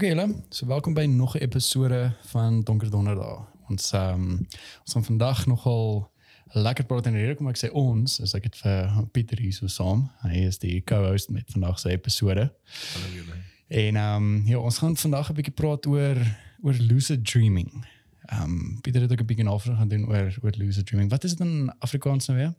Okay 0.00 0.14
julle, 0.14 0.34
so 0.48 0.66
welkom 0.66 0.94
by 0.94 1.04
nog 1.04 1.34
'n 1.36 1.42
episode 1.42 2.12
van 2.20 2.62
Donker 2.62 2.90
Donderdag. 2.90 3.52
Ons 3.68 3.92
ehm 3.92 4.12
um, 4.14 4.46
ons 4.84 4.92
gaan 4.92 5.04
vandag 5.04 5.46
nogal 5.46 6.10
lekker 6.44 6.84
praat 6.84 7.06
en 7.06 7.12
rede 7.12 7.34
kom 7.34 7.48
ek 7.48 7.60
sê 7.64 7.70
ons, 7.72 8.20
as 8.20 8.34
ek 8.34 8.42
dit 8.42 8.56
vir 8.56 9.04
Pieter 9.12 9.38
hier 9.38 9.52
so 9.52 9.66
saam. 9.66 10.10
Hy 10.22 10.46
is 10.46 10.58
die 10.58 10.80
co-host 10.84 11.28
met 11.28 11.44
vandag 11.52 11.78
se 11.78 11.90
episode. 11.90 12.52
Hallo 12.92 13.12
julle. 13.12 13.36
En 13.68 13.96
ehm 13.96 14.16
um, 14.16 14.46
ja, 14.46 14.58
ons 14.58 14.78
gaan 14.78 14.96
vandag 14.96 15.30
'n 15.30 15.34
bietjie 15.34 15.54
praat 15.54 15.86
oor 15.86 16.16
oor 16.62 16.74
lucid 16.74 17.26
dreaming. 17.26 17.86
Ehm 18.24 18.42
um, 18.42 18.78
Pieter 18.80 19.00
het 19.00 19.12
ook 19.12 19.20
'n 19.20 19.26
bietjie 19.26 19.44
navorsing 19.44 19.76
gaan 19.76 19.88
doen 19.88 20.08
oor 20.08 20.38
oor 20.42 20.52
lucid 20.56 20.86
dreaming. 20.86 21.10
Wat 21.10 21.24
is 21.24 21.34
dit 21.34 21.46
in 21.46 21.74
Afrikaans 21.78 22.26
nou 22.26 22.38
weer? 22.38 22.54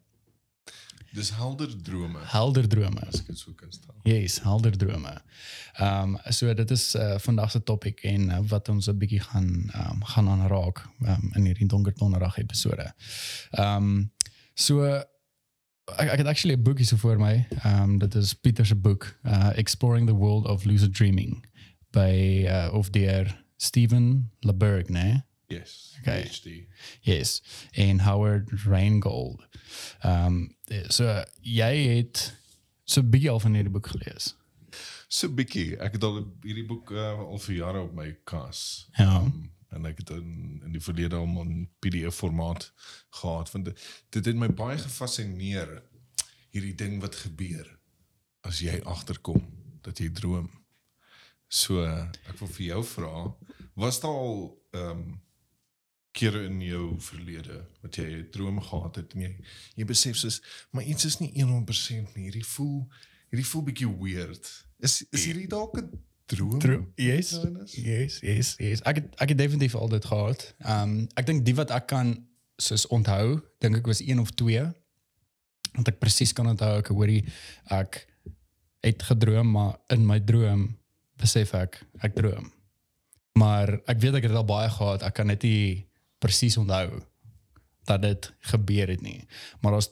Dis 1.12 1.32
helder 1.36 1.84
drome. 1.84 2.20
Helder 2.24 2.68
drome. 2.68 3.00
As 3.08 3.20
ek 3.20 3.28
dit 3.34 3.40
so 3.40 3.52
kan 3.54 3.72
stel. 3.72 3.96
Yes, 4.08 4.40
helder 4.46 4.78
drome. 4.78 5.12
Ehm 5.76 6.16
um, 6.16 6.32
so 6.32 6.54
dit 6.54 6.72
is 6.72 6.96
uh, 6.96 7.18
vandag 7.20 7.52
se 7.52 7.64
topik 7.64 8.04
en 8.08 8.30
uh, 8.30 8.40
wat 8.48 8.70
ons 8.70 8.88
'n 8.88 8.98
bietjie 8.98 9.20
gaan 9.20 9.72
um, 9.76 10.04
gaan 10.04 10.30
aanraak 10.30 10.86
um, 11.04 11.32
in 11.36 11.46
hierdie 11.46 11.68
donker 11.68 11.94
donderdag 11.96 12.38
episode. 12.38 12.94
Ehm 13.52 13.76
um, 13.76 14.12
so 14.54 14.84
ek 16.00 16.08
ek 16.16 16.18
het 16.24 16.28
actually 16.28 16.56
'n 16.56 16.64
boek 16.64 16.78
hier 16.78 16.88
so 16.88 16.98
voor 16.98 17.20
my. 17.20 17.48
Ehm 17.64 17.84
um, 17.84 17.98
dit 17.98 18.16
is 18.16 18.34
Pieter 18.34 18.66
se 18.66 18.76
boek, 18.76 19.16
uh, 19.24 19.52
Exploring 19.56 20.08
the 20.08 20.16
World 20.16 20.48
of 20.48 20.64
Lucid 20.64 20.94
Dreaming 20.94 21.46
by 21.92 22.46
uh, 22.48 22.74
of 22.74 22.90
deur 22.90 23.44
Steven 23.58 24.32
LeBerg, 24.40 24.88
né? 24.90 25.26
Yes. 25.48 25.98
Okay. 26.00 26.24
PhD. 26.24 26.68
Yes, 27.02 27.44
en 27.72 28.00
Howard 28.00 28.50
Rheingold. 28.64 29.48
Ehm 30.00 30.26
um, 30.26 30.56
so 30.88 31.24
jy 31.42 31.74
het 31.98 32.34
so 32.84 33.02
'n 33.02 33.10
bietjie 33.10 33.30
al 33.30 33.40
van 33.40 33.54
hierdie 33.54 33.74
boek 33.74 33.88
gelees. 33.88 34.36
So 35.08 35.30
bietjie. 35.30 35.78
Ek 35.78 35.98
het 35.98 36.04
al 36.04 36.22
hierdie 36.44 36.66
boek 36.66 36.92
uh, 36.92 37.20
al 37.20 37.40
vir 37.40 37.56
jare 37.56 37.82
op 37.84 37.94
my 37.94 38.12
kas. 38.24 38.88
Ja. 38.98 39.22
Um, 39.22 39.52
en 39.72 39.86
ek 39.86 39.98
het 40.04 40.10
in 40.16 40.62
in 40.66 40.72
die 40.76 40.84
verlede 40.84 41.16
al 41.16 41.28
in 41.44 41.70
PDF 41.80 42.16
formaat 42.16 42.72
gehad 43.22 43.52
want 43.52 43.66
dit, 43.66 43.84
dit 44.10 44.26
het 44.26 44.36
my 44.36 44.50
baie 44.52 44.78
gefassineer 44.78 45.82
hierdie 46.52 46.76
ding 46.76 47.00
wat 47.04 47.16
gebeur 47.16 47.68
as 48.48 48.60
jy 48.60 48.82
agterkom 48.84 49.44
dat 49.82 50.00
jy 50.00 50.10
droom. 50.12 50.50
So 51.48 51.84
ek 51.84 52.38
wil 52.40 52.52
vir 52.56 52.66
jou 52.66 52.84
vra, 52.84 53.16
was 53.76 54.00
daar 54.04 54.16
al 54.16 54.42
ehm 54.72 55.04
um, 55.04 55.20
kere 56.12 56.44
in 56.46 56.60
jou 56.62 57.00
verlede 57.00 57.62
wat 57.82 57.96
jy 57.96 58.04
'n 58.04 58.28
droom 58.32 58.62
gehad 58.62 58.96
het 58.96 59.14
en 59.14 59.22
jy 59.22 59.36
jy 59.76 59.86
besef 59.86 60.16
soos 60.16 60.42
maar 60.72 60.84
iets 60.84 61.06
is 61.06 61.20
nie 61.20 61.32
100% 61.36 62.16
nie. 62.16 62.24
Hierdie 62.24 62.46
voel 62.46 62.88
hierdie 63.30 63.48
voel 63.48 63.64
bietjie 63.64 63.92
weird. 64.00 64.66
Is 64.80 65.06
is 65.12 65.26
hierdie 65.26 65.48
dalk 65.48 65.78
'n 65.78 65.90
droom? 66.26 66.60
True. 66.60 66.86
Yes. 66.96 67.32
Yes, 67.76 68.20
yes, 68.20 68.56
yes. 68.58 68.82
Ek 68.82 68.96
het, 68.96 69.16
ek 69.20 69.30
het 69.30 69.38
definitief 69.38 69.76
al 69.76 69.90
dit 69.90 70.06
gehad. 70.06 70.54
Ehm 70.60 70.90
um, 70.90 71.08
ek 71.16 71.26
dink 71.26 71.46
die 71.46 71.56
wat 71.56 71.72
ek 71.72 71.88
kan 71.88 72.16
soos 72.58 72.88
onthou, 72.88 73.42
dink 73.60 73.78
ek 73.78 73.88
was 73.90 74.02
een 74.02 74.20
of 74.20 74.32
twee. 74.32 74.64
Want 75.72 75.88
ek 75.88 76.00
presies 76.00 76.34
kan 76.34 76.48
onthou 76.48 76.78
ek 76.80 76.92
hoorie 76.92 77.24
ek 77.72 78.08
het 78.82 79.04
gedroom, 79.04 79.52
maar 79.52 79.78
in 79.94 80.06
my 80.06 80.20
droom 80.20 80.78
besef 81.22 81.54
ek 81.54 81.80
ek 82.02 82.16
droom. 82.18 82.52
Maar 83.40 83.80
ek 83.88 84.02
weet 84.02 84.20
ek 84.20 84.28
het 84.28 84.34
dit 84.34 84.42
al 84.42 84.46
baie 84.46 84.70
gehad. 84.70 85.04
Ek 85.08 85.14
kan 85.14 85.30
net 85.32 85.44
nie 85.48 85.88
presies 86.22 86.58
onthou 86.62 87.02
dat 87.90 88.02
dit 88.06 88.28
gebeur 88.54 88.88
het 88.94 89.02
nie. 89.02 89.26
Maar 89.62 89.72
daar's 89.78 89.90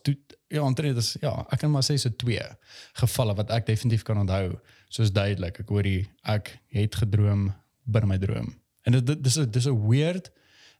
ja, 0.47 0.61
omtrent 0.65 0.97
is 0.97 1.15
ja, 1.21 1.33
ek 1.49 1.59
kan 1.63 1.71
maar 1.73 1.85
sê 1.85 1.97
so 1.97 2.09
twee 2.21 2.43
gevalle 3.01 3.35
wat 3.37 3.51
ek 3.55 3.65
definitief 3.69 4.03
kan 4.07 4.17
onthou. 4.21 4.53
Soos 4.89 5.11
duidelik, 5.13 5.59
ek 5.63 5.69
hoor 5.69 5.85
die 5.85 6.07
ek 6.25 6.55
het 6.73 6.95
gedroom 7.01 7.49
binne 7.89 8.07
my 8.09 8.17
droom. 8.21 8.53
En 8.85 8.95
dit 8.97 9.05
dit- 9.05 9.23
dis 9.23 9.37
'n 9.37 9.49
dis 9.51 9.67
'n 9.67 9.87
weird 9.89 10.31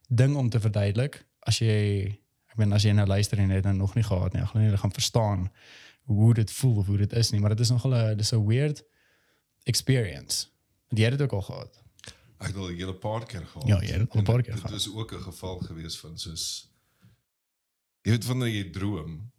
ding 0.08 0.36
om 0.36 0.48
te 0.50 0.60
verduidelik 0.60 1.24
as 1.46 1.58
jy 1.58 2.18
ek 2.50 2.56
bedoel 2.56 2.74
as 2.74 2.82
jy 2.82 2.92
nou 2.92 3.06
luister 3.06 3.38
en 3.38 3.50
het 3.50 3.64
nou 3.64 3.74
nog 3.76 3.94
nie 3.94 4.04
gehad 4.04 4.32
nie, 4.32 4.42
ek 4.42 4.48
gaan 4.48 4.62
nie 4.62 4.76
gaan 4.76 4.92
verstaan 4.92 5.50
hoe 6.04 6.34
dit 6.34 6.50
voel 6.50 6.76
of 6.78 6.86
hoe 6.86 6.96
dit 6.96 7.12
is 7.12 7.30
nie, 7.30 7.40
maar 7.40 7.50
dit 7.50 7.60
is 7.60 7.70
nogal 7.70 7.94
'n 7.94 8.16
dis 8.16 8.32
'n 8.32 8.46
weird 8.46 8.82
experience. 9.64 10.46
Want 10.88 10.98
jy 10.98 11.04
het 11.08 11.18
dit 11.18 11.22
ook 11.22 11.32
al 11.32 11.42
gehad. 11.42 11.82
Ek 12.40 12.46
het 12.46 12.56
al 12.56 12.68
'n 12.70 12.76
hele 12.76 12.94
paar 12.94 13.26
keer 13.26 13.46
gehad. 13.46 13.68
Ja, 13.68 13.80
jy 13.82 13.98
het 14.00 14.10
al 14.10 14.20
'n 14.20 14.24
paar 14.24 14.36
dit- 14.36 14.44
keer 14.46 14.54
Dit 14.54 14.62
gehad. 14.64 14.72
was 14.72 14.88
ook 14.94 15.12
'n 15.12 15.22
geval 15.22 15.58
gewees 15.58 15.98
van 15.98 16.18
soos 16.18 16.68
jy 18.02 18.10
weet 18.12 18.24
wanneer 18.24 18.48
jy 18.48 18.70
droom, 18.70 19.30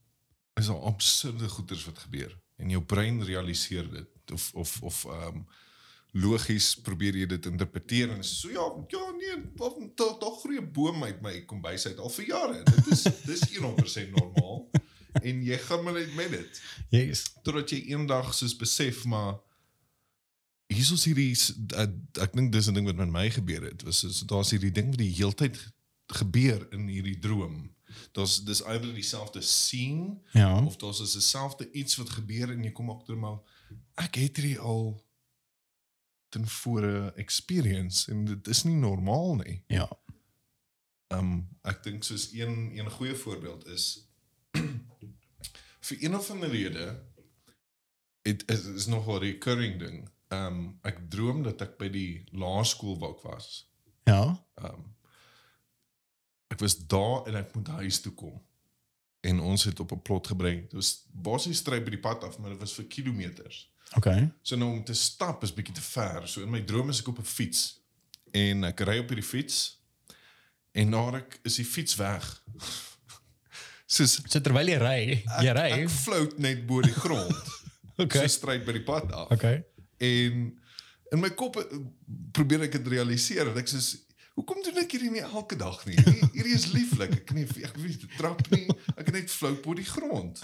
is 0.60 0.68
daar 0.68 0.82
absurde 0.86 1.48
goeters 1.50 1.86
wat 1.86 1.98
gebeur 2.00 2.40
en 2.58 2.70
jou 2.70 2.82
brein 2.84 3.24
realiseer 3.24 3.90
dit 3.92 4.32
of 4.32 4.52
of 4.54 4.82
of 4.82 5.06
ehm 5.06 5.36
um, 5.36 5.48
logies 6.14 6.76
probeer 6.76 7.16
jy 7.16 7.26
dit 7.26 7.46
interpreteer 7.46 8.10
en 8.12 8.20
is 8.20 8.40
so 8.40 8.50
ja, 8.50 8.66
ja 8.88 9.12
nee, 9.12 9.52
tog 9.96 10.20
tog 10.20 10.40
groei 10.42 10.60
'n 10.60 10.72
boom 10.72 11.04
uit 11.04 11.22
my 11.22 11.42
kombuis 11.46 11.86
uit 11.88 11.98
al 12.00 12.10
vir 12.10 12.26
jare. 12.26 12.64
Dit 12.64 12.88
is 12.88 13.02
dis 13.26 13.58
100% 13.58 14.12
normaal. 14.12 14.70
En 15.22 15.44
jy 15.44 15.58
gaan 15.58 15.84
maar 15.84 15.94
net 15.94 16.14
met 16.16 16.30
dit 16.32 16.62
Yes. 16.90 17.24
totdat 17.44 17.70
jy 17.70 17.78
eendag 17.88 18.34
soos 18.34 18.56
besef 18.56 19.06
maar 19.06 19.40
hier 20.72 20.94
is 20.96 21.06
hierdie 21.06 21.32
ek, 21.84 21.94
ek 22.26 22.34
dink 22.38 22.52
dis 22.54 22.68
'n 22.70 22.74
ding 22.78 22.86
wat 22.88 22.96
met 23.00 23.12
my 23.12 23.28
gebeur 23.30 23.64
het 23.68 23.84
was 23.88 24.04
is 24.08 24.22
daar's 24.30 24.52
hierdie 24.56 24.72
ding 24.72 24.90
wat 24.94 25.02
die 25.04 25.14
heeltyd 25.20 25.60
gebeur 26.12 26.68
in 26.76 26.88
hierdie 26.88 27.20
droom 27.20 27.70
daar's 28.16 28.40
dis 28.48 28.62
either 28.64 28.94
dieselfde 28.96 29.42
scene 29.42 30.20
Ja. 30.34 30.64
of 30.66 30.78
daar's 30.78 31.00
is 31.04 31.14
dieselfde 31.18 31.72
iets 31.72 31.96
wat 32.00 32.10
gebeur 32.10 32.52
en 32.52 32.64
jy 32.64 32.72
kom 32.72 32.90
agter 32.90 33.18
maar 33.18 33.40
ek 33.96 34.16
het 34.16 34.38
hierdie 34.40 34.60
al 34.60 35.04
ten 36.32 36.48
vore 36.48 37.12
experience 37.20 38.12
en 38.12 38.26
dit 38.26 38.48
is 38.48 38.64
nie 38.64 38.76
normaal 38.80 39.36
nie 39.44 39.64
Ja. 39.68 39.90
Um 41.12 41.50
ek 41.68 41.84
dink 41.84 42.04
soos 42.08 42.30
een 42.32 42.72
een 42.78 42.90
goeie 42.92 43.16
voorbeeld 43.16 43.68
is 43.68 44.08
vir 45.88 45.98
een 46.00 46.16
of 46.16 46.30
ander 46.32 46.50
rede 46.50 46.86
dit 48.24 48.44
is, 48.52 48.66
is 48.66 48.86
nog 48.86 49.08
'n 49.08 49.20
recurring 49.20 49.80
ding. 49.80 50.10
Um 50.32 50.80
ek 50.88 51.02
droom 51.12 51.44
dat 51.44 51.62
ek 51.62 51.78
by 51.78 51.90
die 51.92 52.24
laerskool 52.32 52.98
wou 53.02 53.14
was. 53.24 53.66
Ja. 54.08 54.24
Um 54.62 54.88
ek 56.52 56.60
was 56.60 56.76
daar 56.88 57.28
en 57.28 57.36
ek 57.40 57.54
moet 57.56 57.68
huis 57.80 58.02
toe 58.04 58.12
kom. 58.14 58.42
En 59.24 59.40
ons 59.40 59.64
het 59.64 59.80
op 59.80 59.92
'n 59.92 60.02
plot 60.02 60.28
gebring. 60.28 60.62
Dit 60.64 60.74
was 60.74 61.06
basies 61.14 61.58
stry 61.58 61.80
by 61.84 61.90
die 61.90 62.00
pad 62.00 62.24
af, 62.24 62.38
maar 62.40 62.50
dit 62.50 62.60
was 62.60 62.74
vir 62.74 62.86
kilometers. 62.86 63.70
Okay. 63.98 64.30
So 64.42 64.56
nou 64.56 64.72
om 64.72 64.84
te 64.84 64.94
stap 64.94 65.44
is 65.44 65.54
bietjie 65.54 65.74
te 65.76 65.82
ver. 65.82 66.28
So 66.28 66.42
in 66.42 66.50
my 66.50 66.62
droom 66.64 66.90
is 66.90 67.00
ek 67.00 67.08
op 67.08 67.20
'n 67.20 67.24
fiets 67.24 67.80
en 68.32 68.64
ek 68.64 68.80
ry 68.80 68.98
op 69.00 69.08
hierdie 69.10 69.28
fiets 69.28 69.80
en 70.72 70.90
na 70.90 71.12
ek 71.18 71.40
is 71.44 71.56
die 71.56 71.66
fiets 71.66 71.96
weg. 71.96 72.44
Soos 73.86 74.22
So 74.30 74.40
terwyl 74.40 74.68
jy 74.68 74.78
ry, 74.78 75.00
jy 75.42 75.50
ek, 75.52 75.56
ry. 75.58 75.70
ek 75.84 75.90
float 75.90 76.38
net 76.40 76.66
bo 76.68 76.82
die 76.82 76.94
grond. 76.96 77.36
Okay. 78.02 78.22
So 78.22 78.28
stryd 78.28 78.64
by 78.66 78.72
die 78.72 78.84
pad 78.84 79.12
af. 79.12 79.30
Okay. 79.32 79.64
En 80.02 80.40
in 81.12 81.20
my 81.22 81.30
kop 81.38 81.58
eh, 81.62 81.78
probeer 82.34 82.66
ek 82.68 82.78
dit 82.80 82.88
realiseer 82.96 83.52
en 83.52 83.58
ek 83.62 83.70
sê 83.70 83.80
hoekom 84.38 84.62
doen 84.66 84.80
ek 84.82 84.92
hierdie 84.96 85.12
nie 85.14 85.22
elke 85.28 85.58
dag 85.60 85.78
nie? 85.86 85.98
Hierdie, 86.34 86.56
is 86.56 86.70
lieflik. 86.74 87.12
Ek 87.20 87.26
kan 87.30 87.38
nie 87.38 87.46
ek 87.68 87.78
weet 87.78 88.02
die 88.06 88.12
trap 88.18 88.42
nie. 88.54 88.66
Ek 88.96 89.06
kan 89.06 89.14
net 89.20 89.30
float 89.34 89.62
bo 89.66 89.76
die 89.78 89.86
grond. 89.86 90.42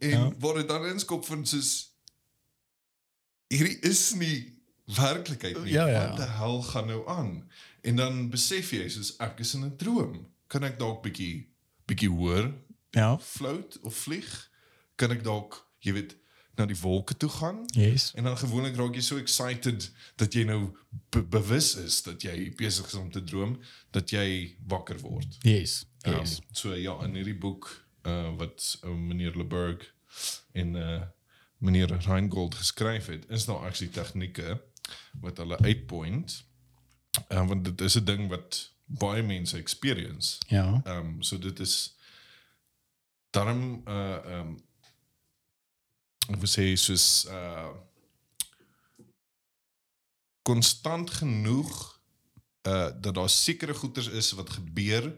En 0.00 0.10
Ja. 0.10 0.22
wat 0.40 0.56
dit 0.56 0.68
dan 0.70 0.86
inskop 0.88 1.26
van 1.28 1.42
soos 1.46 1.90
hierdie 3.52 3.76
is 3.84 4.14
nie 4.16 4.56
werklikheid 4.96 5.58
nie. 5.64 5.72
Ja, 5.74 5.86
ja, 5.90 6.06
Wat 6.10 6.16
die 6.22 6.30
hel 6.38 6.62
gaan 6.70 6.86
nou 6.90 7.02
aan? 7.10 7.34
En 7.82 7.96
dan 8.00 8.22
besef 8.32 8.70
jy 8.72 8.88
soos 8.90 9.12
ek 9.20 9.40
is 9.44 9.54
in 9.54 9.64
'n 9.66 9.76
droom. 9.76 10.26
Kan 10.48 10.64
ek 10.64 10.78
dalk 10.78 11.02
bietjie 11.02 11.46
bietjie 11.86 12.08
hoor 12.10 12.52
Ja. 12.92 13.18
float 13.18 13.78
of 13.82 13.94
vlieg? 13.94 14.48
Kan 14.96 15.10
ek 15.12 15.22
dalk, 15.24 15.66
jy 15.80 15.92
weet, 15.92 16.16
na 16.56 16.66
die 16.66 16.76
wolke 16.80 17.16
toe 17.16 17.28
gaan? 17.28 17.64
Yes. 17.66 18.12
En 18.14 18.24
dan 18.24 18.36
gewoonlik 18.38 18.76
raak 18.76 18.94
jy 18.94 19.00
so 19.00 19.16
excited 19.16 19.90
dat 20.16 20.32
jy 20.34 20.44
nou 20.44 20.76
be 21.10 21.22
bewus 21.22 21.74
is 21.76 22.02
dat 22.02 22.22
jy 22.22 22.52
besig 22.56 22.86
is 22.86 22.94
om 22.94 23.10
te 23.10 23.22
droom, 23.24 23.58
dat 23.90 24.10
jy 24.10 24.56
wakker 24.66 24.98
word. 25.00 25.36
Yes. 25.42 25.84
Um, 26.06 26.18
Yes. 26.18 26.40
so 26.52 26.74
ja, 26.74 26.98
in 27.04 27.14
hierdie 27.14 27.38
boek 27.38 27.70
uh 28.02 28.36
wat 28.36 28.78
uh, 28.84 28.90
meneer 28.90 29.36
Leberg 29.36 29.94
en 30.52 30.74
uh 30.74 31.00
meneer 31.58 31.92
Reingold 32.06 32.54
geskryf 32.54 33.06
het, 33.06 33.24
is 33.28 33.44
daar 33.44 33.66
actually 33.66 33.92
tegnieke 33.92 34.60
wat 35.20 35.36
hulle 35.36 35.58
uitpoint. 35.58 36.44
Uh, 37.28 37.46
want 37.48 37.64
dit 37.64 37.80
is 37.80 37.94
'n 37.98 38.04
ding 38.04 38.28
wat 38.28 38.72
baie 38.86 39.22
mense 39.22 39.56
experience. 39.56 40.38
Ja. 40.48 40.80
Ehm 40.84 40.96
um, 40.96 41.22
so 41.22 41.38
dit 41.38 41.60
is 41.60 41.94
daarom 43.30 43.82
uh 43.88 44.16
ehm 44.24 44.38
um, 44.40 44.62
ek 46.30 46.36
wil 46.40 46.48
sê 46.48 46.74
soos 46.76 47.24
uh 47.28 47.70
konstant 50.42 51.10
genoeg 51.10 52.00
uh 52.68 52.90
dat 53.00 53.14
daar 53.14 53.28
sekere 53.30 53.74
goeters 53.74 54.08
is 54.08 54.32
wat 54.32 54.50
gebeur 54.50 55.16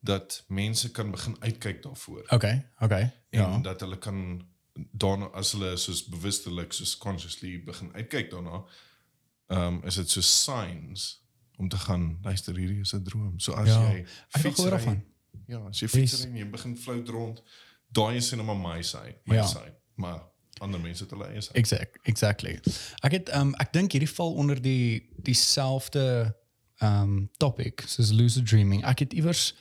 dat 0.00 0.44
mense 0.48 0.90
kan 0.90 1.10
begin 1.10 1.36
uitkyk 1.40 1.82
daarvoor 1.82 2.24
Okay. 2.28 2.66
Okay. 2.78 3.02
en 3.30 3.40
Ja. 3.40 3.58
dat 3.58 3.80
hulle 3.80 3.98
kan 3.98 4.46
daarna 4.72 5.26
as 5.26 5.52
hulle 5.52 5.76
soos 5.76 6.04
bewustelik 6.08 6.72
soos 6.72 6.96
consciously 6.98 7.62
begin 7.64 7.92
uitkyk 7.94 8.30
daarna 8.30 8.64
ehm 9.46 9.60
um, 9.74 9.82
is 9.84 9.94
dit 9.94 10.10
so 10.10 10.20
signs 10.20 11.22
om 11.56 11.68
te 11.68 11.76
gaan 11.78 12.18
luister 12.22 12.56
hierdie 12.56 12.80
is 12.80 12.92
'n 12.94 13.02
droom. 13.02 13.38
So 13.40 13.52
as 13.52 13.68
Ja, 13.68 13.90
jy 13.92 13.98
Ek 13.98 14.06
gehoor 14.30 14.40
fietsry- 14.42 14.70
daarvan. 14.70 15.04
Ja, 15.46 15.58
as 15.68 15.78
jy 15.80 15.86
Yes. 15.86 15.94
fietsry 15.94 16.30
en 16.30 16.36
jy 16.36 16.50
begin 16.50 16.76
float 16.76 17.08
rond, 17.08 17.42
daai 17.88 18.16
is 18.16 18.30
net 18.30 18.44
maar 18.46 18.56
my 18.56 18.82
side, 18.82 19.18
my 19.24 19.34
Ja. 19.34 19.46
side. 19.46 19.74
Maar 19.94 20.22
ander 20.60 20.80
mense 20.80 21.06
hulle 21.08 21.26
eie 21.26 21.40
side. 21.40 21.58
Exact, 21.58 21.98
exactly. 22.02 22.58
Ek 23.02 23.12
het 23.18 23.30
um 23.36 23.54
ek 23.62 23.72
dink 23.72 23.92
hierdie 23.92 24.10
val 24.10 24.34
onder 24.34 24.60
die 24.62 25.02
dieselfde 25.26 26.34
um 26.82 27.30
topic 27.42 27.84
soos 27.86 28.12
lucid 28.12 28.46
dreaming. 28.46 28.84
Ek 28.84 29.04
het 29.06 29.12
iewers 29.12 29.52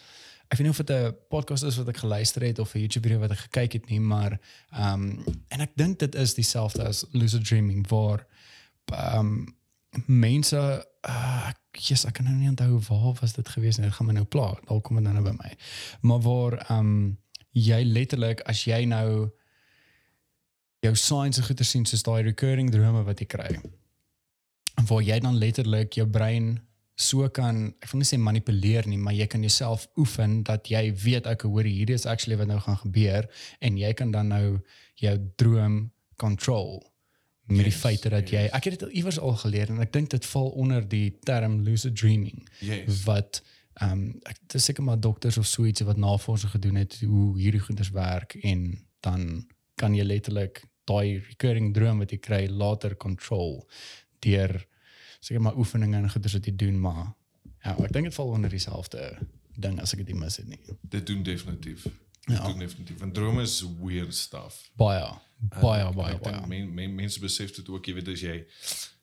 ek 0.52 0.60
weet 0.60 0.68
nie 0.68 0.74
of 0.74 0.82
dit 0.84 0.92
'n 0.94 1.16
podcast 1.30 1.64
is 1.64 1.78
wat 1.82 1.90
ek 1.90 2.04
geluister 2.04 2.44
het 2.46 2.60
of 2.60 2.74
'n 2.74 2.80
YouTube 2.80 3.08
video 3.08 3.20
wat 3.20 3.32
ek 3.32 3.46
gekyk 3.50 3.74
het 3.74 3.90
nie, 3.90 4.00
maar 4.00 4.40
um 4.78 5.24
en 5.48 5.62
ek 5.62 5.72
dink 5.76 6.00
dit 6.00 6.16
is 6.16 6.34
dieselfde 6.34 6.84
as 6.84 7.06
lucid 7.12 7.46
dreaming 7.46 7.88
waar 7.88 8.26
um 8.92 9.56
mense 10.06 10.58
uh, 11.08 11.50
ek 11.50 11.58
yes, 11.90 12.06
ek 12.06 12.14
kan 12.14 12.26
nou 12.26 12.36
nie 12.36 12.50
onthou 12.50 12.80
waar 12.90 13.16
was 13.22 13.34
dit 13.34 13.50
gewees 13.50 13.78
nie. 13.78 13.88
Dit 13.88 13.96
gaan 13.96 14.08
my 14.08 14.14
nou 14.14 14.26
pla. 14.26 14.54
Dalk 14.68 14.84
kom 14.84 14.96
dit 14.96 15.06
nou 15.06 15.14
nou 15.14 15.24
by 15.24 15.36
my. 15.38 15.56
Maar 16.02 16.20
waar 16.20 16.72
um 16.72 17.18
jy 17.52 17.84
letterlik 17.84 18.42
as 18.50 18.64
jy 18.66 18.86
nou 18.86 19.32
jou 20.84 20.94
signs 21.00 21.40
en 21.40 21.48
goeie 21.48 21.66
sien 21.68 21.86
soos 21.88 22.04
daai 22.06 22.22
recurring 22.28 22.70
drome 22.74 23.04
wat 23.08 23.22
jy 23.24 23.28
kry. 23.32 23.50
En 24.78 24.86
waar 24.90 25.04
jy 25.06 25.20
dan 25.24 25.38
letterlik 25.40 25.98
jou 26.00 26.08
brein 26.10 26.56
so 26.96 27.26
kan 27.34 27.72
ek 27.82 27.90
wil 27.92 28.04
nie 28.04 28.08
sê 28.08 28.20
manipuleer 28.22 28.86
nie, 28.88 29.00
maar 29.02 29.16
jy 29.18 29.26
kan 29.28 29.42
jouself 29.42 29.88
oefen 29.98 30.44
dat 30.46 30.70
jy 30.70 30.84
weet 31.04 31.26
ek 31.30 31.46
hoor 31.50 31.66
hierdie 31.66 31.96
is 31.98 32.06
actually 32.06 32.38
wat 32.38 32.48
nou 32.52 32.60
gaan 32.62 32.78
gebeur 32.84 33.26
en 33.66 33.78
jy 33.82 33.94
kan 33.98 34.12
dan 34.14 34.30
nou 34.30 34.60
jou 35.02 35.14
droom 35.42 35.80
control 36.22 36.84
met 37.50 37.66
die 37.66 37.74
Yes, 37.74 37.82
feite 37.82 38.10
dat 38.14 38.30
jy 38.32 38.46
yes. 38.46 38.54
ek 38.56 38.68
het 38.70 38.80
dit 38.80 38.94
iewers 39.02 39.18
al 39.20 39.34
geleer 39.42 39.72
en 39.74 39.82
ek 39.84 39.92
dink 39.94 40.12
dit 40.14 40.26
val 40.32 40.52
onder 40.64 40.86
die 40.88 41.10
term 41.28 41.58
lucid 41.66 41.98
dreaming 42.00 42.46
Yes. 42.62 43.02
wat 43.08 43.42
ehm 43.82 43.92
um, 43.92 44.04
ek 44.30 44.38
dis 44.54 44.70
seker 44.70 44.86
maar 44.86 45.00
dokters 45.02 45.38
of 45.42 45.48
so 45.50 45.66
ietsie 45.66 45.86
wat 45.90 45.98
navorsing 45.98 46.52
gedoen 46.54 46.78
het 46.78 47.00
hoe 47.02 47.34
hierdie 47.40 47.64
goeders 47.66 47.90
werk 47.92 48.38
en 48.46 48.68
dan 49.02 49.48
kan 49.82 49.96
jy 49.98 50.06
letterlik 50.06 50.62
daai 50.90 51.20
recurring 51.30 51.74
droom 51.74 52.00
wat 52.04 52.12
jy 52.12 52.20
kry 52.20 52.48
later 52.48 52.96
control 52.96 53.68
deur 54.20 54.66
seker 55.20 55.42
maar 55.42 55.58
oefeninge 55.58 55.98
en 55.98 56.10
goeders 56.12 56.34
wat 56.34 56.46
jy 56.46 56.56
doen 56.56 56.80
maar 56.80 57.14
ja 57.64 57.76
ek 57.80 57.94
dink 57.96 58.06
dit 58.10 58.16
val 58.16 58.34
onder 58.36 58.50
dieselfde 58.52 59.04
ding 59.56 59.80
as 59.80 59.94
ek 59.94 60.06
dit 60.06 60.16
mis 60.18 60.38
het 60.38 60.48
nie 60.48 60.60
Dit 60.82 61.06
doen 61.08 61.24
definitief. 61.24 61.84
Dit 61.84 62.38
Ja. 62.38 62.46
doen 62.48 62.60
definitief. 62.60 63.02
En 63.02 63.12
drome 63.12 63.42
is 63.42 63.64
weird 63.82 64.16
stuff. 64.16 64.70
baie 64.76 65.10
baie 65.62 65.86
En 65.86 65.94
baie 65.94 66.14
ek 66.16 66.24
dink 66.24 66.36
baie 66.38 66.48
men, 66.48 66.74
men, 66.74 66.96
mense 66.96 67.20
besef 67.20 67.56
dit 67.56 67.70
ook, 67.70 67.86
jy 67.86 67.94
weet 67.94 68.08
as 68.08 68.22
jy 68.22 68.46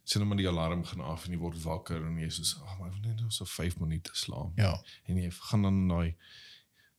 sien 0.04 0.26
maar 0.26 0.36
die 0.36 0.48
alarm 0.48 0.84
gaan 0.84 1.00
af 1.00 1.26
en 1.26 1.32
jy 1.32 1.38
word 1.38 1.62
wakker 1.62 2.00
en 2.06 2.16
jy 2.18 2.26
is 2.26 2.40
so, 2.42 2.64
"Ag, 2.64 2.78
maar 2.78 2.88
ek 2.88 2.94
wil 2.94 3.10
net 3.10 3.20
nou 3.20 3.30
so 3.30 3.44
5 3.44 3.78
minute 3.78 4.10
slaap." 4.12 4.52
ja 4.56 4.80
En 5.04 5.16
jy 5.16 5.30
gaan 5.30 5.62
dan 5.62 5.74
in 5.82 5.88
daai 5.88 6.14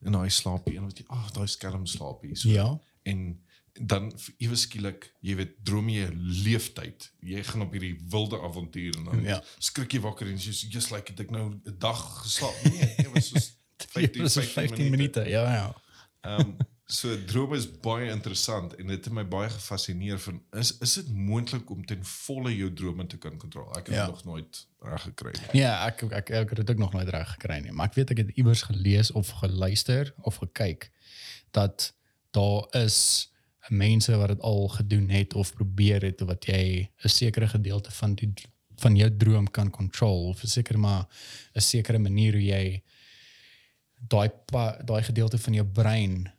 in 0.05 0.11
daai 0.11 0.29
slaapie 0.29 0.77
en 0.77 0.83
wat 0.83 0.97
jy, 0.97 1.05
"Ag, 1.09 1.31
daai 1.31 1.47
skerm 1.47 1.85
slaapie." 1.85 2.35
So. 2.35 2.49
ja 2.49 2.79
En 3.03 3.41
dan 3.73 4.11
ewe 4.37 4.55
skielik, 4.55 5.13
jy 5.21 5.35
weet, 5.35 5.53
droom 5.65 5.89
jy 5.89 6.05
'n 6.09 6.17
leeftyd. 6.43 7.11
Jy 7.19 7.43
gaan 7.43 7.61
op 7.61 7.71
hierdie 7.71 7.99
wilde 8.09 8.39
avontuur 8.41 8.95
en 8.97 9.03
dan 9.03 9.23
Ja. 9.23 9.43
skrik 9.59 9.91
jy 9.93 9.99
wakker 9.99 10.27
en 10.27 10.37
jy's 10.37 10.61
just 10.69 10.91
like 10.91 11.13
ek 11.17 11.29
nou 11.31 11.49
'n 11.53 11.75
dag 11.77 12.21
geslaap. 12.23 12.63
Nee, 12.63 12.93
dit 12.97 13.07
was 13.13 13.27
so 13.29 13.39
15, 13.91 14.29
15, 14.29 14.43
15 14.51 14.89
minute. 14.91 15.19
ja 15.29 15.53
ja 15.53 15.75
Ehm 16.21 16.39
um, 16.39 16.57
so 16.85 17.23
drome 17.25 17.55
is 17.55 17.79
baie 17.79 18.09
interessant 18.11 18.75
en 18.75 18.87
dit 18.87 19.05
het 19.05 19.13
my 19.13 19.23
baie 19.27 19.49
gefassineer 19.49 20.19
van 20.19 20.41
is 20.51 20.77
is 20.77 20.93
dit 20.93 21.07
moontlik 21.13 21.69
om 21.69 21.85
ten 21.85 22.05
volle 22.05 22.55
jou 22.55 22.73
drome 22.73 23.07
te 23.07 23.17
kan 23.17 23.37
kontroleer? 23.37 23.77
Ek 23.77 23.85
het 23.87 23.95
Ja. 23.95 24.05
nog 24.07 24.23
nooit 24.23 24.67
reg 24.79 25.01
gekry 25.01 25.31
nie. 25.31 25.61
Ja, 25.61 25.85
ek 25.87 26.01
ek, 26.03 26.29
ek 26.29 26.49
het 26.49 26.57
dit 26.57 26.69
ook 26.69 26.77
nog 26.77 26.93
nooit 26.93 27.09
reg 27.09 27.31
gekry 27.31 27.59
nie, 27.59 27.71
maar 27.71 27.87
ek 27.87 27.93
weet 27.95 28.11
ek 28.11 28.17
het 28.17 28.29
iewers 28.37 28.61
gelees 28.61 29.11
of 29.11 29.27
geluister 29.29 30.13
of 30.21 30.35
gekyk 30.35 30.91
dat 31.51 31.93
daar 32.31 32.67
is 32.83 33.30
mense 33.69 34.15
wat 34.17 34.27
dit 34.27 34.39
al 34.41 34.67
gedoen 34.67 35.09
het 35.09 35.33
of 35.33 35.53
probeer 35.53 36.01
het 36.01 36.21
wat 36.21 36.45
jy 36.45 36.89
'n 37.03 37.09
sekere 37.09 37.47
gedeelte 37.47 37.91
van 37.91 38.15
die 38.15 38.33
van 38.81 38.95
jou 38.95 39.09
droom 39.17 39.51
kan 39.51 39.69
control 39.69 40.27
of 40.29 40.43
'n 40.43 40.47
sekere 40.47 40.77
maar 40.77 41.05
'n 41.55 41.61
sekere 41.61 41.99
manier 41.99 42.33
hoe 42.33 42.43
jy 42.45 42.81
daai 44.07 44.29
daai 44.85 45.03
gedeelte 45.03 45.37
van 45.37 45.53
jou 45.53 45.65
brein 45.65 46.31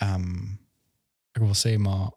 ehm 0.00 0.14
um, 0.14 0.58
ek 1.34 1.42
wil 1.42 1.54
sê 1.54 1.78
maar 1.78 2.10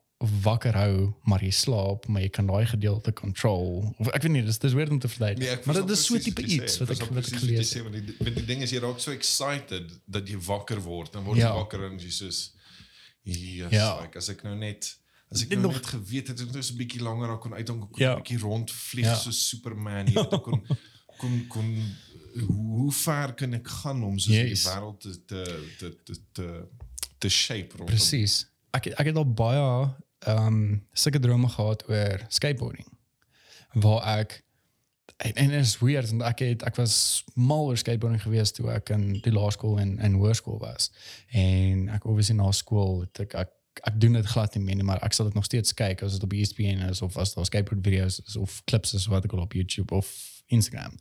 wakker 0.44 0.74
hou 0.78 1.14
maar 1.26 1.42
jy 1.44 1.50
slaap 1.52 2.08
maar 2.08 2.22
jy 2.22 2.30
kan 2.30 2.46
daai 2.46 2.66
gedeelte 2.66 3.12
control 3.14 3.96
of 4.00 4.08
ek 4.14 4.22
weet 4.22 4.32
nie 4.32 4.44
dis 4.46 4.60
dis 4.62 4.74
weer 4.78 4.90
om 4.94 5.00
te 5.00 5.08
verduidelik 5.10 5.48
Nee, 5.50 5.66
maar 5.66 5.76
dit 5.82 5.90
is 5.90 6.06
so 6.06 6.18
tipe 6.20 6.42
iets 6.46 6.78
wat 6.78 6.90
ek 6.90 6.98
wat 7.10 7.26
ek 7.28 7.40
gelees 7.42 7.74
het. 7.74 7.84
want 7.84 7.94
die, 7.96 8.34
die 8.34 8.46
ding 8.46 8.62
is 8.62 8.72
jy 8.72 8.80
raak 8.80 9.00
so 9.00 9.12
excited 9.12 9.90
dat 10.06 10.28
jy 10.30 10.38
wakker 10.38 10.80
word. 10.82 11.12
Dan 11.14 11.24
word 11.24 11.38
Ja. 11.38 11.50
jy 11.50 11.56
wakker 11.58 11.84
en 11.90 11.98
jy 12.00 12.10
soos 12.10 12.54
yes, 13.24 13.72
Ja. 13.72 14.02
like 14.02 14.18
as 14.18 14.30
ek 14.30 14.44
nou 14.44 14.56
net 14.56 14.98
as 15.32 15.42
ek 15.44 15.50
Net 15.50 15.60
nou 15.60 15.72
nog- 15.72 15.82
net 15.82 15.86
geweet 15.94 16.28
het 16.28 16.40
ek 16.42 16.52
net 16.54 16.66
so 16.66 16.74
'n 16.74 16.78
bietjie 16.78 17.02
langer 17.02 17.28
daar 17.28 17.40
kon 17.40 17.54
uitdink 17.54 17.80
kon 17.92 18.02
Ja. 18.04 18.14
'n 18.16 18.22
bietjie 18.22 18.40
rondvlieg 18.40 19.06
Ja. 19.06 19.16
so 19.16 19.32
Superman, 19.32 20.08
jy 20.08 20.14
weet 20.14 20.34
ek 20.34 20.44
kon 20.44 20.62
kon 21.20 21.48
kon 21.48 21.96
hoe, 22.48 22.92
ver 22.92 23.34
kan 23.34 23.54
ek 23.54 23.68
gaan 23.68 24.04
om 24.04 24.18
soos 24.20 24.34
Yes. 24.36 24.64
die 24.64 24.70
wêreld 24.72 25.00
te 25.00 25.26
te 25.26 25.44
te 25.78 25.98
te 26.04 26.16
te, 26.34 26.68
te 27.20 27.30
shape 27.30 27.78
rondom 27.78 27.86
Presies. 27.96 28.46
Ek 28.74 28.88
ek 28.88 29.06
het 29.06 29.16
al 29.16 29.34
baie 29.34 29.92
ehm 30.28 30.48
um, 30.48 30.88
sulke 30.94 31.20
drome 31.20 31.48
gehad 31.50 31.84
oor 31.90 32.26
skateboarding. 32.30 32.88
Waar 33.74 34.20
ek 34.20 34.44
en, 35.22 35.34
en 35.34 35.52
is 35.52 35.78
weird 35.80 36.10
want 36.10 36.22
ek 36.22 36.44
het 36.46 36.64
ek 36.68 36.76
was 36.80 37.24
mal 37.34 37.66
oor 37.70 37.78
skateboarding 37.78 38.22
geweest 38.22 38.56
toe 38.58 38.70
ek 38.74 38.90
in 38.96 39.08
die 39.22 39.34
laerskool 39.34 39.80
en 39.80 39.98
en 40.00 40.20
hoërskool 40.22 40.60
was. 40.62 40.92
En 41.28 41.88
ek 41.94 42.06
obviously 42.06 42.36
na 42.36 42.52
skool 42.52 43.04
het 43.06 43.26
ek 43.28 43.36
ek 43.46 43.58
ek 43.88 44.00
doen 44.04 44.18
dit 44.18 44.28
glad 44.28 44.56
nie 44.56 44.64
meer 44.66 44.76
nie, 44.82 44.86
maar 44.86 45.00
ek 45.06 45.16
sal 45.16 45.30
dit 45.30 45.38
nog 45.38 45.48
steeds 45.48 45.74
kyk 45.74 46.02
as 46.04 46.18
dit 46.18 46.26
op 46.28 46.34
ESPN 46.36 46.84
is 46.90 47.02
of 47.02 47.16
as 47.22 47.34
daar 47.38 47.48
skateboard 47.48 47.84
video's 47.86 48.20
is 48.28 48.36
of 48.36 48.60
clips 48.68 48.94
is 48.98 49.08
wat 49.12 49.26
ek 49.26 49.34
al 49.38 49.46
op 49.46 49.56
YouTube 49.56 49.96
of 49.96 50.10
Instagram. 50.52 50.98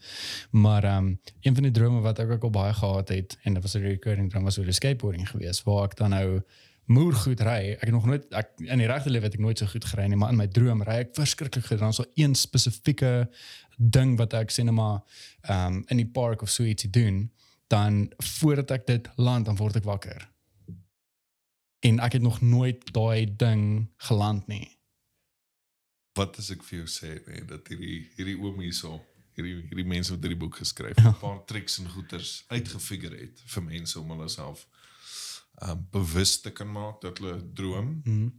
Maar 0.50 0.84
ehm 0.84 1.06
um, 1.06 1.20
een 1.40 1.54
van 1.54 1.66
die 1.66 1.74
drome 1.74 2.00
wat 2.00 2.18
ek 2.22 2.30
ook 2.36 2.48
al 2.48 2.50
baie 2.50 2.74
gehad 2.74 3.08
het 3.08 3.38
en 3.42 3.54
dit 3.54 3.62
was 3.62 3.74
'n 3.74 3.86
recurring 3.86 4.30
droom 4.30 4.44
was 4.44 4.58
oor 4.58 4.72
skateboarding 4.72 5.28
geweest 5.28 5.62
waar 5.62 5.84
ek 5.84 5.96
dan 5.96 6.10
nou 6.10 6.42
moer 6.90 7.14
goed 7.14 7.40
ry. 7.40 7.76
Ek 7.78 7.86
het 7.86 7.94
nog 7.94 8.06
nooit 8.06 8.26
ek 8.34 8.50
in 8.66 8.78
die 8.82 8.88
regte 8.90 9.10
lewe 9.10 9.28
het 9.28 9.36
ek 9.36 9.42
nooit 9.44 9.58
so 9.58 9.66
goed 9.70 9.84
gery 9.84 10.08
nie, 10.10 10.18
maar 10.18 10.32
in 10.34 10.40
my 10.40 10.48
droom 10.50 10.82
ry 10.86 11.00
ek 11.04 11.14
verskriklik 11.18 11.68
goed. 11.68 11.78
Dan 11.78 11.94
daar 11.96 12.06
een 12.14 12.34
spesifieke 12.34 13.30
ding 13.80 14.16
wat 14.18 14.32
ek 14.34 14.50
sê 14.52 14.64
net 14.64 14.74
maar 14.74 15.00
ehm 15.42 15.66
um, 15.74 15.84
in 15.88 15.96
die 15.96 16.10
park 16.12 16.42
of 16.42 16.50
so 16.50 16.62
ietsie 16.64 16.90
doen, 16.90 17.30
dan 17.68 18.12
voordat 18.18 18.70
ek 18.70 18.86
dit 18.86 19.08
land 19.16 19.46
dan 19.46 19.56
word 19.56 19.76
ek 19.76 19.84
wakker. 19.84 20.28
En 21.80 21.98
ek 22.00 22.12
het 22.12 22.22
nog 22.22 22.40
nooit 22.40 22.92
daai 22.92 23.36
ding 23.36 23.88
geland 23.96 24.46
nie. 24.46 24.76
wat 26.14 26.36
as 26.38 26.50
ek 26.50 26.62
vir 26.66 26.78
jou 26.82 26.86
sê 26.90 27.10
nee, 27.26 27.44
dat 27.48 27.68
hierdie 27.70 28.10
hierdie 28.16 28.36
oom 28.42 28.58
hierso 28.60 28.98
hierdie 29.38 29.54
hierdie 29.70 29.86
mense 29.88 30.10
wat 30.12 30.20
hierdie 30.26 30.38
boek 30.42 30.56
geskryf 30.58 30.96
Ja. 30.98 31.02
het 31.12 31.16
'n 31.16 31.20
paar 31.26 31.44
tricks 31.46 31.78
en 31.78 31.88
goeters 31.88 32.44
uitgefigure 32.48 33.16
het 33.16 33.40
vir 33.46 33.62
mense 33.62 34.00
om 34.00 34.10
hulle 34.10 34.28
self 34.28 34.66
um 35.62 35.86
bewus 35.90 36.40
te 36.40 36.50
kan 36.50 36.68
maak 36.72 37.00
dat 37.00 37.18
hulle 37.18 37.52
droom 37.54 38.02
Mm. 38.04 38.32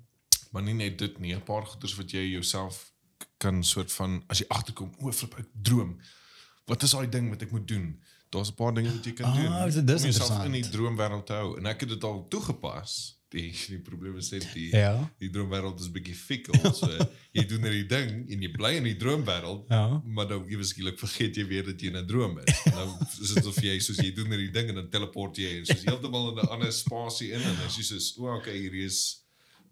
maar 0.52 0.62
nie 0.64 0.74
net 0.74 0.98
dit 1.00 1.20
nie 1.20 1.34
'n 1.36 1.44
paar 1.44 1.66
goeters 1.66 1.96
wat 1.96 2.12
jy 2.12 2.26
jouself 2.32 2.91
kan 3.42 3.64
soort 3.66 3.92
van 3.98 4.20
as 4.30 4.40
jy 4.44 4.48
agterkom 4.54 4.92
o 5.02 5.12
flip 5.12 5.34
ek 5.42 5.48
droom 5.70 5.96
wat 6.70 6.84
is 6.86 6.92
daai 6.94 7.08
ding 7.10 7.30
wat 7.34 7.42
ek 7.48 7.52
moet 7.52 7.68
doen 7.68 7.88
daar's 8.32 8.52
'n 8.52 8.56
paar 8.60 8.74
dinge 8.74 8.92
wat 8.94 9.06
jy 9.06 9.14
kan 9.18 9.26
Ah, 9.32 9.36
doen 9.36 9.86
dis- 9.86 10.04
om 10.04 10.10
jouself 10.12 10.46
in 10.46 10.52
die 10.60 10.70
droomwêreld 10.76 11.26
te 11.26 11.34
hou 11.34 11.58
en 11.58 11.66
ek 11.66 11.80
het 11.82 11.90
dit 11.90 12.04
al 12.04 12.28
toegepas 12.30 13.18
die 13.32 13.52
die 13.72 13.80
probleem 13.80 14.18
is 14.20 14.30
net 14.32 14.46
die 14.54 14.70
Ja. 14.76 15.10
die 15.20 15.30
droomwêreld 15.30 15.80
is 15.80 15.88
bietjie 15.92 16.16
fikkel. 16.16 16.74
So 16.76 16.88
jy 17.38 17.46
doen 17.48 17.62
net 17.62 17.72
die 17.72 17.86
ding 17.88 18.10
en 18.32 18.42
jy 18.42 18.52
bly 18.52 18.72
in 18.76 18.84
die 18.84 18.98
droomwêreld, 19.00 19.70
Ja. 19.70 20.02
maar 20.06 20.28
dan 20.28 20.44
ewe 20.52 20.64
skielik 20.64 21.00
vergeet 21.00 21.36
jy 21.40 21.46
weer 21.48 21.64
dat 21.64 21.80
jy 21.82 21.88
in 21.88 21.96
'n 21.98 22.08
droom 22.08 22.40
is. 22.40 22.60
En 22.66 22.72
dan 22.72 22.98
is 23.22 23.34
dit 23.34 23.46
of 23.46 23.56
jy 23.62 23.80
soos 23.80 23.98
jy 24.04 24.12
doen 24.14 24.28
net 24.30 24.38
die 24.40 24.52
ding 24.52 24.68
en 24.70 24.76
dan 24.76 24.90
teleport 24.90 25.38
jy 25.38 25.60
en 25.60 25.66
soos 25.66 25.84
heeltemal 25.86 26.32
in 26.32 26.44
'n 26.44 26.50
ander 26.52 26.72
spasie 26.74 27.32
in 27.32 27.42
en 27.42 27.56
dan 27.56 27.66
is 27.68 27.78
jy 27.78 27.84
soos 27.84 28.18
o, 28.20 28.36
okay, 28.36 28.58
hier 28.58 28.74
is 28.74 29.24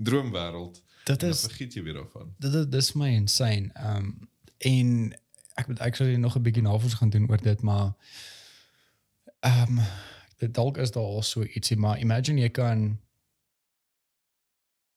droomwêreld. 0.02 0.82
Dit 1.10 1.24
is 1.24 1.42
vergeet 1.42 1.74
jy 1.74 1.84
weer 1.84 1.94
daarvan. 1.94 2.34
dit 2.38 2.54
is 2.54 2.68
dis 2.70 2.94
my 2.94 3.10
insane. 3.10 3.70
Ehm 3.74 3.96
um, 3.96 4.30
en 4.60 4.90
ek 5.56 5.68
moet 5.68 5.80
actually 5.80 6.16
nog 6.16 6.36
'n 6.36 6.42
bietjie 6.42 6.64
navorsing 6.64 7.00
gaan 7.00 7.10
doen 7.10 7.30
oor 7.30 7.42
dit, 7.42 7.62
maar 7.62 7.96
ehm 9.40 9.78
um, 9.78 9.86
dit 10.38 10.54
dalk 10.54 10.78
is 10.78 10.92
daar 10.92 11.04
al 11.04 11.22
so 11.22 11.44
ietsie, 11.44 11.78
maar 11.78 12.00
imagine 12.00 12.42
jy 12.42 12.50
kan 12.50 13.00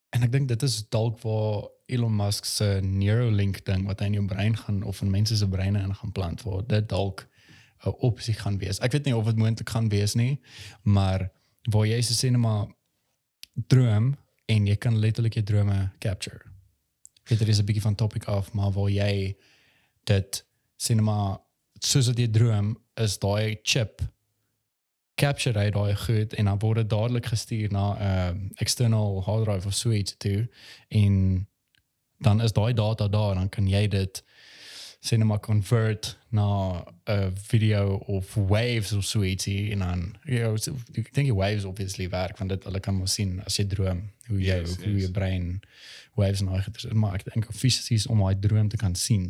en 0.08 0.22
ek 0.22 0.32
dink 0.32 0.48
dit 0.48 0.62
is 0.62 0.88
dalk 0.88 1.20
waar 1.20 1.68
Elon 1.86 2.16
Musk 2.16 2.44
se 2.44 2.80
Neuralink 2.82 3.64
ding 3.64 3.86
wat 3.86 4.00
hy 4.00 4.06
in 4.06 4.18
jou 4.18 4.26
brein 4.26 4.56
gaan 4.56 4.82
of 4.82 5.02
in 5.02 5.10
mense 5.10 5.36
se 5.36 5.48
breine 5.48 5.82
in 5.82 5.94
gaan 5.94 6.12
plant 6.12 6.42
word, 6.42 6.68
dit 6.68 6.88
dalk 6.88 7.28
'n 7.84 7.94
opsie 7.98 8.34
gaan 8.34 8.58
wees. 8.58 8.78
Ek 8.78 8.92
weet 8.92 9.04
nie 9.04 9.16
of 9.16 9.24
dit 9.24 9.36
moontlik 9.36 9.70
gaan 9.70 9.88
wees 9.88 10.14
nie, 10.14 10.40
maar 10.82 11.30
waar 11.70 11.86
jy 11.86 12.00
se 12.02 12.14
sê 12.14 12.30
net 12.30 12.40
maar 12.40 12.66
droom 13.66 14.16
en 14.46 14.66
jy 14.66 14.76
kan 14.76 14.98
letterlik 14.98 15.34
jou 15.34 15.44
drome 15.44 15.90
capture. 15.98 16.40
Weet 17.28 17.38
dit 17.38 17.48
is 17.48 17.58
'n 17.58 17.64
bietjie 17.64 17.82
van 17.82 17.94
topic 17.94 18.24
af, 18.24 18.52
maar 18.52 18.70
waar 18.70 18.90
jy 18.90 19.36
dit 20.04 20.46
cinema 20.76 21.40
soos 21.78 22.06
jy 22.06 22.30
droom 22.30 22.76
is 22.94 23.18
daai 23.18 23.58
chip 23.62 24.02
capture 25.14 25.58
hy 25.58 25.70
daai 25.70 25.94
goed 26.06 26.34
en 26.38 26.50
dan 26.50 26.58
word 26.58 26.82
dit 26.82 26.90
dadelik 26.90 27.26
gestuur 27.26 27.72
na 27.72 27.86
'n 27.92 28.02
uh, 28.02 28.50
external 28.64 29.22
hard 29.22 29.44
drive 29.44 29.66
of 29.66 29.74
so 29.74 29.90
iets 29.90 30.14
toe 30.16 30.48
en 30.88 31.46
dan 32.18 32.40
is 32.40 32.52
daai 32.52 32.72
data 32.72 33.08
daar 33.08 33.34
dan 33.34 33.48
kan 33.48 33.68
jy 33.68 33.88
dit 33.88 34.24
cinema 35.02 35.38
convert 35.42 36.16
na 36.30 36.78
'n 37.10 37.32
video 37.50 37.96
of 38.06 38.34
waves 38.34 38.92
of 38.92 39.04
so 39.04 39.22
ietsie 39.26 39.72
en 39.72 39.78
dan 39.78 40.02
so, 40.58 40.76
ek 40.94 41.10
dink 41.14 41.26
die 41.26 41.34
waves 41.34 41.64
obviously 41.64 42.08
werk 42.08 42.38
want 42.38 42.50
dit 42.54 42.64
hulle 42.64 42.80
kan 42.80 42.94
mos 42.94 43.14
sien 43.18 43.40
as 43.46 43.56
jy 43.58 43.64
droom 43.66 44.04
hoe 44.28 44.38
jy 44.38 44.60
Yes, 44.60 44.76
hoe 44.76 44.92
yes. 44.92 45.02
jou 45.02 45.10
brein 45.12 45.60
waves 46.14 46.40
daai 46.40 46.62
goeie 46.62 46.94
maar 46.94 47.14
ek 47.18 47.24
dink 47.34 47.50
fisies 47.52 48.06
om 48.06 48.18
daai 48.22 48.38
droom 48.38 48.68
te 48.68 48.76
kan 48.76 48.94
sien 48.94 49.26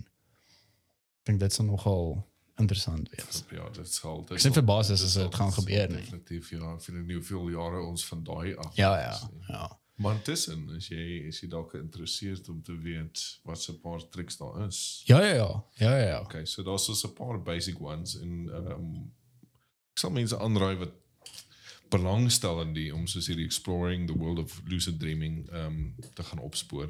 ek 1.23 1.25
dink 1.31 1.41
dit 1.41 1.53
sal 1.53 1.67
nogal 1.67 2.23
interessant 2.61 3.09
wees 3.17 3.45
Ja, 3.53 3.69
dit 3.73 3.89
sal 3.89 4.21
dit 4.29 4.33
Ek 4.37 4.41
sien 4.41 4.53
verbaas 4.53 4.91
as 4.91 5.15
dit 5.15 5.35
gaan 5.35 5.53
gebeur 5.53 5.89
nie. 5.89 6.03
Definitief 6.05 6.51
ja, 6.51 6.75
ek 6.75 6.85
weet 6.87 7.07
nie 7.07 7.15
hoeveel 7.17 7.51
jare 7.51 7.81
ons 7.87 8.05
van 8.07 8.23
daai 8.25 8.55
af 8.57 8.77
ja 8.77 8.93
ja 9.01 9.17
ja 9.49 9.69
Maar 9.97 10.15
intussen 10.15 10.69
is 10.77 10.89
jy 10.89 11.27
is 11.29 11.41
jy 11.41 11.49
dalk 11.49 11.71
geïnteresseerd 11.71 12.49
om 12.49 12.63
te 12.63 12.75
weet 12.79 13.41
wat 13.45 13.61
se 13.63 13.75
paar 13.81 14.01
tricks 14.09 14.37
daar 14.37 14.67
is. 14.67 15.03
ja 15.07 15.21
ja 15.21 15.35
ja 15.35 15.65
ja 15.75 15.97
ja, 15.99 16.07
ja. 16.07 16.21
Okay, 16.21 16.45
so 16.47 16.63
daar's 16.63 16.85
so 16.85 17.09
'n 17.09 17.13
paar 17.15 17.43
basic 17.43 17.81
ones 17.81 18.17
en 18.21 18.49
ehm 18.49 18.73
um, 18.73 19.13
ek 19.93 19.99
sal 19.99 20.11
mense 20.11 20.39
aanraai 20.39 20.77
wat 20.77 20.93
belangstel 21.93 22.61
in 22.63 22.73
die 22.73 22.89
om 22.95 23.07
soos 23.07 23.27
hierdie 23.29 23.45
exploring 23.45 24.07
the 24.09 24.17
world 24.17 24.39
of 24.39 24.61
lucid 24.67 24.99
dreaming 25.01 25.43
ehm 25.51 25.67
um, 25.67 25.95
te 26.15 26.23
gaan 26.23 26.39
opspoor. 26.41 26.89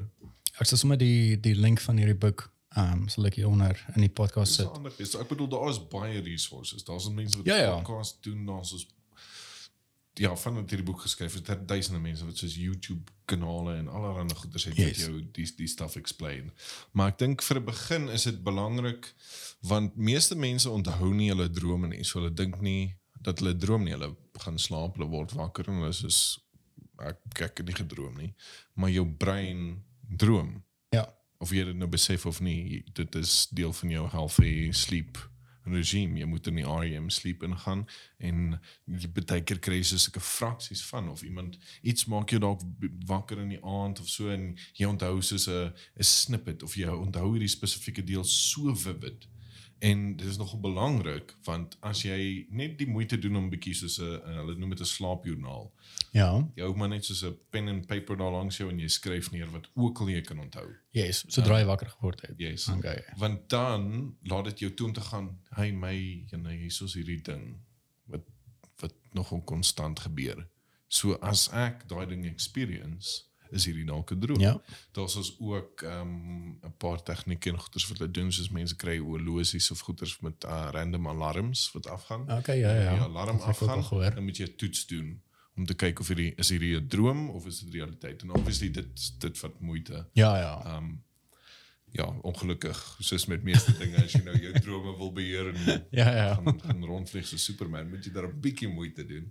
ek 0.59 0.65
sal 0.69 0.77
sommer 0.77 0.97
die 0.97 1.39
die 1.41 1.55
link 1.55 1.79
van 1.83 1.97
hierdie 1.97 2.15
boek 2.25 2.45
ehm 2.77 3.01
um, 3.03 3.07
sal 3.09 3.25
ek 3.29 3.35
hier 3.35 3.47
onder 3.51 3.77
in 3.95 4.01
die 4.01 4.09
podcast 4.21 4.55
Dis 4.57 4.63
sit 4.65 4.71
ander 4.77 4.93
is. 4.97 5.15
Ek 5.15 5.27
bedoel 5.29 5.47
daar 5.49 5.69
is 5.69 5.79
baie 5.91 6.21
resources. 6.21 6.83
Daar's 6.83 7.09
mense 7.09 7.37
wat 7.37 7.45
Ja, 7.45 7.55
ja. 7.57 7.75
podcasts 7.75 8.21
doen, 8.21 8.45
daar's 8.45 8.71
ja, 10.13 10.35
van 10.37 10.53
wat 10.55 10.69
hierdie 10.69 10.85
boek 10.85 11.01
geskryf 11.01 11.33
het, 11.33 11.47
het 11.47 11.67
duisende 11.67 11.99
mense 11.99 12.25
wat 12.25 12.37
soos 12.37 12.55
YouTube 12.55 13.11
kanale 13.25 13.75
en 13.75 13.87
allerlei 13.87 14.35
goeders 14.35 14.63
het 14.63 14.75
Yes. 14.77 14.87
wat 14.87 14.97
jou 15.05 15.21
die 15.31 15.47
die 15.57 15.67
stuff 15.67 15.95
explain. 15.95 16.51
Maar 16.91 17.07
ek 17.13 17.17
dink 17.17 17.41
vir 17.41 17.59
'n 17.59 17.65
begin 17.65 18.09
is 18.09 18.23
dit 18.23 18.43
belangrik 18.43 19.13
want 19.61 19.95
meeste 19.95 20.35
mense 20.35 20.69
onthou 20.69 21.13
nie 21.13 21.29
hulle 21.29 21.49
drome 21.49 21.87
nie. 21.87 22.03
So 22.03 22.19
hulle 22.19 22.33
dink 22.33 22.61
nie 22.61 22.95
dat 23.21 23.39
hulle 23.39 23.55
droom 23.57 23.83
nie. 23.83 23.93
Hulle 23.93 24.15
gaan 24.33 24.59
slaap, 24.59 24.97
hulle 24.97 25.09
word 25.09 25.31
wakker 25.31 25.67
en 25.67 25.73
hulle 25.81 25.89
is 25.89 26.39
ek 26.99 27.17
ek 27.41 27.57
het 27.57 27.65
nie 27.65 27.75
gedroom 27.75 28.17
nie. 28.17 28.33
Maar 28.73 28.89
jou 28.89 29.05
brein 29.05 29.83
droom 30.17 30.63
ja 30.91 31.07
of 31.39 31.51
jy 31.51 31.63
dit 31.65 31.75
nou 31.75 31.89
besef 31.89 32.25
of 32.25 32.39
nie, 32.39 32.83
dit 32.93 33.15
is 33.15 33.47
deel 33.51 33.73
van 33.73 33.89
jou 33.89 34.09
healthy 34.09 34.71
sleep 34.71 35.17
regime. 35.63 36.19
Jy 36.19 36.25
moet 36.25 36.47
in 36.47 36.59
die 36.59 36.65
REM 36.67 37.09
sleep 37.09 37.43
ingaan 37.43 37.85
en 38.17 38.59
jy 38.85 39.09
baie 39.15 39.41
keer 39.43 39.59
kry 39.63 39.79
jy 39.81 39.97
sulke 39.97 40.23
fraksies 40.23 40.83
van 40.89 41.09
of 41.09 41.23
iemand 41.23 41.57
iets 41.81 42.07
maak 42.11 42.33
jou 42.33 42.41
dalk 42.43 42.63
wakker 43.07 43.39
in 43.43 43.53
die 43.55 43.61
aand 43.63 43.99
of 44.03 44.09
so 44.09 44.31
en 44.33 44.53
jy 44.79 44.89
onthou 44.89 45.21
soos 45.21 45.47
'n 45.47 45.73
'n 45.99 46.03
snippet 46.03 46.63
of 46.63 46.75
jy 46.75 46.89
onthou 46.89 47.31
hierdie 47.33 47.51
spesifieke 47.51 48.03
deel 48.03 48.23
so 48.23 48.73
vivid. 48.75 49.27
En 49.83 50.15
dit 50.15 50.27
is 50.27 50.37
nogal 50.39 50.59
belangrik 50.63 51.33
want 51.43 51.73
as 51.83 52.03
jy 52.05 52.45
net 52.55 52.77
die 52.79 52.87
moeite 52.87 53.17
doen 53.19 53.35
om 53.35 53.49
bietjie 53.51 53.73
soos 53.75 53.97
'n 53.99 54.21
hulle 54.37 54.55
noem 54.55 54.69
dit 54.69 54.79
'n 54.79 54.85
slaapjoernaal. 54.85 55.71
ja 56.13 56.29
Jy 56.55 56.63
hou 56.63 56.75
maar 56.75 56.89
net 56.89 57.05
soos 57.05 57.23
'n 57.25 57.35
pen 57.49 57.67
en 57.67 57.85
paper 57.85 58.15
daar 58.17 58.31
langs 58.31 58.57
jou 58.57 58.69
en 58.69 58.79
jy 58.79 58.87
skryf 58.87 59.31
neer 59.31 59.51
wat 59.51 59.67
ook 59.75 59.99
al 59.99 60.07
jy 60.09 60.21
kan 60.21 60.39
onthou. 60.39 60.67
yes 60.91 61.25
sodra 61.27 61.59
jy 61.59 61.65
wakker 61.65 61.89
geword 61.89 62.21
het 62.21 62.35
Yes. 62.39 62.67
okay 62.69 63.03
Want 63.17 63.49
dan 63.49 64.15
laat 64.23 64.45
dit 64.45 64.59
jou 64.59 64.73
toe 64.73 64.87
om 64.87 64.93
te 64.93 65.01
gaan, 65.01 65.37
hy 65.57 65.71
my 65.71 66.25
en 66.31 66.45
hy 66.45 66.57
hiersoos 66.57 66.93
hierdie 66.93 67.21
ding 67.21 67.59
wat 68.07 68.23
wat 68.79 68.93
nogal 69.13 69.41
konstant 69.41 69.99
gebeur. 69.99 70.47
So 70.87 71.13
as 71.21 71.49
ek 71.51 71.87
daai 71.89 72.05
ding 72.07 72.25
experience, 72.25 73.23
is 73.53 73.65
hierdie 73.65 73.85
dalk 73.85 74.11
'n 74.11 74.19
droom. 74.19 74.39
ja 74.39 74.61
Daar's 74.91 75.15
ons 75.15 75.35
ook 75.39 75.81
ehm 75.81 76.01
um, 76.01 76.59
'n 76.63 76.73
paar 76.77 77.03
tegnieke 77.03 77.49
en 77.49 77.59
goeders 77.59 77.87
wat 77.87 77.97
hulle 77.97 78.11
doen 78.11 78.31
soos 78.31 78.49
mense 78.49 78.75
kry 78.75 78.97
horlosies 78.97 79.71
of 79.71 79.79
goeders 79.79 80.19
met 80.19 80.43
uh, 80.43 80.69
random 80.71 81.07
alarms 81.07 81.71
wat 81.73 81.87
afgaan. 81.87 82.31
okay 82.31 82.59
ja 82.59 82.73
ja 82.75 82.93
Die 82.93 83.03
alarm 83.03 83.37
al 83.37 83.43
afgaan, 83.53 83.83
dan 84.15 84.23
moet 84.23 84.37
jy 84.37 84.45
'n 84.45 84.55
toets 84.55 84.85
doen 84.87 85.21
om 85.55 85.65
te 85.65 85.73
kyk 85.73 85.99
of 85.99 86.07
hierdie 86.07 86.33
is 86.35 86.49
hierdie 86.49 86.75
'n 86.75 86.87
droom 86.87 87.29
of 87.29 87.45
is 87.45 87.59
dit 87.59 87.73
realiteit. 87.73 88.21
En 88.21 88.29
obviously 88.31 88.71
dit 88.71 89.19
dit 89.19 89.37
vat 89.37 89.59
moeite. 89.59 90.07
ja 90.13 90.37
ja 90.37 90.53
Ehm 90.65 90.83
um, 90.83 91.03
ja, 91.93 92.05
ongelukkig 92.25 92.97
soos 92.99 93.25
met 93.29 93.43
meeste 93.43 93.73
dinge 93.81 94.01
as 94.03 94.15
jy 94.15 94.23
nou 94.25 94.33
jou 94.41 94.53
drome 94.65 94.95
wil 94.97 95.11
beheer 95.13 95.51
en 95.51 95.85
ja 95.91 96.09
ja 96.15 96.33
gaan, 96.35 96.59
gaan 96.61 96.85
rondvlieg 96.89 97.27
so 97.27 97.37
Superman, 97.37 97.89
moet 97.89 98.05
jy 98.05 98.11
daar 98.11 98.27
'n 98.27 98.39
bietjie 98.41 98.67
moeite 98.67 99.05
doen. 99.05 99.29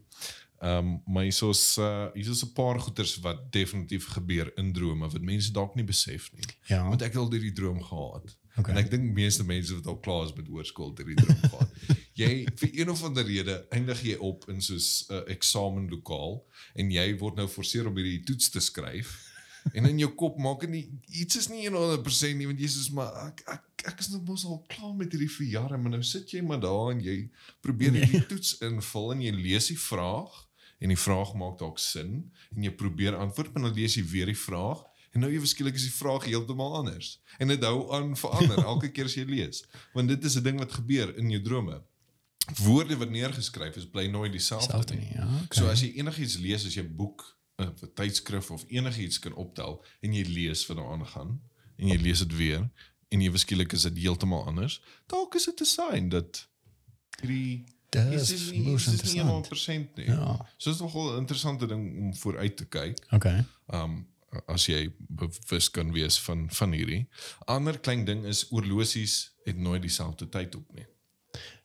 Ehm 0.63 0.79
um, 0.79 1.03
maar 1.07 1.25
hiersoos 1.27 1.77
uh 1.79 2.07
hiersoos 2.15 2.45
'n 2.45 2.53
paar 2.53 2.79
goeters 2.81 3.17
wat 3.19 3.53
definitief 3.53 4.07
gebeur 4.07 4.53
in 4.55 4.73
drome 4.73 5.09
wat 5.11 5.23
mense 5.23 5.53
dalk 5.53 5.75
nie 5.75 5.85
besef 5.85 6.31
nie. 6.33 6.45
ja 6.67 6.89
Want 6.89 7.03
ek 7.03 7.13
het 7.13 7.23
al 7.23 7.33
hierdie 7.33 7.53
droom 7.53 7.83
gehad. 7.83 8.39
Okay. 8.57 8.75
En 8.75 8.79
ek 8.85 8.91
dink 8.91 9.13
meeste 9.13 9.45
mense 9.45 9.75
wat 9.75 9.87
al 9.87 9.99
klaar 9.99 10.25
is 10.25 10.35
met 10.37 10.47
hoërskool 10.47 10.93
het 10.93 10.99
hierdie 11.03 11.25
droom 11.25 11.43
gehad. 11.51 11.73
Jy 12.23 12.47
vir 12.61 12.71
een 12.79 12.91
of 12.91 13.03
ander 13.03 13.27
rede 13.27 13.67
eindig 13.71 14.03
jy 14.03 14.15
op 14.21 14.47
in 14.49 14.63
soos 14.63 15.07
'n 15.09 15.15
uh, 15.15 15.23
eksamenlokaal 15.35 16.39
en 16.75 16.91
jy 16.91 17.07
word 17.19 17.37
nou 17.37 17.49
geforseer 17.49 17.89
om 17.89 17.97
hierdie 17.97 18.23
toets 18.23 18.51
te 18.51 18.61
skryf. 18.61 19.17
En 19.73 19.87
in 19.87 19.99
jou 19.99 20.11
kop 20.15 20.39
maak 20.39 20.61
dit 20.61 20.71
nie 20.71 20.85
iets 21.25 21.37
is 21.43 21.49
nie 21.49 21.67
100% 21.67 22.39
nie 22.39 22.47
want 22.47 22.61
jy 22.61 22.71
sê 22.71 22.93
maar 22.93 23.11
ek 23.27 23.43
ek 23.57 23.87
ek 23.91 23.99
is 23.99 24.13
nou 24.15 24.23
mos 24.23 24.47
al 24.47 24.63
klaar 24.71 24.95
met 24.95 25.11
hierdie 25.11 25.31
vir 25.41 25.47
jare 25.57 25.79
maar 25.79 25.97
nou 25.97 26.03
sit 26.07 26.31
jy 26.31 26.43
maar 26.47 26.63
daar 26.63 26.95
en 26.95 27.03
jy 27.03 27.19
probeer 27.67 27.95
hierdie 27.99 28.27
toets 28.31 28.61
invul 28.63 29.13
en 29.17 29.27
jy 29.27 29.35
lees 29.35 29.71
die 29.75 29.81
vraag 29.91 30.47
en 30.83 30.91
die 30.91 30.99
vraag 30.99 31.35
maak 31.39 31.61
dalk 31.61 31.79
sin 31.79 32.17
en 32.57 32.67
jy 32.67 32.73
probeer 32.75 33.17
antwoord 33.17 33.55
maar 33.55 33.69
dan 33.69 33.79
lees 33.79 33.95
jy 33.99 34.05
weer 34.11 34.31
die 34.31 34.39
vraag 34.39 34.83
en 35.13 35.25
nou 35.25 35.31
ewe 35.33 35.47
skielik 35.47 35.77
is 35.77 35.87
die 35.87 35.95
vraag 35.95 36.25
heeltemal 36.25 36.75
anders. 36.79 37.19
En 37.39 37.51
dit 37.53 37.65
hou 37.69 37.93
aan 37.93 38.15
verander 38.17 38.63
elke 38.73 38.89
keer 38.97 39.11
as 39.11 39.17
jy 39.19 39.27
lees 39.29 39.63
want 39.97 40.09
dit 40.09 40.25
is 40.25 40.37
'n 40.41 40.45
ding 40.47 40.59
wat 40.59 40.73
gebeur 40.73 41.13
in 41.17 41.31
jou 41.31 41.43
drome. 41.43 41.83
Woorde 42.59 42.97
wat 42.99 43.11
neergeskryf 43.11 43.77
is 43.77 43.89
bly 43.91 44.07
nooit 44.11 44.33
dieselfde 44.33 44.71
Selfde 44.71 44.97
nie. 44.97 45.13
ja 45.15 45.27
okay. 45.27 45.59
So 45.59 45.69
as 45.69 45.85
jy 45.85 45.93
enigiets 46.01 46.39
lees 46.39 46.67
as 46.67 46.75
jy 46.75 46.83
'n 46.83 46.97
boek, 46.97 47.23
'n 47.61 47.93
tydskrif 47.95 48.51
of 48.51 48.65
enigiets 48.69 49.19
kan 49.19 49.35
optel 49.35 49.85
en 50.01 50.15
jy 50.15 50.25
lees 50.27 50.67
wat 50.67 50.77
daaraan 50.77 51.07
gaan 51.07 51.41
en 51.77 51.89
jy 51.89 51.99
lees 52.01 52.19
dit 52.19 52.37
weer 52.37 52.71
en 53.09 53.21
ewe 53.21 53.39
skielik 53.39 53.73
is 53.73 53.83
dit 53.83 53.99
heeltemal 53.99 54.47
anders, 54.47 54.81
dalk 55.07 55.35
is 55.35 55.45
dit 55.45 55.61
'n 55.61 55.65
sign 55.65 56.09
dat 56.09 56.49
hierdie 57.21 57.65
Dis 57.93 58.31
is 58.33 58.51
nie 58.51 58.63
moes 58.65 58.87
is 58.87 59.03
nie 59.13 59.21
interessant. 59.21 59.51
100% 59.53 60.01
nie. 60.01 60.07
Ja. 60.09 60.39
So 60.57 60.71
is 60.71 60.81
nogal 60.81 61.13
'n 61.13 61.19
interessante 61.25 61.67
ding 61.67 61.85
om 61.99 62.15
vooruit 62.17 62.57
te 62.57 62.65
kyk. 62.65 62.99
okay 63.13 63.45
Um 63.69 64.07
as 64.49 64.65
jy 64.67 64.87
bewus 65.09 65.69
kan 65.71 65.93
wees 65.93 66.17
van 66.25 66.47
van 66.51 66.73
hierdie. 66.73 67.03
Ander 67.53 67.79
klein 67.79 68.05
ding 68.09 68.25
is 68.25 68.47
oorlosies 68.51 69.33
het 69.45 69.59
nooit 69.59 69.83
dieselfde 69.83 70.29
tyd 70.29 70.57
op 70.57 70.73
nie. 70.75 70.87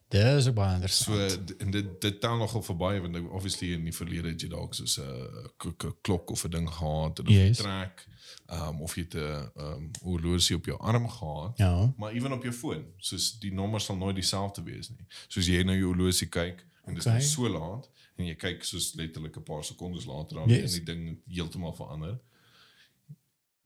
Dis 0.10 0.48
ook 0.48 0.56
baie 0.56 0.88
So 0.90 1.12
interessant 1.14 1.48
d- 1.48 1.56
en 1.62 1.72
dit 1.72 2.02
dit 2.02 2.20
tel 2.22 2.38
nogal 2.38 2.62
verby 2.64 3.00
want 3.00 3.12
nou 3.14 3.28
obviously 3.32 3.74
in 3.74 3.84
die 3.84 3.94
verlede 3.96 4.28
het 4.30 4.42
jy 4.42 4.48
dalk 4.50 4.74
soos 4.74 4.98
'n 5.00 5.50
k- 5.58 5.74
k- 5.78 5.96
klok 6.02 6.30
of 6.32 6.44
'n 6.46 6.50
ding 6.50 6.70
gehad 6.70 7.20
of 7.20 7.26
'n 7.26 7.32
Yes. 7.32 7.58
trek 7.58 8.08
um, 8.52 8.82
of 8.82 8.96
jy 8.96 9.08
'n 9.14 9.50
um, 9.58 9.92
horlosie 10.04 10.56
op 10.56 10.66
jou 10.66 10.80
arm 10.80 11.10
gehad. 11.10 11.58
ja 11.58 11.94
Maar 11.98 12.12
ewen 12.12 12.32
op 12.32 12.44
jou 12.44 12.54
foon, 12.54 12.86
soos 12.98 13.40
die 13.40 13.54
nommers 13.54 13.86
sal 13.86 13.96
nooit 13.98 14.16
dieselfde 14.16 14.64
wees 14.64 14.90
nie. 14.90 15.06
Soos 15.28 15.46
jy 15.48 15.64
nou 15.64 15.76
jou 15.78 15.88
horlosie 15.94 16.28
kyk 16.30 16.66
en 16.86 16.94
dit 16.94 16.98
is 16.98 17.06
Okay. 17.08 17.18
nou 17.20 17.28
so 17.30 17.50
laat 17.50 17.90
en 18.18 18.26
jy 18.26 18.36
kyk 18.36 18.64
soos 18.64 18.94
letterlik 18.96 19.36
'n 19.38 19.44
paar 19.44 19.64
sekondes 19.64 20.06
later 20.06 20.38
dan 20.38 20.50
Yes. 20.50 20.74
en 20.78 20.84
die 20.86 20.94
ding 20.94 21.18
heeltemal 21.28 21.74
verander. 21.74 22.20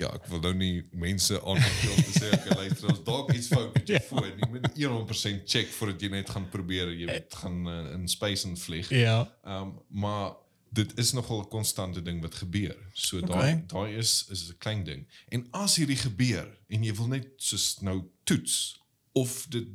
Ja, 0.02 0.10
ek 0.18 0.26
wil 0.32 0.40
nou 0.42 0.54
nie 0.58 0.82
mense 0.98 1.38
aanbeveel 1.46 1.92
om 1.94 2.04
te 2.08 2.14
sê 2.20 2.30
ek 2.34 2.46
luister 2.58 2.90
ons 2.90 3.04
dalk 3.06 3.32
iets 3.38 3.48
fout 3.52 3.74
met 3.76 3.88
jou 3.88 4.00
Ja. 4.00 4.06
foon. 4.08 4.32
Jy 4.40 4.48
moet 4.50 4.70
100% 4.76 5.44
check 5.46 5.68
voordat 5.78 6.02
jy 6.02 6.10
net 6.10 6.30
gaan 6.34 6.48
probeer, 6.50 6.90
jy 6.94 7.06
weet 7.12 7.34
gaan 7.42 7.68
uh, 7.70 7.92
in 7.94 8.08
space 8.10 8.48
en 8.48 8.58
vlieg. 8.58 8.90
ja 8.90 9.20
Ehm 9.46 9.62
um, 9.62 9.76
maar 9.90 10.32
dit 10.74 10.98
is 10.98 11.12
nogal 11.14 11.42
'n 11.44 11.48
konstante 11.50 12.02
ding 12.02 12.22
wat 12.22 12.36
gebeur. 12.36 12.78
So 12.94 13.18
Okay. 13.18 13.28
daai 13.30 13.64
daai 13.68 13.98
is 13.98 14.26
is 14.32 14.50
'n 14.50 14.58
klein 14.58 14.84
ding. 14.84 15.06
En 15.30 15.48
as 15.52 15.76
hierdie 15.76 15.98
gebeur 16.00 16.48
en 16.70 16.84
jy 16.84 16.94
wil 16.96 17.08
net 17.08 17.28
soos 17.38 17.78
nou 17.82 18.02
toets 18.24 18.80
of 19.14 19.46
dit 19.50 19.68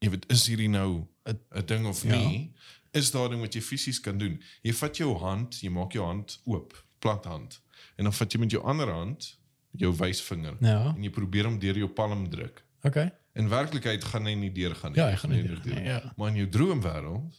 jy 0.00 0.10
weet 0.10 0.24
is 0.32 0.46
hierdie 0.46 0.68
nou 0.68 1.06
'n 1.26 1.66
ding 1.66 1.86
of 1.86 2.02
Ja. 2.04 2.16
nie, 2.16 2.52
is 2.92 3.10
daar 3.10 3.28
ding 3.28 3.40
wat 3.40 3.54
jy 3.54 3.60
fisies 3.60 4.00
kan 4.00 4.18
doen. 4.18 4.42
Jy 4.62 4.72
vat 4.72 4.96
jou 4.96 5.18
hand, 5.18 5.60
jy 5.62 5.68
maak 5.70 5.92
jou 5.92 6.04
hand 6.06 6.40
oop, 6.44 6.84
plat 6.98 7.24
hand. 7.24 7.60
En 7.96 8.04
dan 8.04 8.12
vat 8.12 8.32
jy 8.32 8.38
met 8.40 8.50
jou 8.50 8.62
ander 8.64 8.88
hand 8.90 9.38
jou 9.76 9.92
wysvinger 9.96 10.56
ja 10.60 10.94
en 10.94 11.02
jy 11.02 11.10
probeer 11.10 11.44
hom 11.44 11.58
deur 11.58 11.76
jou 11.78 11.88
palm 11.88 12.28
druk. 12.30 12.62
okay 12.84 13.10
In 13.34 13.48
werklikheid 13.48 14.04
gaan 14.04 14.26
hy 14.26 14.34
nie 14.34 14.50
deurgaan 14.52 14.92
nie. 14.92 14.98
Ja, 15.00 15.06
hy 15.08 15.16
gaan 15.16 15.30
nie 15.30 15.38
Nee, 15.42 15.48
deurgaan 15.48 15.74
nie, 15.74 15.88
ja. 15.88 16.12
Maar 16.16 16.28
in 16.28 16.36
jou 16.36 16.48
droomwêreld 16.48 17.34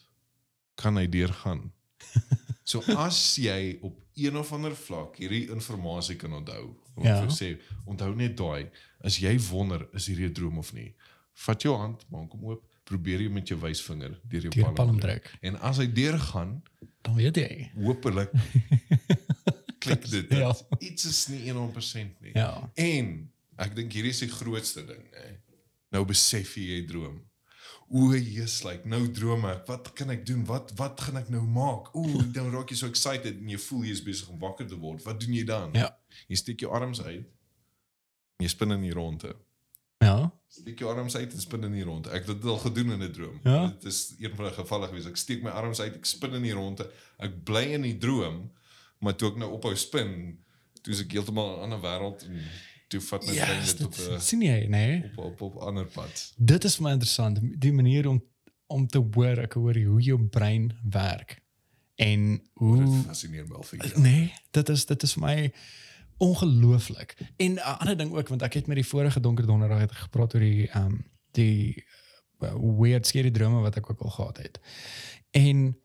kan 0.76 0.96
hy 0.98 1.08
deurgaan. 1.08 1.72
so 2.64 2.82
as 2.98 3.36
jy 3.38 3.78
op 3.82 4.00
een 4.16 4.38
of 4.38 4.52
ander 4.54 4.74
vlak 4.76 5.18
hierdie 5.22 5.50
inligting 5.54 6.18
kan 6.20 6.34
onthou, 6.34 6.74
om 6.96 7.04
Ja. 7.06 7.20
ja. 7.22 7.28
sê, 7.30 7.60
onthou 7.86 8.16
net 8.16 8.38
daai, 8.38 8.70
as 9.04 9.20
jy 9.20 9.38
wonder 9.52 9.88
is 9.94 10.08
hierdie 10.08 10.30
'n 10.30 10.34
droom 10.34 10.58
of 10.58 10.74
nie, 10.74 10.96
vat 11.46 11.62
jou 11.62 11.78
hand, 11.78 12.06
maak 12.10 12.32
hom 12.32 12.44
oop, 12.46 12.64
probeer 12.84 13.22
jy 13.22 13.30
met 13.30 13.48
jou 13.48 13.60
wysvinger 13.60 14.18
deur 14.24 14.42
jou 14.42 14.50
Deur 14.52 14.64
palm. 14.64 14.76
palm 14.76 15.00
druk. 15.00 15.30
En 15.42 15.56
as 15.62 15.78
hy 15.78 15.88
deurgaan, 15.94 16.64
Dan 17.04 17.16
weet 17.16 17.36
jy. 17.36 17.70
hopelik 17.76 18.32
klik 19.84 20.08
dit. 20.10 20.32
Ja. 20.34 20.50
Ja. 20.50 20.80
Iets 20.88 21.06
is 21.10 21.22
nie 21.34 21.44
100% 21.52 22.24
nie. 22.24 22.34
Ja. 22.34 22.52
En 22.80 23.14
ek 23.62 23.76
dink 23.78 23.94
hierdie 23.94 24.14
is 24.16 24.24
die 24.24 24.32
grootste 24.32 24.86
ding, 24.88 25.04
hè. 25.14 25.30
Nou 25.94 26.02
besef 26.10 26.56
jy 26.58 26.66
jy 26.72 26.82
droom. 26.90 27.22
O, 27.94 28.10
Jesus, 28.16 28.64
like 28.66 28.88
nou 28.90 29.04
droom 29.14 29.44
ek. 29.46 29.68
Wat 29.70 29.92
kan 29.98 30.10
ek 30.10 30.24
doen? 30.26 30.42
Wat 30.50 30.72
wat 30.80 31.02
gaan 31.06 31.20
ek 31.20 31.30
nou 31.34 31.44
maak? 31.46 31.92
Ooh, 31.94 32.24
dan 32.36 32.50
raak 32.54 32.72
jy 32.74 32.80
so 32.80 32.90
excited 32.90 33.38
en 33.38 33.52
jy 33.54 33.60
voel 33.68 33.84
jy 33.90 33.98
is 34.00 34.04
besig 34.06 34.32
om 34.34 34.40
wakker 34.42 34.68
te 34.70 34.80
word. 34.80 35.04
Wat 35.06 35.20
doen 35.22 35.36
jy 35.38 35.44
dan? 35.48 35.76
Ja. 35.78 35.92
Jy 36.32 36.40
steek 36.42 36.66
jou 36.66 36.72
arms 36.74 37.04
uit. 37.04 37.28
En 38.40 38.48
jy 38.48 38.50
spin 38.56 38.74
in 38.74 38.88
die 38.88 38.96
ronde. 38.96 39.36
Ja. 40.04 40.18
Steek 40.52 40.82
jou 40.82 40.90
arms 40.92 41.16
uit 41.16 41.34
en 41.34 41.42
spin 41.42 41.70
in 41.70 41.78
die 41.78 41.86
ronde. 41.86 42.10
Ek 42.14 42.26
het 42.28 42.34
dit 42.42 42.50
al 42.50 42.60
gedoen 42.62 42.96
in 42.96 43.04
'n 43.04 43.12
droom. 43.14 43.38
Ja? 43.44 43.68
Dit 43.68 43.86
is 43.94 44.16
een 44.20 44.36
van 44.36 44.46
die 44.46 44.56
gevalle 44.58 44.88
gewees. 44.88 45.06
Ek 45.06 45.18
steek 45.18 45.44
my 45.44 45.50
arms 45.50 45.80
uit, 45.80 45.96
ek 45.96 46.06
spin 46.06 46.34
in 46.34 46.42
die 46.42 46.54
ronde. 46.54 46.90
Ek 47.18 47.44
bly 47.46 47.64
in 47.78 47.82
die 47.82 47.98
droom, 47.98 48.52
maar 49.04 49.16
toe 49.20 49.34
ek 49.34 49.42
nou 49.42 49.52
ophou 49.58 49.76
spin, 49.80 50.14
toe 50.82 50.94
is 50.96 51.04
ek 51.04 51.12
heeltemal 51.18 51.58
'n 51.58 51.66
ander 51.68 51.82
wêreld 51.84 52.26
en 52.28 52.40
toe 52.88 53.02
vat 53.02 53.26
my 53.28 53.34
Ja, 53.36 53.46
brein 53.46 53.66
dit 53.66 53.86
op 53.86 53.96
'n 53.96 54.20
sien 54.22 54.42
jy, 54.42 54.60
nee. 54.72 55.12
op 55.16 55.26
op 55.26 55.42
op 55.42 55.62
ander 55.70 55.86
pad. 55.86 56.34
Dit 56.38 56.64
is 56.64 56.80
my 56.80 56.92
interessant, 56.92 57.40
die 57.60 57.74
manier 57.74 58.08
om 58.08 58.24
om 58.68 58.88
te 58.88 59.02
hoor, 59.14 59.38
ek 59.38 59.54
hoor 59.54 59.78
hoe 59.78 60.02
jou 60.02 60.20
brein 60.34 60.72
werk. 60.90 61.42
En 61.96 62.42
hoe 62.54 62.80
Dit 62.80 63.06
fascineer 63.06 63.48
my 63.48 63.56
al 63.56 63.64
vir 63.64 63.80
jare. 63.84 64.00
Nee, 64.00 64.34
dit 64.52 64.70
is 64.70 64.86
dit 64.86 65.04
is 65.04 65.16
my 65.16 65.54
ongelooflik. 66.18 67.16
En 67.38 67.54
'n 67.54 67.78
ander 67.78 67.98
ding 67.98 68.14
ook 68.14 68.28
want 68.28 68.42
ek 68.42 68.54
het 68.54 68.68
met 68.68 68.76
die 68.76 68.88
vorige 68.88 69.20
donker 69.20 69.46
donderdag 69.46 69.80
het 69.80 69.92
gepraat 69.92 70.34
oor 70.34 70.42
die 70.42 70.70
ehm 70.70 70.86
um, 70.86 71.12
die 71.32 71.86
uh, 72.40 72.54
weird 72.80 73.08
scary 73.08 73.32
drome 73.32 73.62
wat 73.62 73.76
ek 73.76 73.90
ook 73.90 74.02
al 74.02 74.10
gehad 74.10 74.38
het. 74.38 74.60
En 75.32 75.78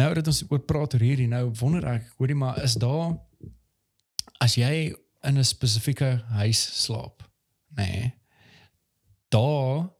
nou 0.00 0.14
dat 0.14 0.26
ons 0.26 0.44
oor 0.48 0.60
praat 0.60 0.94
oor 0.94 1.04
hierdie 1.04 1.28
nou 1.28 1.50
wonder 1.60 1.86
ek, 1.96 2.08
hoorie 2.18 2.38
maar 2.38 2.62
is 2.62 2.74
daar 2.80 3.16
as 4.40 4.56
jy 4.58 4.94
in 5.22 5.38
'n 5.38 5.44
spesifieke 5.44 6.24
huis 6.38 6.60
slaap, 6.84 7.22
nê? 7.76 7.86
Nee, 7.86 8.14
daar 9.28 9.90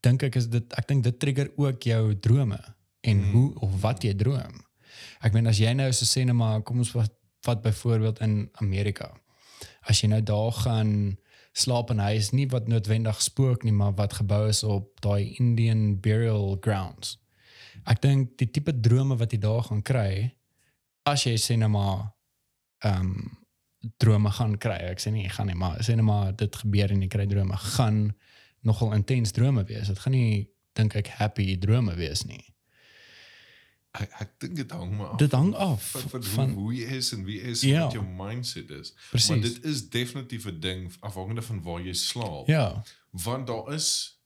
dink 0.00 0.22
ek 0.22 0.36
is 0.36 0.48
dit 0.48 0.72
ek 0.78 0.88
dink 0.88 1.04
dit 1.04 1.18
trigger 1.18 1.52
ook 1.56 1.82
jou 1.82 2.14
drome 2.14 2.58
en 3.00 3.22
hmm. 3.22 3.32
hoe 3.32 3.54
of 3.60 3.80
wat 3.80 4.02
jy 4.02 4.14
droom. 4.14 4.64
Ek 5.20 5.32
meen 5.32 5.46
as 5.46 5.58
jy 5.58 5.72
nou 5.74 5.92
so 5.92 6.04
sê 6.04 6.24
net 6.24 6.36
maar 6.38 6.62
kom 6.62 6.78
ons 6.78 6.92
wat 6.96 7.14
wat 7.46 7.62
byvoorbeeld 7.62 8.18
in 8.20 8.48
Amerika. 8.60 9.12
As 9.86 10.02
jy 10.02 10.08
nou 10.10 10.20
daar 10.22 10.52
gaan 10.52 11.18
slaap 11.52 11.90
in 11.90 11.96
'n 11.96 12.10
huis 12.10 12.30
nie 12.30 12.48
wat 12.48 12.68
noodwendig 12.68 13.22
spook 13.22 13.62
nie, 13.62 13.72
maar 13.72 13.94
wat 13.94 14.18
gebou 14.20 14.48
is 14.48 14.62
op 14.64 15.00
daai 15.00 15.34
Indian 15.38 16.00
burial 16.00 16.56
grounds. 16.60 17.18
Ek 17.86 18.00
dink 18.02 18.36
die 18.38 18.50
tipe 18.50 18.72
drome 18.80 19.16
wat 19.16 19.32
jy 19.32 19.38
daar 19.38 19.62
gaan 19.62 19.82
kry 19.82 20.34
as 21.08 21.24
jy 21.24 21.36
sê 21.36 21.56
net 21.58 21.70
maar 21.70 22.12
ehm 22.84 23.00
um, 23.00 23.38
drome 23.98 24.30
gaan 24.30 24.58
kry. 24.58 24.76
Ek 24.90 24.98
sê 25.00 25.12
nie 25.12 25.22
jy 25.22 25.30
gaan 25.30 25.46
nie, 25.46 25.54
maar 25.54 25.78
sê 25.80 25.94
net 25.96 26.04
maar 26.04 26.32
dit 26.36 26.56
gebeur 26.56 26.90
en 26.90 27.00
jy 27.02 27.08
kry 27.08 27.26
drome 27.26 27.56
gaan 27.56 28.14
nogal 28.66 28.92
intens 28.92 29.30
drome 29.32 29.64
wees. 29.64 29.86
Dit 29.88 29.98
gaan 29.98 30.12
nie 30.12 30.50
dink 30.74 30.94
ek 30.96 31.06
happy 31.06 31.56
drome 31.58 31.94
wees 31.94 32.24
nie. 32.26 32.42
Ek 33.98 34.10
ek 34.20 34.34
dink 34.42 34.56
dit 34.56 34.70
hang 34.70 34.90
maar 34.98 35.14
af. 35.14 35.18
Dit 35.18 35.32
hang 35.32 35.54
af 35.54 35.82
van, 35.94 36.02
van, 36.10 36.22
van 36.22 36.50
hoe, 36.50 36.62
hoe 36.62 36.74
jy 36.74 36.98
is 36.98 37.12
en 37.12 37.24
wie 37.24 37.38
jy 37.40 37.48
is 37.54 37.62
Ja. 37.62 37.76
en 37.76 37.82
wat 37.86 37.92
jou 37.92 38.04
mindset 38.04 38.70
is. 38.70 38.92
Precies. 39.10 39.28
Maar 39.30 39.40
dit 39.40 39.64
is 39.64 39.88
definitief 39.90 40.46
'n 40.46 40.60
ding 40.60 40.92
afhangende 41.00 41.42
van 41.42 41.62
waar 41.62 41.80
jy 41.80 41.92
slaap. 41.94 42.46
ja, 42.46 42.82
Want 43.10 43.46
daar 43.46 43.72
is 43.74 44.17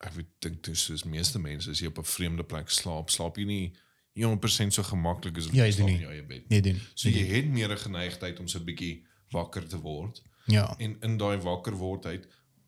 ek 0.00 0.12
weet 0.14 0.26
dink 0.40 0.62
dis 0.64 0.84
soos 0.84 1.04
meeste 1.04 1.38
mense 1.38 1.70
as 1.70 1.80
jy 1.80 1.86
op 1.86 1.98
'n 1.98 2.04
vreemde 2.04 2.44
plek 2.44 2.70
slaap, 2.70 3.10
slaap 3.10 3.36
jy 3.38 3.44
nie 3.44 3.72
100% 4.18 4.72
so 4.72 4.82
gemaklik 4.82 5.36
as 5.38 5.46
wat 5.46 5.54
Ja, 5.54 5.64
jy 5.64 5.72
slaap 5.72 5.88
in 5.88 6.00
jou 6.00 6.10
eie 6.12 6.22
bed. 6.22 6.48
nee, 6.50 6.60
doen. 6.62 6.80
So 6.94 7.08
jy 7.08 7.26
het 7.26 7.46
meer 7.46 7.70
'n 7.72 7.76
geneigtheid 7.78 8.40
om 8.40 8.48
so 8.48 8.58
'n 8.58 8.64
bietjie 8.64 9.04
wakker 9.30 9.66
te 9.68 9.76
word 9.80 10.22
Ja. 10.46 10.74
en 10.78 10.96
in 11.02 11.16
daai 11.18 11.36
wakker 11.38 11.72
wordheid 11.76 12.26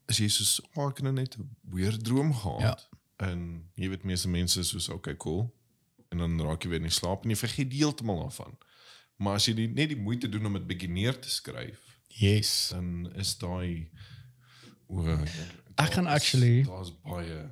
is 0.08 0.18
jy 0.18 0.28
soos 0.28 0.60
oh, 0.76 0.88
ek 0.88 0.96
het 0.96 1.04
nou 1.04 1.12
net 1.14 1.36
'n 1.38 1.56
weird 1.62 2.04
droom 2.04 2.32
gehad. 2.34 2.60
Ja. 2.60 3.26
En 3.26 3.68
jy 3.74 3.88
weet 3.88 4.04
meeste 4.04 4.28
mense 4.28 4.62
soos 4.64 4.88
okay, 4.88 5.16
cool. 5.16 5.54
En 6.10 6.18
dan 6.18 6.40
raak 6.40 6.62
jy 6.64 6.70
weer 6.70 6.82
in 6.82 6.90
slaap 6.90 7.22
en 7.24 7.30
jy 7.30 7.36
vergeet 7.36 7.72
heeltemal 7.72 8.18
daarvan. 8.28 8.58
Maar 9.18 9.34
as 9.34 9.46
jy 9.46 9.54
die, 9.54 9.68
net 9.68 9.88
die 9.88 9.96
moeite 10.00 10.28
doen 10.28 10.46
om 10.46 10.52
dit 10.52 10.66
bietjie 10.66 10.88
neer 10.88 11.18
te 11.20 11.28
skryf, 11.30 11.78
Yes. 12.08 12.68
dan 12.72 13.12
is 13.16 13.38
daai 13.38 13.88
o 14.88 15.02
Ek 15.84 15.92
gaan 15.96 16.06
actually- 16.06 16.62
daar's 16.66 16.92
baie 17.02 17.50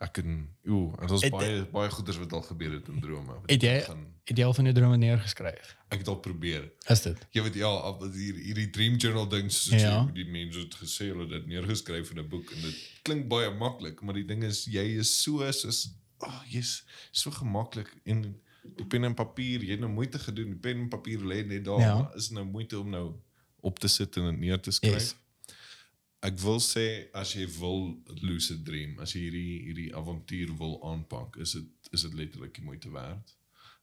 ek 0.00 0.12
kan 0.12 0.48
ooh, 0.64 0.92
en 1.00 1.06
daar's 1.10 1.28
baie 1.28 1.64
baie 1.72 1.90
goeders 1.90 2.18
wat 2.18 2.32
al 2.32 2.42
gebeur 2.42 2.72
het 2.72 2.88
in 2.88 3.00
drome. 3.00 3.34
Het 3.52 3.62
jy 3.62 3.80
gaan 3.86 4.06
het 4.28 4.36
jy 4.38 4.44
al 4.44 4.54
van 4.54 4.64
jou 4.68 4.74
drome 4.76 4.96
neergeskryf? 4.96 5.76
ek 5.88 5.98
het 5.98 6.08
al 6.08 6.18
probeer. 6.20 6.66
Is 6.92 7.02
dit? 7.02 7.26
Jy 7.32 7.42
weet 7.42 7.54
ja, 7.54 7.66
al 7.66 8.10
hier 8.12 8.34
hierdie 8.34 8.70
dream 8.70 8.96
journal 9.00 9.28
ding 9.28 9.48
soos 9.52 9.80
Ja. 9.80 9.88
ja. 9.90 10.10
die 10.14 10.26
mense 10.28 10.58
het 10.58 10.74
gesê 10.74 11.08
hulle 11.08 11.24
het 11.24 11.30
dit 11.30 11.46
neergeskryf 11.46 12.10
in 12.10 12.18
'n 12.20 12.28
boek 12.28 12.50
en 12.52 12.60
dit 12.62 12.76
klink 13.02 13.28
baie 13.28 13.50
maklik, 13.50 14.02
maar 14.02 14.14
die 14.14 14.24
ding 14.24 14.44
is 14.44 14.64
jy 14.64 14.98
is 14.98 15.22
so 15.22 15.50
soos 15.52 15.94
ag 16.20 16.28
oh, 16.28 16.42
jy's 16.50 16.84
so 17.10 17.30
gemaklik 17.30 17.88
en 18.04 18.22
die 18.76 18.84
pen 18.86 19.04
en 19.04 19.14
papier, 19.14 19.62
jy 19.64 19.70
het 19.70 19.80
nou 19.80 19.90
moeite 19.90 20.18
gedoen, 20.18 20.50
die 20.50 20.60
pen 20.60 20.78
en 20.78 20.88
papier 20.88 21.18
lê 21.18 21.46
net 21.46 21.64
daar, 21.64 21.80
Ja. 21.80 21.86
ja. 21.86 21.94
maar 22.02 22.16
is 22.16 22.30
nou 22.30 22.44
moeite 22.44 22.78
om 22.80 22.90
nou 22.90 23.14
op 23.60 23.78
te 23.78 23.88
sit 23.88 24.16
en 24.16 24.24
dit 24.30 24.38
neer 24.38 24.60
te 24.60 24.70
skryf. 24.70 24.92
Yes. 24.94 25.14
Ek 26.20 26.38
wil 26.42 26.58
sê 26.60 27.06
as 27.14 27.32
jy 27.32 27.46
wil 27.60 27.92
lucid 28.22 28.64
dream, 28.66 28.96
as 28.98 29.12
jy 29.14 29.20
hierdie 29.28 29.58
hierdie 29.68 29.90
avontuur 29.96 30.56
wil 30.58 30.78
aanpak, 30.90 31.36
is 31.36 31.52
dit 31.52 31.92
is 31.94 32.02
dit 32.02 32.14
letterlik 32.14 32.54
die 32.54 32.64
moeite 32.64 32.90
werd. 32.90 33.34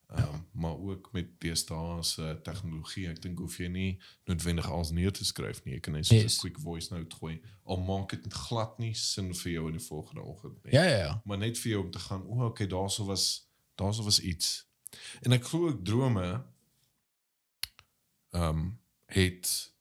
Ehm 0.10 0.34
um, 0.36 0.41
maar 0.52 0.78
ook 0.78 1.08
met 1.13 1.32
deesdae 1.41 2.04
se 2.04 2.39
tegnologie, 2.43 3.08
ek 3.10 3.21
dink 3.24 3.39
hoef 3.39 3.56
jy 3.58 3.67
nie 3.67 4.02
noodwendig 4.30 4.67
alles 4.69 4.91
neer 4.91 5.12
te 5.15 5.26
skryf 5.26 5.63
nie. 5.63 5.74
Jy 5.74 5.80
kan 5.80 5.93
net 5.93 6.06
so 6.06 6.15
'n 6.15 6.19
Yes. 6.21 6.38
quick 6.38 6.60
voice 6.60 6.93
note 6.93 7.15
gooi. 7.15 7.41
Al 7.63 7.78
maak 7.78 8.10
dit 8.10 8.34
glad 8.34 8.78
nie 8.80 8.93
sin 8.93 9.34
vir 9.34 9.52
jou 9.52 9.65
in 9.67 9.78
die 9.78 9.86
volgende 9.88 10.21
oggend 10.21 10.63
nie. 10.63 10.74
Ja 10.74 10.84
ja 10.84 10.98
ja. 10.98 11.21
Maar 11.26 11.38
net 11.38 11.58
vir 11.60 11.71
jou 11.71 11.84
om 11.86 11.91
te 11.91 12.00
gaan, 12.00 12.21
o, 12.24 12.36
oh, 12.36 12.45
okay, 12.45 12.67
daarso 12.67 13.06
was 13.06 13.48
daarso 13.76 14.04
was 14.04 14.19
iets. 14.19 14.67
En 15.21 15.32
ek 15.32 15.43
glo 15.43 15.67
ook 15.67 15.86
drome 15.86 16.43
ehm 18.32 18.43
um, 18.58 18.80
het 19.06 19.74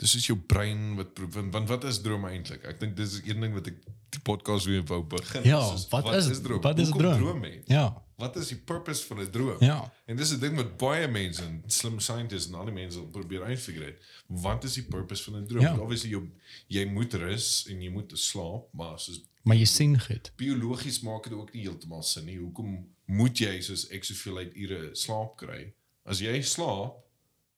dis 0.00 0.14
is 0.16 0.26
jou 0.30 0.36
brein 0.48 0.94
wat 0.96 1.18
want, 1.34 1.52
want 1.52 1.68
wat 1.68 1.84
is 1.84 1.98
drome 2.00 2.28
eintlik? 2.32 2.64
Ek 2.64 2.78
dink 2.80 2.96
dis 2.96 3.18
een 3.24 3.40
ding 3.44 3.52
wat 3.56 3.66
ek 3.68 3.76
die 4.10 4.20
podcast 4.26 4.66
weer 4.66 4.82
wou 4.88 5.02
begin. 5.04 5.44
Ja, 5.46 5.60
Soos, 5.60 5.88
wat 5.92 6.04
is- 6.14 6.26
wat 6.60 6.78
is 6.78 6.88
'n 6.90 6.98
droom? 6.98 7.18
droom 7.18 7.40
mens? 7.40 7.66
Ja. 7.68 8.02
Wat 8.20 8.36
is 8.36 8.48
die 8.48 8.56
purpose 8.58 9.06
van 9.06 9.20
'n 9.20 9.30
droom? 9.30 9.56
Ja. 9.60 9.92
En 10.06 10.16
dis 10.16 10.32
'n 10.32 10.40
ding 10.40 10.56
wat 10.56 10.76
baie 10.76 11.08
mense 11.08 11.42
en 11.42 11.62
slim 11.66 12.00
scientists 12.00 12.48
en 12.48 12.54
al 12.54 12.64
die 12.64 12.74
mense 12.74 13.00
probeer 13.00 13.42
uitfigure 13.44 13.84
het. 13.84 14.02
Wat 14.26 14.64
is 14.64 14.74
die 14.74 14.82
purpose 14.84 15.22
van 15.30 15.40
'n 15.42 15.46
droom? 15.46 15.62
Ja. 15.62 15.76
Obviously 15.78 16.10
jy 16.10 16.22
jy 16.68 16.84
moet 16.86 17.14
rus 17.14 17.66
en 17.68 17.82
jy 17.82 17.90
moet 17.90 18.10
slaap, 18.18 18.72
maar 18.72 18.98
soos 18.98 19.20
Maar 19.42 19.56
jy 19.56 19.64
sien 19.64 20.00
goed. 20.00 20.32
biologies 20.36 21.00
maak 21.00 21.22
dit 21.24 21.32
ook 21.32 21.52
nie 21.54 21.62
heeltemal 21.62 22.02
sin 22.02 22.24
nie. 22.24 22.36
Hoekom 22.38 22.88
moet 23.06 23.38
jy 23.38 23.60
soos 23.60 23.88
ek 23.90 24.04
soveel 24.04 24.36
uit 24.38 24.56
ure 24.56 24.90
slaap 24.92 25.36
kry? 25.36 25.72
As 26.04 26.20
jy 26.20 26.42
slaap, 26.42 26.94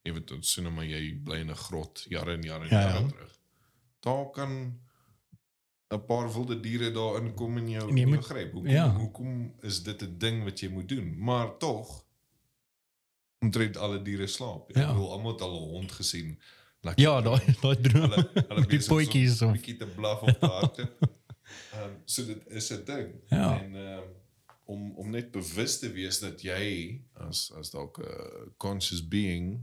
jy 0.03 0.12
weet 0.12 0.29
dit 0.29 0.47
sien 0.47 0.73
maar 0.75 0.85
jy 0.85 1.15
bly 1.25 1.37
in 1.41 1.51
'n 1.51 1.55
grot 1.57 2.05
jare 2.09 2.33
en 2.35 2.43
jare 2.43 2.65
en 2.65 2.71
Ja, 2.71 2.81
jare 2.81 3.01
ja. 3.03 3.09
terug. 3.09 3.38
Daar 4.01 4.31
kan 4.31 4.79
'n 5.95 6.05
paar 6.07 6.33
wilde 6.33 6.61
diere 6.61 6.91
daar 6.91 7.17
inkom 7.23 7.57
en 7.59 7.69
jou, 7.71 7.88
En 7.91 7.97
jy 7.97 8.05
moet- 8.07 8.25
gryp. 8.25 8.53
Hoekom 8.53 8.71
ja. 8.71 8.88
hoekom 8.95 9.55
is 9.62 9.83
dit 9.83 10.03
'n 10.03 10.19
ding 10.19 10.45
wat 10.45 10.61
jy 10.61 10.69
moet 10.69 10.88
doen? 10.88 11.19
Maar 11.19 11.57
tog 11.59 12.05
omtrent 13.38 13.77
alle 13.77 14.03
diere 14.03 14.27
slaap. 14.27 14.71
Ek 14.71 14.77
Ja. 14.77 14.87
bedoel 14.93 15.12
almal 15.12 15.33
het 15.33 15.41
al 15.41 15.55
'n 15.57 15.69
hond 15.69 15.93
gesien. 15.93 16.38
Lekker 16.81 17.03
Ja, 17.05 17.21
daai 17.21 17.55
daai 17.61 17.81
droom. 17.81 18.11
hulle 18.11 18.31
hulle 18.49 18.67
Die 18.73 18.87
potjies 18.87 19.37
so 19.38 19.47
'n 19.49 19.53
bietjie 19.53 19.77
te 19.77 19.87
blaf 19.87 20.23
op 20.23 20.41
daar 20.41 20.71
te. 20.73 20.83
Ehm 21.73 21.91
so 22.05 22.25
dit 22.27 22.47
is 22.51 22.71
'n 22.73 22.85
ding. 22.85 23.09
Ja. 23.29 23.61
En 23.62 23.75
ehm 23.77 24.03
om 24.65 24.93
om 24.97 25.11
net 25.11 25.31
bewus 25.31 25.79
te 25.79 25.91
wees 25.93 26.19
dat 26.21 26.43
jy 26.43 27.03
as 27.15 27.53
as 27.53 27.71
dalk 27.71 27.99
'n 27.99 28.53
conscious 28.57 29.09
being 29.09 29.61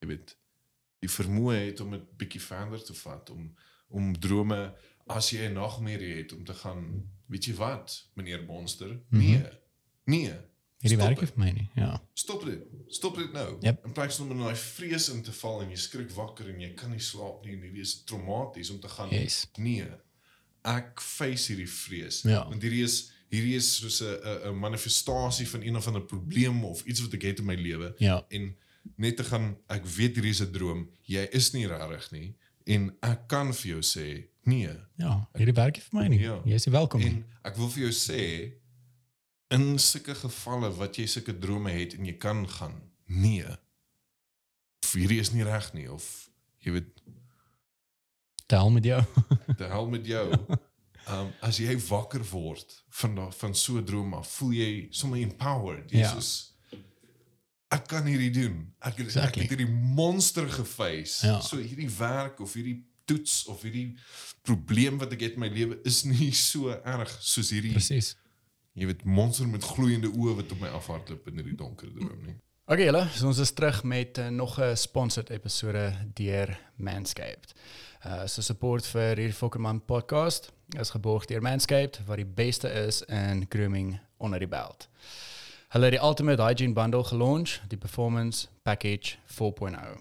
jy 0.00 0.08
weet 0.08 0.36
die 1.00 1.08
vermoë 1.10 1.54
het 1.66 1.80
om 1.80 1.90
dit 1.96 2.06
bietjie 2.20 2.40
verder 2.40 2.82
te 2.84 2.94
vat 2.94 3.30
om 3.30 3.54
om 3.88 4.12
drome 4.20 4.74
as 5.10 5.30
jy 5.30 5.48
'n 5.48 5.54
nagmerrie 5.54 6.14
het 6.22 6.32
om 6.32 6.44
te 6.44 6.54
gaan 6.54 6.84
weet 7.28 7.44
jy 7.44 7.54
wat 7.54 8.06
meneer 8.14 8.44
monster 8.46 9.00
nee 9.10 9.42
nee 10.04 10.34
Hierdie 10.80 10.96
werk 10.98 11.20
het. 11.20 11.28
vir 11.34 11.38
my 11.44 11.50
nie. 11.50 11.68
Ja. 11.76 12.00
Stop 12.14 12.44
dit. 12.46 12.62
Stop 12.88 13.16
dit 13.16 13.32
nou. 13.32 13.56
Yep. 13.60 13.84
In 13.84 13.92
plaas 13.92 14.18
om 14.20 14.30
in 14.30 14.38
daai 14.38 14.54
vrees 14.56 15.08
in 15.12 15.22
te 15.22 15.32
val 15.32 15.60
en 15.62 15.68
jy 15.68 15.76
skrik 15.76 16.10
wakker 16.10 16.48
en 16.48 16.60
jy 16.60 16.70
kan 16.74 16.90
nie 16.90 16.98
slaap 17.04 17.44
nie 17.44 17.52
en 17.52 17.60
hierdie 17.66 17.82
is 17.82 18.02
traumaties 18.04 18.70
om 18.70 18.80
te 18.80 18.88
gaan. 18.88 19.10
Yes. 19.10 19.46
Nee. 19.58 19.84
Ek 20.64 21.00
face 21.00 21.52
hierdie 21.52 21.68
vrees. 21.68 22.22
Ja. 22.22 22.48
Want 22.48 22.62
hierdie 22.62 22.82
is 22.82 23.12
hierdie 23.28 23.56
is 23.56 23.68
soos 23.76 24.00
'n 24.00 24.06
'n 24.24 24.48
'n 24.48 24.58
manifestasie 24.58 25.46
van 25.48 25.62
een 25.62 25.76
of 25.76 25.86
ander 25.86 26.02
probleem 26.02 26.64
of 26.64 26.84
iets 26.86 27.00
wat 27.00 27.12
ek 27.12 27.22
het 27.22 27.38
in 27.38 27.44
my 27.44 27.54
lewe 27.56 27.94
Ja. 27.98 28.24
en 28.30 28.56
net 28.96 29.16
te 29.16 29.24
gaan 29.24 29.56
ek 29.68 29.84
weet 29.86 30.14
hierdie 30.16 30.30
is 30.30 30.40
'n 30.42 30.52
droom. 30.52 30.88
Jy 31.02 31.28
is 31.32 31.52
nie 31.52 31.66
regtig 31.66 32.10
nie 32.12 32.36
en 32.66 32.90
ek 33.02 33.28
kan 33.28 33.52
vir 33.52 33.70
jou 33.72 33.80
sê 33.82 34.26
Nee. 34.46 34.72
Ja, 34.96 35.28
hierdie 35.36 35.54
werk 35.54 35.76
nie 35.76 35.82
vir 35.82 36.00
my 36.00 36.08
nie. 36.08 36.18
Ja. 36.20 36.40
Jy 36.44 36.54
is 36.54 36.64
nie 36.66 36.72
welkom 36.72 37.00
nie. 37.00 37.10
En 37.10 37.24
ek 37.44 37.56
wil 37.56 37.68
vir 37.68 37.82
jou 37.82 37.92
sê 37.92 38.52
in 39.50 39.78
sulke 39.78 40.14
gevalle 40.14 40.70
wat 40.78 40.96
jy 40.96 41.06
sulke 41.06 41.34
drome 41.38 41.70
het 41.70 41.94
en 41.94 42.04
jy 42.06 42.16
kan 42.18 42.48
gaan, 42.48 42.80
nee. 43.06 43.44
Of 44.82 44.92
hierdie 44.94 45.20
is 45.20 45.32
nie 45.32 45.44
reg 45.44 45.72
nie 45.74 45.88
of 45.90 46.30
jy 46.64 46.72
weet 46.72 47.00
Tel 48.50 48.70
met 48.70 48.84
jou. 48.84 49.02
die 49.60 49.64
hel 49.70 49.86
met 49.88 50.06
jou. 50.06 50.24
Um 51.10 51.28
as 51.46 51.58
jy 51.62 51.76
wakker 51.88 52.24
word 52.32 52.84
van 53.00 53.14
da, 53.14 53.28
van 53.30 53.54
so 53.54 53.76
'n 53.78 53.84
droom 53.84 54.14
af, 54.14 54.26
voel 54.40 54.52
jy 54.52 54.88
sommer 54.90 55.20
empowered. 55.22 55.90
Jy 55.90 55.98
Ja. 56.00 56.20
Ek 57.70 57.86
kan 57.88 58.06
hierdie 58.06 58.30
doen. 58.34 58.72
Ek 58.80 58.96
het, 58.98 59.06
Exactly. 59.06 59.44
ek 59.44 59.50
het 59.50 59.58
hierdie 59.58 59.74
monster 59.96 60.48
geface. 60.50 61.26
Ja. 61.26 61.40
So 61.40 61.56
hierdie 61.62 61.90
werk 61.98 62.40
of 62.40 62.54
hierdie 62.58 62.80
toets 63.06 63.44
of 63.46 63.62
hierdie 63.62 63.96
probleem 64.46 64.98
wat 64.98 65.12
ek 65.12 65.20
het 65.20 65.34
in 65.38 65.40
my 65.44 65.48
lewe 65.52 65.78
is 65.84 66.04
nie 66.10 66.32
so 66.32 66.70
erg 66.84 67.10
soos 67.20 67.50
hierdie 67.50 67.72
Presies. 67.74 68.14
jy 68.78 68.86
weet 68.86 69.04
monster 69.04 69.46
met 69.50 69.64
gloeiende 69.66 70.08
oë 70.10 70.36
wat 70.40 70.52
op 70.54 70.60
my 70.62 70.68
afhardloop 70.78 71.26
in 71.28 71.40
hierdie 71.42 71.56
donker 71.58 71.90
droom 71.94 72.22
nie. 72.26 72.36
Okay 72.70 72.86
julle, 72.86 73.02
so 73.18 73.26
ons 73.26 73.38
is 73.42 73.50
terug 73.52 73.80
met 73.82 74.18
uh, 74.22 74.28
nog 74.30 74.58
'n 74.62 74.76
sponsored 74.78 75.30
episode 75.30 75.90
deur 76.14 76.52
Manscaped. 76.76 77.54
Uh 78.06 78.26
so 78.26 78.42
support 78.42 78.86
vir 78.86 79.16
hierdie 79.16 79.34
Fokkerman 79.34 79.80
podcast 79.84 80.52
is 80.78 80.90
geborg 80.90 81.26
deur 81.26 81.42
Manscaped 81.42 82.00
wat 82.06 82.16
die 82.16 82.24
beste 82.26 82.68
is 82.86 83.02
in 83.08 83.46
grooming 83.48 83.98
onder 84.18 84.38
die 84.38 84.48
belt. 84.48 84.88
Hulle 85.70 85.86
het 85.86 85.94
die 85.94 86.02
Ultimate 86.02 86.42
Hygiene 86.42 86.72
Bundle 86.74 87.04
gelaunch, 87.04 87.60
die 87.68 87.76
Performance 87.76 88.48
Package 88.62 89.18
4.0. 89.26 90.00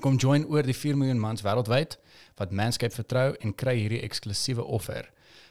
Kom 0.00 0.16
join 0.16 0.44
oor 0.46 0.62
die 0.62 0.76
4 0.76 0.94
miljoen 0.94 1.18
mans 1.18 1.42
wêreldwyd 1.42 1.96
wat 2.38 2.54
Manscaped 2.54 2.94
vertrou 2.94 3.32
en 3.42 3.56
kry 3.58 3.74
hierdie 3.80 3.98
eksklusiewe 4.06 4.62
offer 4.62 5.08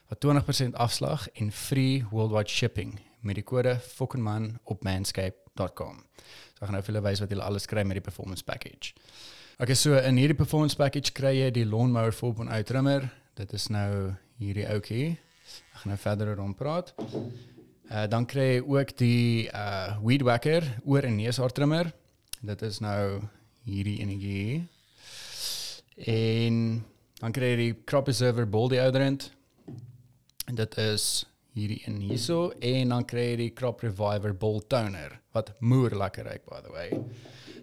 wat 0.07 0.23
20% 0.23 0.79
afslag 0.79 1.27
en 1.33 1.51
free 1.51 2.05
worldwide 2.07 2.47
shipping 2.47 3.01
met 3.19 3.35
die 3.35 3.43
kode 3.43 3.75
FOKKENMAN 3.83 4.47
op 4.63 4.87
manscaped.com. 4.87 5.99
So 6.55 6.63
ek 6.63 6.69
gaan 6.69 6.79
nou 6.79 6.83
vir 6.87 6.93
julle 6.93 7.05
wys 7.09 7.25
wat 7.25 7.35
julle 7.35 7.51
alles 7.51 7.67
kry 7.67 7.83
met 7.83 7.99
die 7.99 8.07
performance 8.07 8.47
package. 8.47 8.95
Okay, 9.59 9.75
so 9.75 9.99
in 9.99 10.23
hierdie 10.23 10.39
performance 10.39 10.79
package 10.79 11.11
kry 11.11 11.35
jy 11.35 11.51
die 11.59 11.67
lawnmower 11.67 12.15
4.0 12.15 12.63
trimmer. 12.63 13.11
Dit 13.35 13.51
is 13.59 13.67
nou 13.75 14.15
hierdie 14.39 14.69
ouetjie. 14.71 15.17
Ek 15.75 15.83
gaan 15.83 15.97
nou 15.97 15.99
verder 15.99 16.37
rond 16.39 16.55
praat. 16.55 16.95
Uh 17.91 18.05
dan 18.07 18.23
kry 18.23 18.45
jy 18.53 18.59
ook 18.71 18.93
die 19.01 19.49
uh 19.51 19.97
weed 19.99 20.21
whacker 20.23 20.63
oor 20.87 21.03
en 21.03 21.17
neushaar 21.19 21.51
trimmer. 21.51 21.89
Dit 22.39 22.61
is 22.63 22.79
nou 22.79 23.19
hierdie 23.67 23.97
enetjie. 23.99 24.61
En 26.07 26.61
dan 27.19 27.35
kry 27.35 27.49
jy 27.51 27.57
die 27.59 27.73
crop 27.83 28.07
preserver 28.07 28.47
ball 28.47 28.71
deodorant. 28.71 29.25
En 30.47 30.55
dit 30.55 30.77
is 30.85 31.25
hierdie 31.51 31.81
een 31.83 31.99
hierso 32.05 32.53
en 32.63 32.95
dan 32.95 33.03
kry 33.11 33.25
jy 33.33 33.35
die 33.41 33.49
crop 33.59 33.83
reviver 33.83 34.37
ball 34.39 34.63
toner 34.71 35.19
wat 35.35 35.51
moer 35.59 35.91
lekker 35.91 36.31
ruik 36.31 36.47
by 36.47 36.61
the 36.63 36.71
way. 36.71 36.95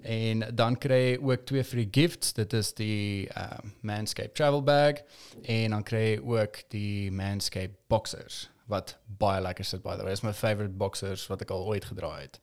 En 0.04 0.44
dan 0.52 0.76
kry 0.76 1.00
jy 1.06 1.16
ook 1.24 1.48
twee 1.48 1.64
free 1.64 1.88
gifts. 1.88 2.36
Dit 2.36 2.52
is 2.52 2.74
die 2.76 3.24
uh, 3.32 3.64
Manscaped 3.80 4.36
travel 4.36 4.60
bag 4.60 5.00
en 5.48 5.72
dan 5.72 5.88
kry 5.88 6.04
jy 6.04 6.22
ook 6.36 6.62
die 6.76 7.08
Manscaped 7.16 7.80
boxers 7.88 8.44
wat 8.68 8.96
baie 9.20 9.40
lekker 9.42 9.64
sit 9.64 9.82
by 9.82 9.96
the 9.96 10.04
way. 10.04 10.12
Dis 10.12 10.24
my 10.24 10.34
favorite 10.36 10.76
boxers 10.78 11.26
wat 11.30 11.42
ek 11.44 11.52
al 11.54 11.66
ooit 11.66 11.88
gedra 11.88 12.14
het. 12.20 12.40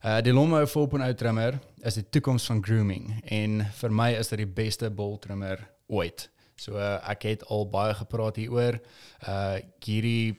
Uh 0.00 0.20
die 0.24 0.32
Lomo 0.32 0.62
4.0 0.64 1.14
trimmer 1.20 1.58
is 1.84 1.98
die 1.98 2.06
toekoms 2.08 2.46
van 2.48 2.62
grooming 2.64 3.18
en 3.28 3.64
vir 3.82 3.92
my 3.92 4.12
is 4.16 4.30
dit 4.32 4.44
die 4.44 4.52
beste 4.60 4.90
bol 4.90 5.18
trimmer 5.20 5.60
ooit. 5.92 6.28
So 6.60 6.76
uh, 6.76 6.98
ek 7.10 7.26
het 7.28 7.44
al 7.52 7.66
baie 7.72 7.96
gepraat 7.98 8.40
hieroor. 8.40 8.78
Uh 9.26 9.58
hierdie 9.84 10.38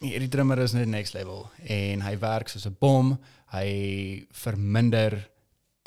hierdie 0.00 0.30
trimmer 0.32 0.58
is 0.64 0.72
net 0.72 0.88
next 0.88 1.14
level 1.14 1.44
en 1.68 2.00
hy 2.00 2.14
werk 2.18 2.48
soos 2.48 2.66
'n 2.66 2.76
bom. 2.80 3.18
Hy 3.52 4.26
verminder 4.32 5.18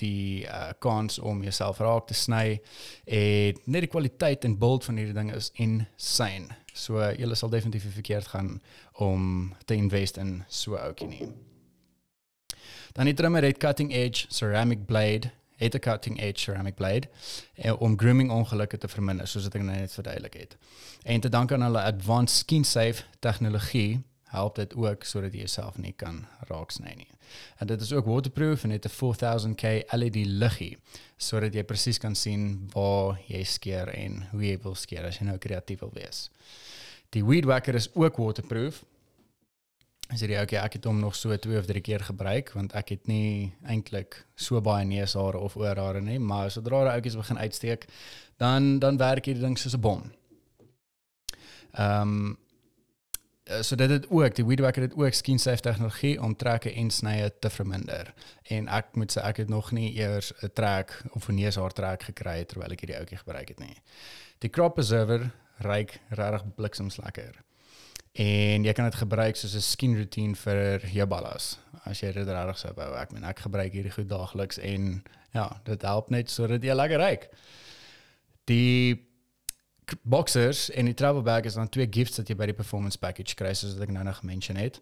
die 0.02 0.46
uh, 0.46 0.74
kans 0.80 1.20
om 1.20 1.44
jouself 1.44 1.80
raak 1.80 2.08
te 2.08 2.18
sny 2.18 2.60
en 3.06 3.60
net 3.66 3.86
die 3.86 3.92
kwaliteit 3.92 4.46
en 4.46 4.58
beeld 4.60 4.86
van 4.86 4.98
hierdie 5.00 5.16
ding 5.16 5.32
is 5.34 5.52
insane. 5.56 6.63
So 6.74 7.00
julle 7.18 7.36
sal 7.36 7.50
definitief 7.50 7.86
verkeerd 7.94 8.28
gaan 8.28 8.62
om 8.92 9.54
te 9.66 9.76
invest 9.76 10.18
in 10.18 10.44
so 10.48 10.76
ouetjie 10.76 11.08
nie. 11.08 11.28
Dan 12.94 13.06
die 13.10 13.14
trimmer 13.14 13.44
het 13.44 13.58
cutting 13.58 13.94
edge 13.94 14.26
ceramic 14.30 14.86
blade, 14.86 15.32
het 15.56 15.76
'n 15.76 15.80
cutting 15.80 16.20
edge 16.22 16.40
ceramic 16.40 16.76
blade 16.76 17.10
eh, 17.56 17.82
om 17.82 18.00
grooming 18.00 18.32
ongelukke 18.32 18.78
te 18.78 18.88
verminder, 18.88 19.28
soos 19.28 19.46
ek 19.46 19.54
nou 19.54 19.66
net 19.66 19.94
verduidelik 19.94 20.34
het. 20.34 20.58
En 21.04 21.20
te 21.20 21.30
danke 21.30 21.54
aan 21.54 21.62
hulle 21.62 21.82
advanced 21.82 22.38
skin 22.38 22.64
safe 22.64 23.04
tegnologie 23.20 24.02
help 24.24 24.56
dit 24.56 24.76
ook 24.76 25.04
sodat 25.04 25.34
jy 25.34 25.38
jouself 25.38 25.78
nie 25.78 25.94
kan 25.96 26.26
raaksny 26.50 26.94
nie. 26.96 27.08
En 27.58 27.68
dit 27.68 27.82
is 27.82 27.94
ook 27.94 28.06
waterproof 28.06 28.64
en 28.64 28.70
het 28.70 28.86
'n 28.86 28.90
4000K 28.90 29.64
LED 29.92 30.16
liggie 30.16 30.78
sodat 31.18 31.54
jy 31.54 31.64
presies 31.64 31.98
kan 31.98 32.16
sien 32.16 32.70
waar 32.74 33.20
jy 33.28 33.44
skeer 33.44 33.88
en 33.88 34.28
hoe 34.32 34.42
jy 34.44 34.58
wil 34.64 34.76
skeer 34.76 35.06
as 35.06 35.18
jy 35.18 35.26
nou 35.26 35.38
kreatief 35.38 35.80
wil 35.80 35.92
wees. 35.94 36.30
Die 37.10 37.26
weed 37.26 37.46
whacker 37.46 37.76
is 37.76 37.96
ook 37.96 38.18
waterproof. 38.18 38.84
As 40.12 40.20
jy 40.22 40.36
okay, 40.42 40.60
ek 40.60 40.74
het 40.74 40.86
hom 40.86 41.00
nog 41.00 41.16
so 41.16 41.38
2 41.38 41.58
of 41.58 41.66
3 41.66 41.82
keer 41.82 42.04
gebruik 42.04 42.52
want 42.54 42.74
ek 42.74 42.90
het 42.90 43.08
nie 43.08 43.54
eintlik 43.64 44.26
so 44.36 44.62
baie 44.62 44.86
neushare 44.86 45.40
of 45.40 45.56
oorhare 45.56 46.02
nie, 46.02 46.20
maar 46.20 46.52
sodra 46.52 46.84
die 46.84 46.94
oudjies 46.98 47.16
begin 47.16 47.38
uitsteek, 47.38 47.88
dan 48.38 48.80
dan 48.80 48.98
werk 48.98 49.26
hierdie 49.26 49.44
ding 49.44 49.58
soos 49.58 49.76
'n 49.76 49.82
bom. 49.82 50.12
Ehm 51.74 52.02
um, 52.02 52.38
so 53.44 53.76
dit 53.76 53.90
het 53.90 54.10
ook 54.10 54.36
die 54.36 54.46
weedwacker 54.46 54.82
het 54.82 54.96
ook 54.96 55.14
skin 55.14 55.40
safe 55.40 55.62
tegnologie 55.62 56.22
om 56.22 56.36
trekke 56.36 56.74
en 56.74 56.90
snye 56.92 57.32
te 57.40 57.50
verminder. 57.50 58.14
En 58.44 58.68
ek 58.68 58.96
moet 58.96 59.12
sê 59.12 59.24
ek 59.24 59.44
het 59.44 59.50
nog 59.50 59.72
nie 59.72 59.94
eers 59.96 60.34
'n 60.42 60.52
trek 60.54 61.02
of 61.12 61.28
'n 61.28 61.36
neushaar 61.36 61.74
trek 61.74 62.04
gekry 62.04 62.46
terwyl 62.46 62.72
ek 62.72 62.80
hierdie 62.80 62.98
ouetjie 62.98 63.18
gebruik 63.18 63.48
het 63.48 63.60
nie. 63.60 63.76
Die 64.40 64.50
crop 64.50 64.74
preserver 64.76 65.32
ryk 65.58 66.00
regtig 66.10 66.56
bliksems 66.56 66.98
lekker. 66.98 67.44
En 68.14 68.64
jy 68.64 68.74
kan 68.74 68.86
dit 68.86 68.96
gebruik 68.96 69.36
soos 69.36 69.56
'n 69.56 69.62
skin 69.62 69.96
routine 69.96 70.36
vir 70.36 70.80
jou 70.88 71.08
ballas. 71.08 71.60
As 71.86 72.00
jy 72.00 72.12
dit 72.12 72.28
regtig 72.28 72.58
sou 72.58 72.74
wou. 72.74 72.96
Ek 72.96 73.12
meen 73.12 73.24
ek 73.24 73.40
gebruik 73.40 73.74
hierdie 73.74 73.92
goed 73.92 74.10
daagliks 74.10 74.58
en 74.58 75.04
ja, 75.32 75.62
dit 75.64 75.82
help 75.82 76.10
net 76.10 76.30
sodat 76.30 76.64
jy 76.64 76.74
lekker 76.74 77.00
ryk. 77.00 77.30
Die 78.46 79.13
boxers 80.02 80.70
en 80.70 80.86
die 80.86 80.94
travel 80.94 81.22
bag 81.22 81.44
is 81.50 81.54
dan 81.54 81.70
twee 81.70 81.88
gifts 81.90 82.18
wat 82.18 82.30
jy 82.30 82.36
by 82.36 82.46
die 82.46 82.58
performance 82.58 82.98
package 82.98 83.36
kry 83.36 83.54
soos 83.54 83.74
wat 83.74 83.88
ek 83.88 83.94
nou 83.96 84.04
nog 84.04 84.22
gemention 84.22 84.60
het. 84.60 84.82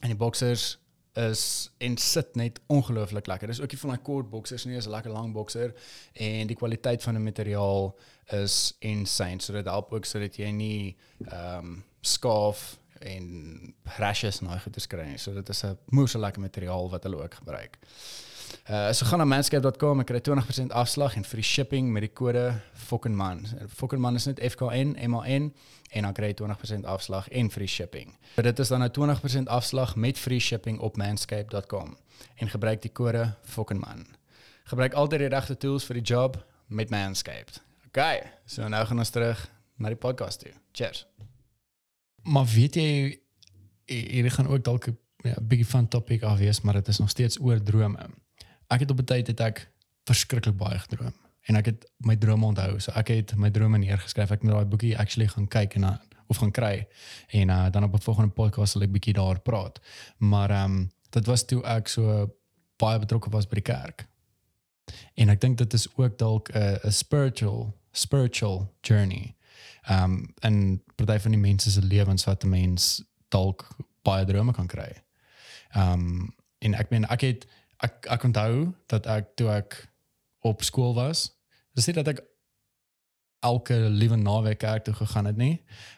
En 0.00 0.08
die 0.08 0.18
boxers 0.18 0.78
is 1.14 1.70
en 1.78 1.96
sit 1.96 2.34
net 2.34 2.60
ongelooflik 2.66 3.26
lekker. 3.26 3.48
Dis 3.48 3.60
ook 3.60 3.72
nie 3.72 3.80
van 3.80 3.90
daai 3.90 4.02
kort 4.02 4.30
boxers 4.30 4.64
nie, 4.64 4.76
is 4.76 4.86
'n 4.86 4.90
lekker 4.90 5.12
lang 5.12 5.32
boxer 5.32 5.74
en 6.12 6.46
die 6.46 6.56
kwaliteit 6.56 7.02
van 7.02 7.14
die 7.14 7.22
materiaal 7.22 7.98
is 8.26 8.74
insane. 8.78 9.40
So 9.40 9.52
dit 9.52 9.64
help 9.64 9.92
ook 9.92 10.04
sodat 10.04 10.36
jy 10.36 10.50
nie 10.50 10.96
ehm 11.28 11.58
um, 11.58 11.84
skaaf 12.00 12.78
en 13.00 13.74
rashes 13.98 14.38
daai 14.38 14.60
goeders 14.60 14.86
kry 14.86 15.06
nie. 15.06 15.18
So 15.18 15.34
dit 15.34 15.48
is 15.48 15.64
'n 15.64 15.78
moeë 15.90 16.18
lekker 16.18 16.40
materiaal 16.40 16.90
wat 16.90 17.02
hulle 17.02 17.22
ook 17.22 17.34
gebruik. 17.34 17.78
Uh 18.70 18.92
so 18.92 19.06
gaan 19.06 19.18
na 19.18 19.24
manscaped.com 19.24 19.98
en 19.98 20.04
kry 20.04 20.20
20% 20.20 20.72
afslag 20.72 21.16
en 21.16 21.24
free 21.24 21.42
shipping 21.42 21.90
met 21.92 22.06
die 22.06 22.12
kode 22.12 22.60
FOKKENMAN. 22.74 23.46
FOKKENMAN 23.68 24.14
is 24.14 24.26
net 24.26 24.40
FKN 24.40 24.96
M 25.08 25.14
A 25.14 25.22
N 25.26 25.52
en 25.92 26.02
dan 26.02 26.12
kry 26.12 26.32
jy 26.32 26.38
20% 26.42 26.86
afslag 26.88 27.28
en 27.28 27.50
free 27.50 27.68
shipping. 27.68 28.16
So 28.34 28.42
dit 28.42 28.58
is 28.58 28.68
dan 28.68 28.80
nou 28.80 28.90
20% 28.90 29.50
afslag 29.52 29.96
met 29.96 30.18
free 30.18 30.40
shipping 30.40 30.78
op 30.78 30.96
manscaped.com 30.96 31.96
en 32.36 32.48
gebruik 32.48 32.82
die 32.82 32.92
kode 32.92 33.34
FOKKENMAN. 33.44 34.06
Gebruik 34.64 34.94
altyd 34.94 35.26
die 35.26 35.28
regte 35.28 35.56
tools 35.56 35.84
vir 35.84 35.98
die 35.98 36.06
job 36.14 36.38
met 36.66 36.90
Manscaped. 36.90 37.60
Okay, 37.86 38.22
so 38.46 38.68
nou 38.68 38.84
gaan 38.86 39.02
ons 39.02 39.10
terug 39.10 39.40
na 39.76 39.90
die 39.92 39.98
podcast 40.00 40.40
toe. 40.40 40.52
Cheers. 40.72 41.04
Maar 42.22 42.46
weet 42.48 42.78
jy 42.78 42.88
hierdie 43.90 44.32
gaan 44.32 44.48
ook 44.48 44.64
dalk 44.64 44.86
'n 44.88 44.98
ja, 45.22 45.34
bietjie 45.40 45.66
van 45.66 45.88
topic 45.88 46.22
af 46.22 46.38
wees, 46.38 46.60
maar 46.60 46.74
dit 46.74 46.88
is 46.88 46.98
nog 46.98 47.10
steeds 47.10 47.40
oor 47.40 47.62
drome. 47.62 48.08
Ek 48.72 48.80
het 48.80 48.90
op 48.90 48.98
'n 48.98 49.04
tyd 49.04 49.26
het 49.26 49.40
ek 49.40 49.68
verskriklik 50.08 50.56
baie 50.56 50.78
gedroom 50.78 51.14
en 51.48 51.56
ek 51.56 51.66
het 51.66 51.84
my 52.06 52.16
drome 52.16 52.46
onthou. 52.46 52.78
So 52.80 52.92
ek 52.92 53.08
het 53.08 53.34
my 53.36 53.50
drome 53.50 53.78
neergeskryf. 53.78 54.30
Ek 54.30 54.42
het 54.42 54.50
daai 54.50 54.64
boekie 54.64 54.98
actually 54.98 55.28
gaan 55.28 55.48
kyk 55.48 55.74
en 55.74 55.80
dan 55.80 55.98
of 56.26 56.36
gaan 56.36 56.50
kry 56.50 56.86
en 57.28 57.48
uh, 57.48 57.70
dan 57.70 57.84
op 57.84 57.94
'n 57.94 58.00
volgende 58.00 58.30
podcast 58.30 58.72
sal 58.72 58.82
ek 58.82 58.92
bietjie 58.92 59.12
daar 59.12 59.40
praat. 59.40 59.80
Maar 60.18 60.50
ehm 60.50 60.64
um, 60.64 60.90
dit 61.10 61.26
was 61.26 61.44
toe 61.44 61.62
ek 61.62 61.88
so 61.88 62.30
baie 62.76 62.98
betrokke 62.98 63.30
was 63.30 63.46
by 63.46 63.54
die 63.54 63.68
kerk. 63.72 64.06
En 65.14 65.28
ek 65.28 65.40
dink 65.40 65.58
dit 65.58 65.72
is 65.72 65.88
ook 65.96 66.18
dalk 66.18 66.48
'n 66.54 66.78
'n 66.84 66.92
spiritual 66.92 67.74
spiritual 67.92 68.74
journey. 68.80 69.36
Ehm 69.82 70.04
um, 70.04 70.34
en 70.40 70.82
party 70.94 71.18
van 71.18 71.30
die 71.30 71.40
mense 71.40 71.70
se 71.70 71.82
lewens 71.82 72.24
wat 72.24 72.44
'n 72.44 72.48
mens 72.48 73.02
dalk 73.28 73.76
baie 74.02 74.24
drome 74.24 74.52
kan 74.52 74.66
kry. 74.66 75.02
Ehm 75.70 75.92
um, 75.92 76.34
en 76.58 76.74
ek 76.74 76.90
meen 76.90 77.08
ek 77.08 77.20
het 77.20 77.46
ek 77.86 78.06
ek 78.16 78.26
onthou 78.28 78.72
dat 78.92 79.06
ek 79.06 79.32
toe 79.38 79.50
ek 79.54 79.78
op 80.46 80.62
skool 80.62 80.94
was, 80.94 81.30
dis 81.76 81.86
nie 81.86 81.96
dat 81.98 82.08
ek 82.14 82.22
elke 83.42 83.74
liewe 83.74 84.16
naweek 84.16 84.58
kerk 84.62 84.84
toe 84.86 84.94
gegaan 84.94 85.26
het 85.30 85.36
nie. 85.36 85.54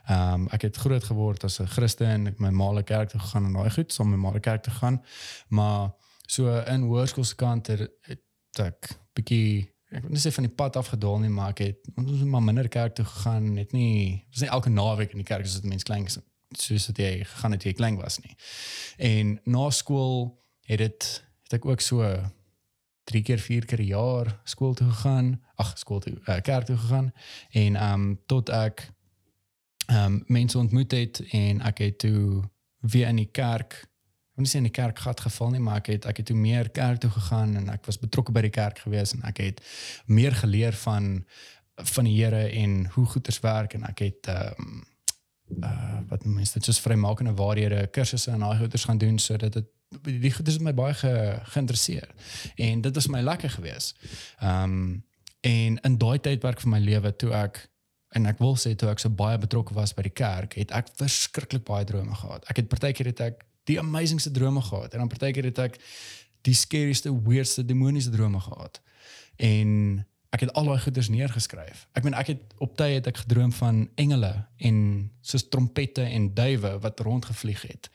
Ehm 0.07 0.33
um, 0.33 0.47
ek 0.57 0.69
het 0.69 0.81
groot 0.81 1.05
geword 1.05 1.45
as 1.45 1.61
'n 1.61 1.69
Christen, 1.69 2.27
ek 2.27 2.41
my 2.41 2.51
ma 2.51 2.73
se 2.77 2.83
kerk 2.83 3.09
toe 3.09 3.21
gegaan 3.21 3.45
en 3.45 3.53
daai 3.53 3.71
goed, 3.71 3.93
saam 3.93 4.09
met 4.11 4.19
my 4.19 4.29
ma 4.29 4.33
se 4.33 4.41
kerk 4.41 4.63
toe 4.63 4.73
gegaan. 4.73 5.03
Maar 5.49 5.91
so 6.27 6.61
in 6.61 6.83
hoërskoolskant 6.83 7.67
het 7.67 7.91
het 8.09 8.23
ek 8.59 8.91
bietjie 9.13 9.75
ek 9.91 10.03
wil 10.03 10.11
nie 10.11 10.21
sê 10.21 10.33
van 10.33 10.47
die 10.47 10.55
pad 10.55 10.77
afgedwaal 10.77 11.19
nie, 11.19 11.29
maar 11.31 11.51
ek 11.51 11.59
het 11.59 11.91
ons 11.97 12.11
het 12.11 12.29
maar 12.29 12.43
minder 12.43 12.69
kerk 12.69 12.95
toe 12.95 13.05
gegaan, 13.05 13.53
net 13.55 13.73
nie 13.73 14.25
dis 14.31 14.41
nie 14.41 14.51
elke 14.51 14.71
naweek 14.71 15.13
in 15.13 15.23
die 15.23 15.29
kerk 15.29 15.45
as 15.45 15.61
dit 15.61 15.69
mense 15.71 15.85
klein 15.85 16.09
soos 16.09 16.87
dit 16.87 16.99
jy 16.99 17.13
gegaan 17.25 17.53
het 17.53 17.65
jy 17.65 17.73
klein 17.73 17.97
was 18.01 18.19
nie. 18.25 18.37
En 18.97 19.39
na 19.45 19.71
skool 19.71 20.41
het 20.67 20.79
dit 20.79 21.25
het 21.45 21.59
ek 21.59 21.69
ook 21.69 21.81
so 21.85 22.09
drie 23.05 23.23
keer 23.23 23.39
vier 23.39 23.65
keer 23.65 23.81
'n 23.81 23.93
jaar 23.93 24.41
skool 24.45 24.75
toe 24.75 24.91
gegaan 24.91 25.41
ag 25.55 25.79
skool 25.79 26.01
toe 26.01 26.17
uh, 26.27 26.41
kerk 26.41 26.67
toe 26.67 26.77
gegaan 26.77 27.13
en 27.51 27.77
ehm 27.77 27.93
um, 27.93 28.21
tot 28.27 28.49
ek 28.49 28.91
ehm 29.87 30.05
um, 30.05 30.25
mense 30.27 30.59
ontmoet 30.59 30.91
het 30.91 31.23
en 31.31 31.61
ek 31.61 31.79
het 31.79 31.99
toe 31.99 32.43
weer 32.81 33.09
in 33.09 33.17
die 33.17 33.31
kerk 33.31 33.73
ek 34.35 34.41
wil 34.41 34.45
nie 34.45 34.51
sê 34.51 34.57
in 34.57 34.71
die 34.71 34.81
kerk 34.83 34.99
gat 34.99 35.21
geval 35.21 35.51
nie 35.51 35.61
maar 35.61 35.77
ek 35.77 35.87
het 35.87 36.07
ek 36.11 36.17
het 36.17 36.27
toe 36.27 36.37
meer 36.37 36.71
kerk 36.71 37.01
toe 37.01 37.11
gegaan 37.11 37.57
en 37.57 37.69
ek 37.69 37.85
was 37.87 37.99
betrokke 37.99 38.33
by 38.33 38.41
die 38.41 38.55
kerk 38.55 38.79
gewees 38.79 39.13
en 39.15 39.23
ek 39.23 39.39
het 39.39 39.61
meer 40.07 40.35
geleer 40.35 40.73
van 40.73 41.25
van 41.75 42.05
die 42.05 42.17
Here 42.17 42.49
en 42.49 42.87
hoe 42.95 43.07
goeders 43.07 43.41
werk 43.41 43.75
en 43.75 43.85
ek 43.85 43.99
het 43.99 44.27
ehm 44.33 44.59
um, 44.59 44.83
uh, 45.63 46.01
wat 46.09 46.25
mense 46.25 46.53
dit 46.53 46.65
soos 46.65 46.81
vrymakende 46.81 47.35
waarhede 47.37 47.87
kursusse 47.93 48.31
en 48.31 48.41
daai 48.41 48.59
goeders 48.59 48.85
gaan 48.85 48.99
doen 48.99 49.19
sodat 49.19 49.53
dit 49.53 49.67
die 50.03 50.33
goeders 50.33 50.59
het 50.59 50.65
my 50.65 50.75
baie 50.75 50.95
ge, 50.95 51.13
geïnteresseer 51.55 52.09
en 52.57 52.81
dit 52.81 52.95
was 52.95 53.07
my 53.13 53.21
lekker 53.21 53.51
geweest. 53.51 53.97
Ehm 54.39 54.63
um, 54.63 55.05
en 55.45 55.75
in 55.77 55.97
daai 56.01 56.21
tydperk 56.25 56.61
van 56.61 56.71
my 56.73 56.79
lewe 56.81 57.11
toe 57.21 57.29
ek 57.37 57.59
en 58.17 58.27
ek 58.27 58.39
wil 58.41 58.55
sê 58.57 58.71
toe 58.79 58.89
ek 58.89 59.03
so 59.03 59.13
baie 59.13 59.39
betrokke 59.39 59.75
was 59.77 59.93
by 59.93 60.07
die 60.07 60.15
kerk, 60.15 60.55
het 60.57 60.71
ek 60.73 60.89
verskriklik 60.97 61.67
baie 61.69 61.85
drome 61.85 62.15
gehad. 62.15 62.47
Ek 62.49 62.63
het 62.63 62.71
partykeer 62.71 63.11
het 63.11 63.21
ek 63.21 63.45
die 63.69 63.77
amazingste 63.81 64.33
drome 64.33 64.63
gehad 64.65 64.95
en 64.95 65.05
dan 65.05 65.11
partykeer 65.13 65.51
het 65.51 65.61
ek 65.67 65.77
die 66.49 66.55
scariest, 66.57 67.09
weirdste, 67.27 67.65
demoniese 67.65 68.13
drome 68.15 68.41
gehad. 68.41 68.81
En 69.37 70.05
ek 70.35 70.41
het 70.41 70.53
al 70.59 70.67
daai 70.67 70.81
goeders 70.83 71.09
neergeskryf. 71.09 71.85
Ek 71.95 72.03
meen 72.03 72.17
ek 72.19 72.33
het 72.33 72.55
op 72.63 72.75
tye 72.79 72.99
het 72.99 73.07
ek 73.07 73.23
gedroom 73.23 73.53
van 73.55 73.85
engele 74.01 74.33
en 74.67 74.79
soos 75.23 75.47
trompette 75.49 76.03
en 76.03 76.33
duwe 76.35 76.73
wat 76.83 77.01
rondgevlieg 77.07 77.63
het. 77.63 77.91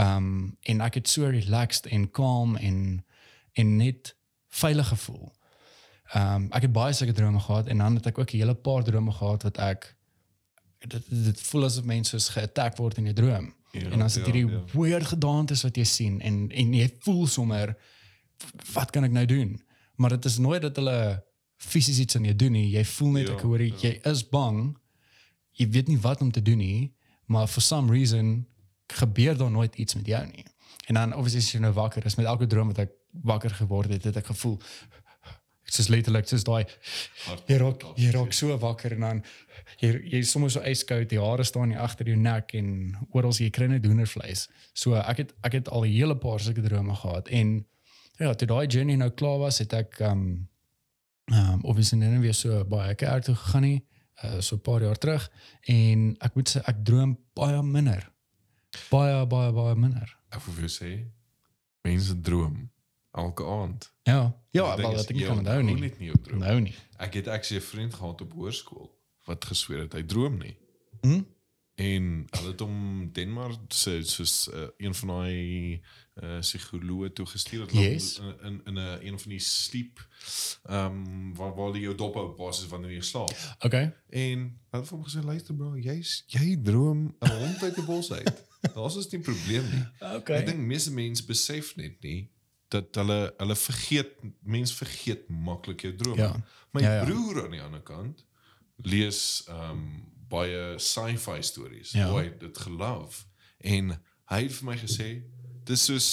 Um 0.00 0.56
en 0.72 0.80
ek 0.80 1.00
het 1.00 1.08
so 1.12 1.28
relaxed 1.28 1.90
en 1.92 2.08
calm 2.10 2.56
en 2.56 3.04
en 3.52 3.76
net 3.76 4.14
veilig 4.48 4.88
gevoel. 4.88 5.32
Um 6.16 6.48
ek 6.56 6.68
het 6.68 6.72
baie 6.72 6.96
sulke 6.96 7.16
drome 7.16 7.40
gehad 7.40 7.68
en 7.68 7.84
dan 7.84 7.98
het 8.00 8.08
ek 8.12 8.18
ook 8.18 8.32
'n 8.32 8.40
hele 8.40 8.54
paar 8.54 8.84
drome 8.84 9.12
gehad 9.12 9.42
wat 9.42 9.58
ek 9.58 9.96
dit 10.88 11.04
dit 11.08 11.40
voel 11.40 11.64
asof 11.64 11.84
mense 11.84 12.10
soos 12.10 12.28
geattack 12.28 12.76
word 12.76 12.96
in 12.98 13.08
'n 13.08 13.14
droom. 13.14 13.54
Ja, 13.72 13.90
en 13.90 13.98
dan 13.98 14.10
sit 14.10 14.26
ja, 14.26 14.32
hierdie 14.32 14.52
ja. 14.52 14.64
weird 14.72 15.06
gedaantes 15.06 15.62
wat 15.62 15.76
jy 15.76 15.84
sien 15.84 16.20
en 16.20 16.50
en 16.50 16.74
jy 16.74 16.88
voel 16.98 17.26
sommer 17.26 17.76
wat 18.72 18.90
kan 18.90 19.04
ek 19.04 19.12
nou 19.12 19.26
doen? 19.26 19.60
Maar 19.96 20.10
dit 20.10 20.24
is 20.24 20.38
nooit 20.38 20.62
dat 20.62 20.76
hulle 20.76 21.24
fisies 21.62 22.00
iets 22.02 22.16
aan 22.18 22.26
jou 22.28 22.36
doen 22.36 22.56
nie. 22.56 22.68
Jy 22.74 22.84
voel 22.96 23.12
net 23.18 23.28
Ja, 23.28 23.34
ek 23.36 23.44
hoor 23.46 23.62
jy, 23.62 23.70
ja. 23.72 23.88
jy 23.88 23.92
is 24.12 24.22
bang. 24.28 24.62
Jy 25.60 25.68
weet 25.74 25.92
nie 25.92 25.98
wat 26.02 26.22
om 26.24 26.30
te 26.32 26.42
doen 26.42 26.58
nie, 26.58 26.92
maar 27.30 27.46
for 27.46 27.62
some 27.64 27.92
reason 27.92 28.46
gebeur 28.92 29.36
daar 29.38 29.50
nooit 29.52 29.76
iets 29.80 29.94
met 29.94 30.06
jou 30.06 30.24
nie. 30.26 30.44
En 30.90 30.98
dan 30.98 31.14
obviously 31.14 31.40
as 31.40 31.52
jy 31.52 31.60
nou 31.62 31.72
wakker 31.76 32.06
is 32.06 32.16
met 32.18 32.26
elke 32.26 32.46
droom 32.50 32.72
wat 32.72 32.78
ek 32.86 32.96
wakker 33.22 33.54
geword 33.60 33.92
het, 33.92 34.04
het 34.08 34.16
ek 34.16 34.26
gevoel 34.32 34.58
ek 35.62 35.78
is 35.78 35.88
letterlik 35.88 36.26
soos 36.28 36.44
daai 36.44 36.64
jy 37.48 37.56
raak 37.62 37.84
jy 37.96 38.10
raak 38.12 38.34
so 38.36 38.52
wakker 38.60 38.96
en 38.96 39.04
dan 39.06 39.20
jy 39.80 39.92
jy 40.10 40.20
is 40.20 40.32
sommer 40.34 40.50
so 40.52 40.60
yskoud, 40.68 41.08
die 41.08 41.20
hare 41.22 41.44
staan 41.48 41.70
nie 41.72 41.78
agter 41.80 42.10
jou 42.10 42.16
nek 42.18 42.52
en 42.58 42.96
oral 43.16 43.32
jy 43.32 43.48
kry 43.50 43.68
net 43.70 43.86
hoendervleis. 43.86 44.48
So 44.74 44.98
ek 44.98 45.22
het 45.22 45.32
ek 45.46 45.52
het 45.60 45.68
al 45.68 45.84
'n 45.86 45.92
hele 45.92 46.16
paar 46.16 46.40
sulke 46.40 46.62
drome 46.62 46.94
gehad 46.94 47.28
en 47.28 47.64
ja, 48.18 48.34
toe 48.34 48.48
daai 48.48 48.66
journey 48.66 48.96
nou 48.96 49.10
klaar 49.10 49.38
was, 49.38 49.58
het 49.58 49.72
ek 49.72 50.00
um 50.00 50.48
ehm 51.32 51.52
um, 51.52 51.64
obviously 51.64 51.98
nou 51.98 52.20
weer 52.20 52.34
so 52.36 52.64
baie 52.68 52.94
kerk 52.94 53.24
toe 53.24 53.34
gegaan 53.34 53.62
nie, 53.62 53.80
uh, 54.24 54.40
so 54.40 54.56
'n 54.56 54.60
paar 54.60 54.82
jaar 54.82 54.98
terug 54.98 55.30
en 55.60 56.16
ek 56.18 56.34
moet 56.34 56.48
sê 56.48 56.60
ek 56.68 56.84
droom 56.84 57.16
baie 57.34 57.62
minder. 57.62 58.10
Baie 58.90 59.26
baie 59.26 59.52
baie 59.52 59.74
minder. 59.74 60.18
Ek 60.28 60.44
wil 60.44 60.54
vir 60.54 60.68
jou 60.68 60.74
sê 60.76 60.92
mense 61.82 62.20
droom 62.20 62.70
elke 63.12 63.44
aand. 63.44 63.92
Ja, 64.02 64.36
ja, 64.50 64.76
is, 64.76 64.82
dat 64.82 65.10
ek 65.10 65.24
kan 65.26 65.38
onthou 65.38 65.62
nie. 65.62 65.74
net 65.80 65.98
nie 65.98 66.12
droom. 66.22 66.38
Nou 66.38 66.60
nie. 66.60 66.74
Ek 66.96 67.14
het 67.14 67.28
actually 67.28 67.62
'n 67.62 67.66
vriend 67.66 67.94
gehad 67.94 68.20
op 68.20 68.32
hoërskool 68.32 68.90
wat 69.24 69.44
gesweer 69.44 69.80
het 69.86 69.92
hy 69.92 70.02
droom 70.02 70.38
nie. 70.38 70.56
Hm? 71.00 71.22
En 71.74 72.26
hulle 72.30 72.50
het 72.50 72.60
hom 72.60 73.08
Denmark 73.12 73.58
se 73.72 74.02
soos 74.04 74.48
uh, 74.52 74.66
een 74.76 74.94
van 74.94 75.08
daai 75.08 75.80
uh, 76.22 76.38
psigoloë 76.40 77.12
toe 77.16 77.26
gestuur 77.26 77.60
het 77.64 77.72
Yes. 77.72 78.18
in 78.42 78.60
in 78.64 78.74
'n 78.74 78.98
een 79.06 79.18
van 79.18 79.30
die 79.30 79.38
sleep 79.40 80.02
ehm 80.68 80.84
um, 80.86 81.34
waar 81.34 81.54
waar 81.54 81.72
jy 81.74 81.80
jou 81.82 81.94
dop 81.94 82.14
hou 82.14 82.34
basis 82.36 82.68
wanneer 82.68 82.90
jy 82.92 83.00
slaap. 83.00 83.32
Okay. 83.64 83.94
En 84.08 84.38
hulle 84.70 84.82
het 84.82 84.88
hom 84.90 85.04
gesê 85.04 85.24
luister 85.24 85.54
bro, 85.56 85.76
jy's 85.78 86.24
jy 86.26 86.58
droom 86.62 87.16
'n 87.20 87.28
hond 87.30 87.62
uit 87.62 87.76
'n 87.78 87.84
bos 87.84 88.12
uit. 88.12 88.44
Daar's 88.74 88.96
is 88.96 89.08
nie 89.10 89.20
probleem 89.20 89.64
nie. 89.70 89.84
Okay. 90.16 90.36
Ek 90.38 90.46
dink 90.46 90.58
meeste 90.58 90.92
mense 90.92 91.24
besef 91.24 91.76
net 91.76 92.00
nie 92.02 92.28
dat 92.68 92.94
hulle 92.94 93.34
hulle 93.38 93.56
vergeet 93.56 94.12
mense 94.42 94.74
vergeet 94.74 95.28
maklik 95.28 95.80
jou 95.80 95.94
drome. 95.96 96.16
Ja. 96.22 96.44
My 96.72 96.80
Ja, 96.80 96.94
ja. 96.94 97.04
broer 97.04 97.44
aan 97.44 97.50
die 97.50 97.62
ander 97.62 97.80
kant 97.82 98.24
lees 98.76 99.44
ehm 99.48 99.70
um, 99.70 100.10
baie 100.32 100.62
sci-fi 100.80 101.38
stories. 101.44 101.92
Ja. 101.96 102.08
Het 102.16 102.40
dit 102.40 102.58
geloof 102.66 103.22
en 103.62 103.92
hy 104.32 104.40
het 104.46 104.52
vir 104.58 104.66
my 104.70 104.76
gesê 104.80 105.08
dis 105.68 105.84
soos 105.88 106.08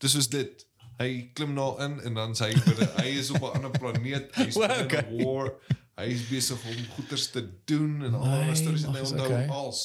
dis 0.00 0.14
soos 0.16 0.28
dit. 0.32 0.66
Hy 1.00 1.30
klim 1.36 1.54
daar 1.56 1.78
in 1.86 1.98
en 2.08 2.14
dan 2.18 2.34
sê 2.36 2.50
hy 2.52 2.60
vir 2.60 2.80
hy 3.00 3.08
is 3.20 3.30
op 3.32 3.42
'n 3.48 3.54
ander 3.58 3.72
planeet. 3.78 4.30
Hy's 4.38 4.54
Wow, 4.56 4.70
in 4.70 4.80
'n 4.80 4.84
okay. 4.84 5.04
war. 5.24 5.52
Hy 6.00 6.06
is 6.14 6.22
besig 6.28 6.60
om 6.64 6.78
goeders 6.96 7.26
te 7.30 7.42
doen 7.68 8.02
en 8.04 8.14
al 8.14 8.44
die 8.48 8.54
stories 8.56 8.84
en 8.88 8.94
hy 8.96 9.00
onthou 9.04 9.26
okay. 9.26 9.46
als. 9.48 9.80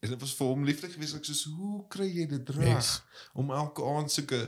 En 0.00 0.08
dit 0.08 0.20
was 0.20 0.32
vir 0.34 0.46
hom 0.46 0.64
lieflik 0.64 0.92
geweest 0.96 1.14
ek 1.18 1.24
soos 1.28 1.42
hoe 1.52 1.82
kry 1.92 2.06
jy 2.08 2.26
dit 2.28 2.48
reg 2.56 2.76
Yes. 2.76 3.02
om 3.34 3.50
elke 3.52 3.84
aand 3.84 4.12
sulke 4.12 4.38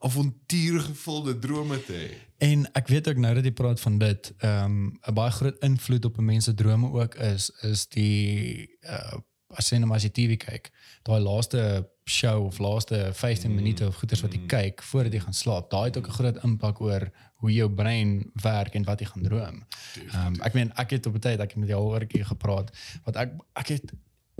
avontuurgevulde 0.00 1.38
drome 1.38 1.78
te 1.84 1.92
hê. 1.92 2.10
En 2.40 2.64
ek 2.72 2.88
weet 2.88 3.08
ook 3.08 3.18
nou 3.20 3.34
dat 3.36 3.44
jy 3.44 3.52
praat 3.52 3.80
van 3.80 3.98
dit, 4.00 4.32
ehm 4.38 4.64
um, 4.64 4.98
'n 5.08 5.14
baie 5.14 5.30
groot 5.30 5.58
invloed 5.64 6.04
op 6.04 6.18
'n 6.18 6.24
mens 6.24 6.44
se 6.44 6.54
drome 6.54 6.92
ook 6.92 7.14
is 7.14 7.50
is 7.62 7.88
die 7.88 8.68
uh 8.82 9.18
as 9.58 9.70
jy 9.70 9.80
nou 9.80 9.88
maar 9.90 9.98
as 9.98 10.06
jy 10.06 10.12
TV 10.14 10.36
kyk, 10.38 10.70
daai 11.02 11.18
laaste 11.20 11.62
show 12.10 12.44
of 12.46 12.58
laaste 12.62 13.10
15 13.14 13.54
minute 13.54 13.86
of 13.86 13.96
goeters 13.96 14.22
wat 14.22 14.34
jy 14.34 14.40
kyk 14.50 14.82
voordat 14.82 15.12
jy 15.12 15.22
gaan 15.24 15.34
slaap, 15.34 15.70
daai 15.70 15.84
het 15.90 15.98
ook 15.98 16.08
'n 16.08 16.18
groot 16.18 16.44
impak 16.44 16.80
oor 16.80 17.10
hoe 17.42 17.52
jou 17.52 17.68
brein 17.70 18.30
werk 18.42 18.74
en 18.74 18.84
wat 18.84 19.00
jy 19.00 19.06
gaan 19.06 19.22
droom. 19.22 19.66
Ehm 20.12 20.26
um, 20.26 20.40
ek 20.42 20.54
meen 20.54 20.72
ek 20.76 20.90
het 20.90 21.06
op 21.06 21.14
'n 21.14 21.18
tyd 21.18 21.40
ek 21.40 21.50
het 21.50 21.58
met 21.58 21.68
jou 21.68 21.80
al 21.80 21.90
oor 21.90 22.02
'n 22.02 22.06
keer 22.06 22.26
gepraat 22.26 22.70
wat 23.04 23.16
ek 23.16 23.30
ek 23.54 23.68
het 23.68 23.92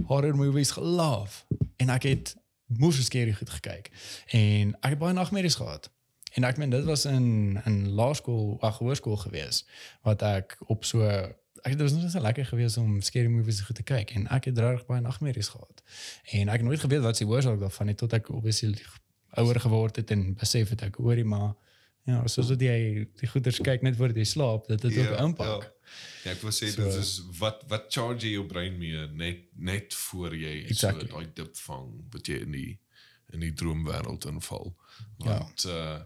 horror 0.06 0.36
movies 0.36 0.70
geloof 0.70 1.46
en 1.76 1.90
ek 1.90 2.02
het 2.02 2.36
moeë 2.78 3.02
skerry 3.02 3.32
goed 3.34 3.50
gekyk 3.50 3.90
en 4.36 4.74
ek 4.80 4.94
het 4.94 5.02
baie 5.02 5.14
nagmerries 5.16 5.58
gehad. 5.58 5.90
En 6.38 6.46
ek 6.46 6.60
meen 6.62 6.70
dit 6.70 6.84
was 6.86 7.04
in 7.10 7.60
in 7.66 7.78
laerskool, 7.98 8.56
ag 8.62 8.78
hoërskool 8.78 9.16
gewees 9.26 9.64
wat 10.06 10.22
ek 10.22 10.56
op 10.66 10.84
so 10.84 11.06
ek 11.60 11.74
dit 11.76 11.80
was 11.80 11.92
net 11.92 12.12
so 12.12 12.20
lekker 12.20 12.46
geweest 12.46 12.78
om 12.80 13.00
scary 13.04 13.28
movies 13.28 13.60
goed 13.66 13.76
te 13.76 13.82
kyk 13.86 14.14
en 14.16 14.28
ek 14.32 14.50
het 14.50 14.58
regtig 14.58 14.86
baie 14.86 15.02
nagmerries 15.04 15.50
gehad. 15.52 15.82
En 16.32 16.48
ek 16.48 16.62
het 16.62 16.68
nooit 16.68 16.80
geweet 16.80 17.02
wat 17.04 17.16
se 17.16 17.26
oorsaak 17.26 17.60
daarvan 17.60 17.92
het 17.92 17.98
tot 18.00 18.14
ek 18.16 18.30
obviously 18.30 18.78
ouer 19.40 19.60
geword 19.60 19.96
het 19.96 20.10
en 20.10 20.34
besef 20.34 20.72
het 20.74 20.82
ek 20.82 20.96
hoorie 21.02 21.24
maar 21.24 21.52
ja, 22.08 22.22
soos 22.26 22.48
dat 22.48 22.62
jy 22.64 23.06
die 23.20 23.28
goeders 23.28 23.60
kyk 23.60 23.84
net 23.86 23.98
voordat 23.98 24.16
jy 24.22 24.24
slaap, 24.24 24.66
dit 24.70 24.82
het 24.82 24.96
ook 24.98 25.12
'n 25.18 25.24
impak. 25.24 25.62
Ja. 25.62 25.79
Ja, 26.24 26.30
ek 26.32 26.40
wil 26.42 26.52
sê 26.52 26.68
So- 26.70 26.82
dit 26.84 26.94
is 27.00 27.22
wat 27.38 27.64
wat 27.68 27.86
charge 27.92 28.26
jy 28.26 28.32
jou 28.36 28.46
brein 28.46 28.78
mee 28.78 29.06
net 29.08 29.44
net 29.56 29.94
voor 29.94 30.34
jy 30.36 30.64
Exactly. 30.68 31.08
so 31.08 31.14
daai 31.16 31.32
dip 31.34 31.56
vang 31.56 31.90
wat 32.12 32.26
jy 32.28 32.40
in 32.46 32.52
die 32.52 32.78
in 33.32 33.40
die 33.40 33.52
droomwêreld 33.54 34.24
inval. 34.26 34.72
Ja. 35.18 35.38
Want 35.38 35.62
ja. 35.62 35.76
uh 35.98 36.00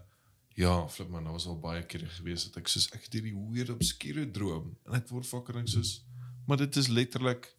ja, 0.57 0.87
flip 0.87 1.09
man, 1.09 1.23
daar 1.23 1.33
was 1.33 1.45
al 1.47 1.59
baie 1.59 1.81
kere 1.83 2.05
gewees 2.07 2.45
dat 2.47 2.57
ek 2.61 2.67
soos 2.71 2.85
ek 2.95 3.03
het 3.03 3.13
hierdie 3.17 3.33
weird 3.51 3.69
obskure 3.73 4.23
droom 4.31 4.77
en 4.85 4.93
ek 4.95 5.09
word 5.11 5.27
wakker 5.29 5.57
en 5.59 5.67
soos 5.67 6.05
maar 6.47 6.57
dit 6.57 6.75
is 6.79 6.87
letterlik 6.87 7.49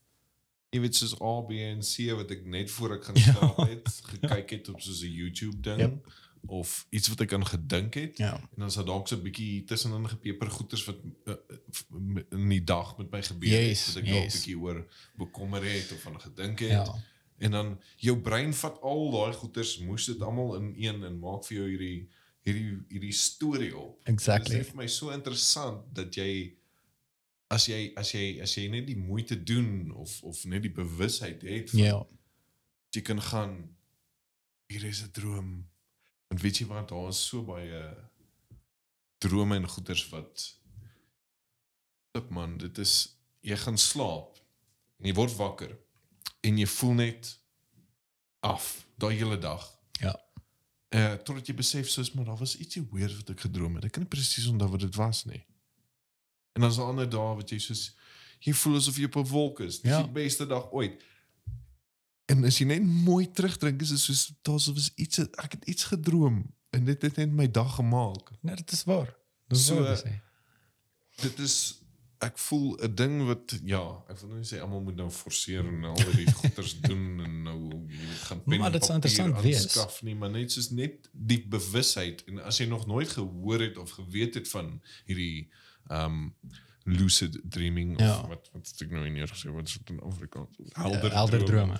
jy 0.72 0.80
weet 0.80 0.94
soos 0.96 1.12
A 1.20 1.34
B 1.44 1.50
en 1.66 1.82
C 1.84 2.06
wat 2.16 2.30
ek 2.30 2.46
net 2.46 2.70
voor 2.70 2.94
ek 2.96 3.04
gaan 3.04 3.16
Ja. 3.20 3.34
slaap 3.34 3.58
het 3.68 3.90
gekyk 4.12 4.50
het 4.50 4.68
op 4.72 4.80
soos 4.80 5.02
'n 5.04 5.12
YouTube 5.12 5.60
ding 5.60 5.80
Yep. 5.80 6.08
Of 6.48 6.86
iets 6.90 7.08
wat 7.08 7.20
ek 7.20 7.32
aan 7.32 7.46
gedink 7.46 7.94
het 7.94 8.18
Ja. 8.18 8.34
en 8.34 8.58
dan 8.58 8.70
sal 8.70 8.84
dalk 8.84 9.08
so 9.08 9.16
'n 9.16 9.22
bietjie 9.22 9.64
tussenin 9.64 10.08
gepeper 10.08 10.50
goeters 10.50 10.84
wat 10.84 10.96
uh, 11.26 11.34
in 12.30 12.48
die 12.48 12.64
dag 12.64 12.96
met 12.98 13.10
my 13.10 13.22
gebeur 13.22 13.48
Yes, 13.68 13.86
het 13.86 13.94
wat 13.94 14.02
ek 14.04 14.10
dalk 14.10 14.22
yes. 14.24 14.34
bietjie 14.34 14.58
oor 14.58 14.86
bekommer 15.16 15.62
het 15.64 15.92
of 15.92 16.06
aan 16.06 16.20
gedink 16.20 16.58
het 16.58 16.70
Ja. 16.70 16.94
en 17.38 17.50
dan 17.50 17.80
jou 17.96 18.20
brein 18.20 18.54
vat 18.54 18.80
al 18.82 19.10
daai 19.10 19.32
goeters 19.32 19.78
moes 19.78 20.06
dit 20.06 20.20
almal 20.22 20.56
in 20.56 20.74
een 20.76 21.04
en 21.04 21.18
maak 21.18 21.44
vir 21.44 21.56
jou 21.58 21.68
hierdie 21.68 22.08
hierdie 22.42 22.78
hierdie 22.88 23.12
storie 23.12 23.76
op 23.76 24.00
Exactly. 24.08 24.54
dit 24.56 24.64
is 24.66 24.70
vir 24.72 24.76
my 24.76 24.86
so 24.88 25.10
interessant 25.10 25.94
dat 25.94 26.14
jy 26.14 26.54
as 27.48 27.66
jy 27.66 27.92
as 27.96 28.10
jy 28.12 28.40
as 28.42 28.54
jy 28.54 28.68
net 28.68 28.86
die 28.86 28.96
moeite 28.96 29.42
doen 29.42 29.90
of 29.94 30.22
of 30.22 30.44
net 30.44 30.62
die 30.62 30.72
bewusheid 30.72 31.42
het 31.42 31.70
van 31.70 31.80
Ja. 31.80 32.06
jy 32.90 33.02
kan 33.02 33.20
gaan 33.22 33.76
hier 34.68 34.84
is 34.84 35.02
'n 35.02 35.10
droom. 35.12 35.66
En 36.28 36.38
weet 36.42 36.58
jy 36.58 36.66
wat, 36.66 36.88
daar 36.88 37.08
is 37.08 37.20
so 37.28 37.42
baie 37.46 37.82
drome 39.18 39.56
en 39.56 39.68
goeders 39.68 40.08
wat 40.08 40.46
Look 42.16 42.30
man, 42.32 42.56
dit 42.58 42.78
is 42.78 42.92
jy 43.44 43.56
gaan 43.60 43.76
slaap 43.78 44.38
en 44.98 45.06
jy 45.10 45.14
word 45.14 45.34
wakker 45.36 45.74
en 46.40 46.58
jy 46.58 46.66
voel 46.66 46.94
net 47.02 47.28
af 48.46 48.86
daai 48.96 49.16
hele 49.18 49.36
dag. 49.38 49.66
Ja. 50.00 50.14
Uh 50.96 51.14
totdat 51.26 51.50
jy 51.50 51.54
besef 51.58 51.90
soos 51.92 52.12
maar 52.14 52.24
daar 52.30 52.38
was 52.40 52.56
ietsie 52.56 52.86
weird 52.92 53.16
wat 53.20 53.34
ek 53.34 53.40
gedroom 53.44 53.74
het. 53.76 53.84
Ek 53.84 53.92
kan 53.98 54.02
nie 54.06 54.08
presies 54.12 54.46
onthou 54.48 54.70
wat 54.72 54.80
dit 54.86 54.96
was 54.96 55.24
nie. 55.28 55.42
En 56.56 56.64
dan 56.64 56.70
is 56.70 56.78
'n 56.80 56.88
ander 56.88 57.08
dag 57.10 57.36
wat 57.36 57.50
jy 57.52 57.58
soos 57.60 57.90
jy 58.40 58.52
voel 58.52 58.76
asof 58.80 58.96
jy 58.96 59.04
op 59.10 59.16
'n 59.16 59.28
wolk 59.28 59.60
is. 59.60 59.80
Dis 59.80 59.90
Ja. 59.92 60.02
die 60.02 60.12
beste 60.12 60.46
dag 60.46 60.72
ooit. 60.72 61.02
En 62.26 62.44
as 62.44 62.58
jy 62.58 62.66
net 62.66 62.82
mooi 62.82 63.28
terugdink, 63.30 63.80
is 63.82 63.88
dit 63.94 63.98
soos 64.02 64.32
daar's 64.42 64.66
was 64.74 64.90
iets 64.98 65.18
ek 65.18 65.52
het 65.58 65.64
iets 65.70 65.84
gedroom 65.92 66.42
en 66.74 66.84
dit 66.84 67.02
het 67.02 67.16
net 67.16 67.30
my 67.32 67.46
dag 67.50 67.74
gemaak. 67.78 68.30
Nee, 68.42 68.56
dit 68.56 68.72
is 68.72 68.84
waar. 68.84 69.14
Dit 69.48 69.58
is 69.58 69.66
So- 69.66 69.82
waar 69.82 69.96
te 69.96 70.08
sê. 70.08 70.14
Dit 71.22 71.38
is 71.38 71.82
ek 72.18 72.38
voel 72.38 72.76
'n 72.82 72.94
ding 72.94 73.26
wat 73.26 73.58
ja, 73.64 73.82
ek 74.08 74.18
wil 74.20 74.28
nou 74.28 74.38
nie 74.40 74.48
sê 74.48 74.58
almal 74.60 74.80
moet 74.82 74.96
nou 74.96 75.10
forceer 75.10 75.66
en 75.68 75.84
al 75.84 75.94
die 76.16 76.26
goeders 76.40 76.80
doen 76.80 77.20
en 77.20 77.42
nou 77.42 77.58
jy 77.88 77.98
weet 78.08 78.24
gaan 78.28 78.42
pen 78.42 78.58
Maar 78.58 78.72
dit 78.72 78.80
papier 78.80 78.94
interessant 78.94 79.40
wees. 79.42 79.62
aanskaf 79.62 80.02
nie, 80.02 80.14
maar 80.14 80.30
net 80.30 80.52
soos 80.52 80.70
net 80.70 81.08
die 81.12 81.46
bewusheid 81.48 82.24
en 82.26 82.38
as 82.42 82.58
jy 82.58 82.66
nog 82.66 82.86
nooit 82.86 83.08
gehoor 83.08 83.60
het 83.60 83.76
of 83.76 83.90
geweet 83.90 84.34
het 84.34 84.48
van 84.48 84.80
hierdie 85.06 85.50
um 85.90 86.34
lucid 86.86 87.40
dreaming 87.44 87.98
Ja. 88.00 88.20
of 88.20 88.28
wat 88.30 88.48
wat 88.52 88.66
het 88.70 88.80
ek 88.86 88.90
nou 88.94 89.04
in 89.06 89.14
hier 89.18 89.28
gesê 89.28 89.50
wat 89.52 89.66
is 89.68 89.78
dit 89.78 89.90
in 89.90 90.00
Afrikaans? 90.06 90.56
Helder, 90.72 91.12
Helder 91.12 91.44
drome. 91.44 91.78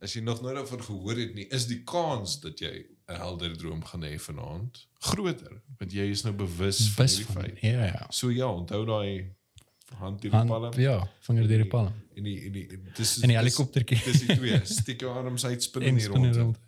As 0.00 0.14
jy 0.16 0.22
nog 0.24 0.40
nooit 0.42 0.54
daarvan 0.56 0.82
gehoor 0.82 1.16
het 1.20 1.34
nie, 1.34 1.46
is 1.52 1.66
die 1.68 1.82
kans 1.84 2.38
dat 2.40 2.58
jy 2.58 2.86
'n 3.08 3.14
helder 3.20 3.56
droom 3.56 3.84
gaan 3.84 4.02
hê 4.02 4.16
vanaand 4.18 4.86
groter, 5.00 5.60
want 5.78 5.92
jy 5.92 6.08
is 6.10 6.22
nou 6.22 6.34
bewus 6.34 6.88
van 6.88 7.08
van. 7.08 7.42
feit. 7.42 7.60
Ja, 7.60 7.84
ja. 7.84 8.06
So 8.10 8.30
ja, 8.30 8.46
onthou 8.52 8.84
daai 8.86 9.30
hand 9.98 10.22
deur 10.22 10.30
die 10.30 10.46
palm. 10.46 10.72
ja, 10.80 11.08
vinger 11.20 11.48
deur 11.48 11.58
die 11.62 11.66
palm. 11.68 11.92
En 12.16 12.22
die 12.22 12.40
en 12.46 12.52
die 12.52 12.66
dis 12.96 13.16
is 13.16 13.22
En 13.22 13.28
die 13.28 13.36
helikoptertjie. 13.36 14.00
Dis 14.04 14.26
die 14.26 14.36
twee. 14.36 14.60
Steek 14.80 15.00
jou 15.00 15.12
arms 15.16 15.44
uit, 15.44 15.62
spin 15.62 15.82
in 15.82 15.94
die 15.96 16.06
rond. 16.06 16.36
rond. 16.36 16.58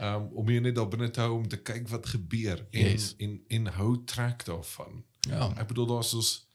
Um 0.00 0.28
om 0.38 0.48
jy 0.48 0.60
net 0.60 0.74
daar 0.74 0.88
binne 0.88 1.10
te 1.10 1.20
hou 1.20 1.32
om 1.38 1.48
te 1.48 1.56
kyk 1.56 1.88
wat 1.88 2.06
gebeur 2.06 2.66
en 2.70 2.90
Yes. 2.90 3.14
en 3.18 3.40
en 3.48 3.66
hou 3.66 4.04
trek 4.04 4.44
daarvan. 4.44 5.04
Ja. 5.28 5.52
Ek 5.58 5.66
bedoel 5.68 5.86
daar's 5.86 6.08
soos 6.10 6.47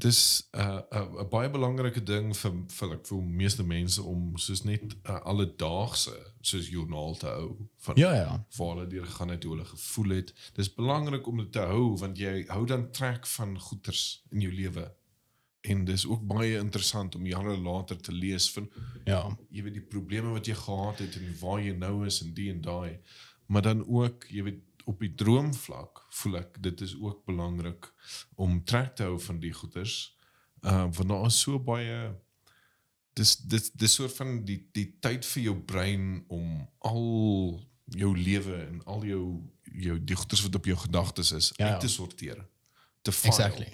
dis 0.00 0.48
'n 0.52 0.58
uh, 0.60 0.80
'n 0.90 1.18
uh, 1.20 1.28
baie 1.30 1.50
belangrike 1.50 2.02
ding 2.02 2.32
vir 2.36 2.52
vir 2.78 2.92
ek 2.96 3.06
voel 3.06 3.20
meeste 3.22 3.62
mense 3.64 4.02
om 4.02 4.36
soos 4.38 4.62
net 4.64 4.82
'n 4.82 5.00
uh, 5.08 5.20
alledaagse 5.32 6.14
soos 6.40 6.68
joernaal 6.68 7.14
te 7.16 7.26
hou 7.26 7.56
van 7.84 7.96
Ja, 7.96 8.12
ja. 8.14 8.46
waar 8.56 8.74
hulle 8.76 8.86
deur 8.86 9.06
gegaan 9.06 9.28
het, 9.28 9.44
hoe 9.44 9.52
hulle 9.56 9.64
gevoel 9.68 10.08
het. 10.16 10.32
Dis 10.54 10.74
belangrik 10.74 11.26
om 11.26 11.36
dit 11.36 11.52
te 11.52 11.58
hou 11.72 11.96
want 11.98 12.18
jy 12.18 12.44
hou 12.48 12.64
dan 12.66 12.90
trek 12.92 13.26
van 13.26 13.58
goeters 13.60 14.22
in 14.30 14.40
jou 14.40 14.52
lewe. 14.52 14.92
En 15.62 15.84
dis 15.84 16.06
ook 16.06 16.22
baie 16.26 16.56
interessant 16.58 17.14
om 17.14 17.26
jare 17.26 17.56
later 17.58 17.96
te 18.00 18.12
lees 18.12 18.50
van 18.52 18.70
Ja. 19.04 19.36
jy 19.50 19.62
weet 19.62 19.74
die 19.74 19.82
probleme 19.88 20.30
wat 20.32 20.46
jy 20.46 20.54
gehad 20.54 20.98
het 20.98 21.16
en 21.16 21.36
waar 21.40 21.60
jy 21.60 21.72
nou 21.76 22.06
is 22.06 22.22
en 22.22 22.34
die 22.34 22.50
en 22.50 22.60
daai. 22.60 22.98
Maar 23.46 23.62
dan 23.62 23.84
ook, 23.88 24.24
jy 24.30 24.42
weet 24.42 24.60
op 24.84 25.00
die 25.00 25.14
droomvlak 25.14 26.04
voel 26.10 26.36
ek 26.40 26.62
dit 26.62 26.80
is 26.80 26.96
ook 26.96 27.24
belangrik 27.24 27.92
om 28.34 28.64
trek 28.64 28.94
te 28.96 29.02
hou 29.02 29.18
van 29.20 29.40
die 29.40 29.52
goeters. 29.52 30.16
Uh 30.62 30.86
want 30.92 31.08
daar 31.08 31.26
is 31.26 31.40
so 31.40 31.58
baie 31.58 32.14
dis 33.18 33.36
dis 33.36 33.70
dis 33.72 33.94
soort 33.94 34.14
van 34.16 34.44
die 34.44 34.68
die 34.72 34.86
tyd 35.00 35.26
vir 35.26 35.42
jou 35.42 35.56
brein 35.72 36.24
om 36.28 36.68
al 36.78 37.60
jou 37.90 38.12
lewe 38.16 38.56
en 38.68 38.84
al 38.84 39.04
jou 39.04 39.24
jou 39.64 39.98
die 40.04 40.16
goeters 40.16 40.42
wat 40.42 40.54
op 40.54 40.64
jou 40.66 40.76
gedagtes 40.78 41.32
is 41.32 41.52
Ja, 41.56 41.66
ja. 41.66 41.72
uit 41.72 41.80
te 41.80 41.88
sorteer. 41.88 42.46
Te 43.02 43.12
file. 43.12 43.32
Exactly. 43.34 43.72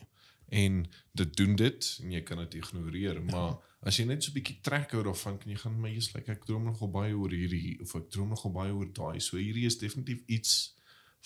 En 0.48 0.84
dit 1.12 1.36
doen 1.36 1.56
dit 1.56 1.98
en 2.02 2.12
jy 2.12 2.22
kan 2.22 2.38
dit 2.38 2.54
ignoreer, 2.54 3.22
maar 3.24 3.56
as 3.80 3.96
jy 3.98 4.04
net 4.06 4.22
so 4.22 4.30
'n 4.30 4.34
bietjie 4.34 4.60
trek 4.62 4.90
hou 4.92 5.02
daarvan, 5.02 5.38
kan 5.38 5.50
jy 5.50 5.56
gaan 5.58 5.80
maar 5.80 5.90
jy's 5.90 6.12
like 6.14 6.30
ek 6.30 6.44
droom 6.46 6.64
nogal 6.64 6.90
baie 6.90 7.14
oor 7.16 7.30
hierdie 7.30 7.80
of 7.80 7.94
ek 7.94 8.10
droom 8.10 8.28
nogal 8.28 8.52
baie 8.52 8.72
oor 8.72 8.92
daai. 8.92 9.20
So 9.20 9.36
hierdie 9.36 9.66
is 9.66 9.78
definitief 9.78 10.22
iets 10.26 10.75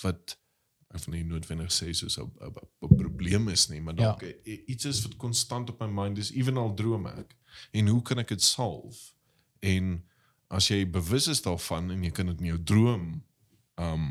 wat 0.03 0.37
ek 0.91 1.05
van 1.05 1.15
nie 1.15 1.25
noodwendig 1.25 1.71
sê 1.71 1.93
soos 1.95 2.19
'n 2.19 2.97
probleem 2.97 3.49
is 3.49 3.69
nie, 3.71 3.81
maar 3.81 3.95
dalk 3.95 4.23
ja. 4.27 4.33
iets 4.67 4.85
is 4.85 5.03
wat 5.03 5.17
konstant 5.17 5.71
op 5.71 5.81
my 5.81 5.87
mind 5.87 6.19
is, 6.19 6.33
ewenal 6.33 6.75
droom 6.75 7.07
ek. 7.07 7.37
En 7.71 7.87
hoe 7.87 8.03
kan 8.03 8.19
ek 8.19 8.29
dit 8.29 8.43
solve? 8.43 9.13
En 9.61 10.01
as 10.51 10.69
jy 10.69 10.83
bewus 10.91 11.29
is 11.31 11.43
daarvan 11.43 11.91
en 11.95 12.03
jy 12.05 12.11
kan 12.11 12.27
dit 12.27 12.43
in 12.43 12.51
jou 12.55 12.59
droom 12.73 13.07
um 13.81 14.11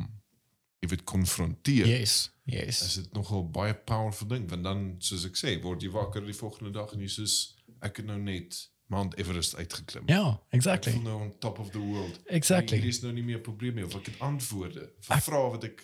jy 0.79 0.87
weet 0.93 1.03
konfronteer 1.03 1.87
Yes. 1.89 2.29
Yes. 2.47 2.81
is 2.85 2.95
dit 3.01 3.13
nogal 3.13 3.43
baie 3.51 3.73
powerful 3.75 4.29
ding 4.31 4.47
want 4.49 4.63
dan 4.63 4.83
soos 5.03 5.25
ek 5.27 5.35
sê 5.37 5.57
word 5.63 5.83
jy 5.83 5.91
wakker 5.91 6.23
die 6.25 6.37
volgende 6.37 6.71
dag 6.79 6.93
en 6.95 7.03
jy 7.03 7.11
soos 7.11 7.35
ek 7.83 7.99
het 7.99 8.07
nou 8.07 8.17
net 8.21 8.55
Mount 8.89 9.15
Everest 9.17 9.55
uitgeklim. 9.55 10.03
Ja, 10.09 10.39
Ek 10.49 10.53
exactly. 10.57 10.91
voel 10.95 11.01
nou 11.05 11.21
on 11.21 11.33
top 11.39 11.59
of 11.59 11.69
the 11.69 11.79
world. 11.79 12.19
Exactly. 12.25 12.77
Hier 12.79 12.87
is 12.89 13.01
nou 13.03 13.13
nie 13.13 13.23
meer 13.23 13.39
probleme 13.39 13.73
meer 13.75 13.85
of 13.85 13.95
ek 13.99 14.05
het 14.09 14.19
antwoorde 14.25 14.87
vir 15.05 15.21
vrae 15.21 15.49
wat 15.53 15.63
ek 15.67 15.83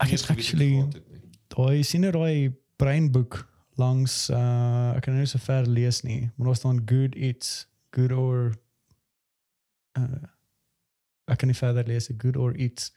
Ek 0.00 0.08
nie 0.08 0.16
het 0.16 0.30
actually 0.32 0.70
nie. 0.70 1.02
daai 1.52 1.82
sien 1.84 2.02
jy 2.06 2.10
daai 2.16 2.54
breinboek 2.80 3.42
langs 3.76 4.30
uh 4.30 4.94
ek 4.96 5.02
kan 5.04 5.12
nou 5.14 5.20
nie 5.24 5.28
so 5.28 5.38
ver 5.38 5.66
lees 5.68 6.00
nie, 6.02 6.30
maar 6.36 6.46
daar 6.46 6.56
staan 6.56 6.80
good 6.88 7.14
eats, 7.16 7.66
good 7.92 8.12
or 8.12 8.54
uh 9.98 10.24
ek 11.30 11.38
kan 11.38 11.48
nie 11.52 11.54
verder 11.58 11.86
lees 11.86 12.08
nie, 12.08 12.16
good 12.18 12.36
or 12.36 12.56
eats. 12.56 12.90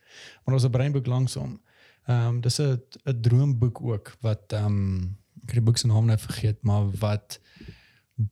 Maar 0.45 0.56
daar's 0.56 0.65
'n 0.65 0.71
breinboek 0.71 1.06
langs 1.08 1.34
hom. 1.36 1.60
Ehm 2.08 2.27
um, 2.27 2.41
dis 2.41 2.60
'n 2.60 2.79
'n 3.06 3.21
droomboek 3.21 3.82
ook 3.82 4.15
wat 4.21 4.53
ehm 4.53 4.65
um, 4.65 5.17
ek 5.43 5.49
het 5.51 5.60
die 5.60 5.62
boek 5.67 5.77
se 5.77 5.88
naam 5.88 6.06
net 6.06 6.21
vergeet, 6.21 6.63
maar 6.63 6.89
wat 6.99 7.39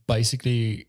basically 0.06 0.88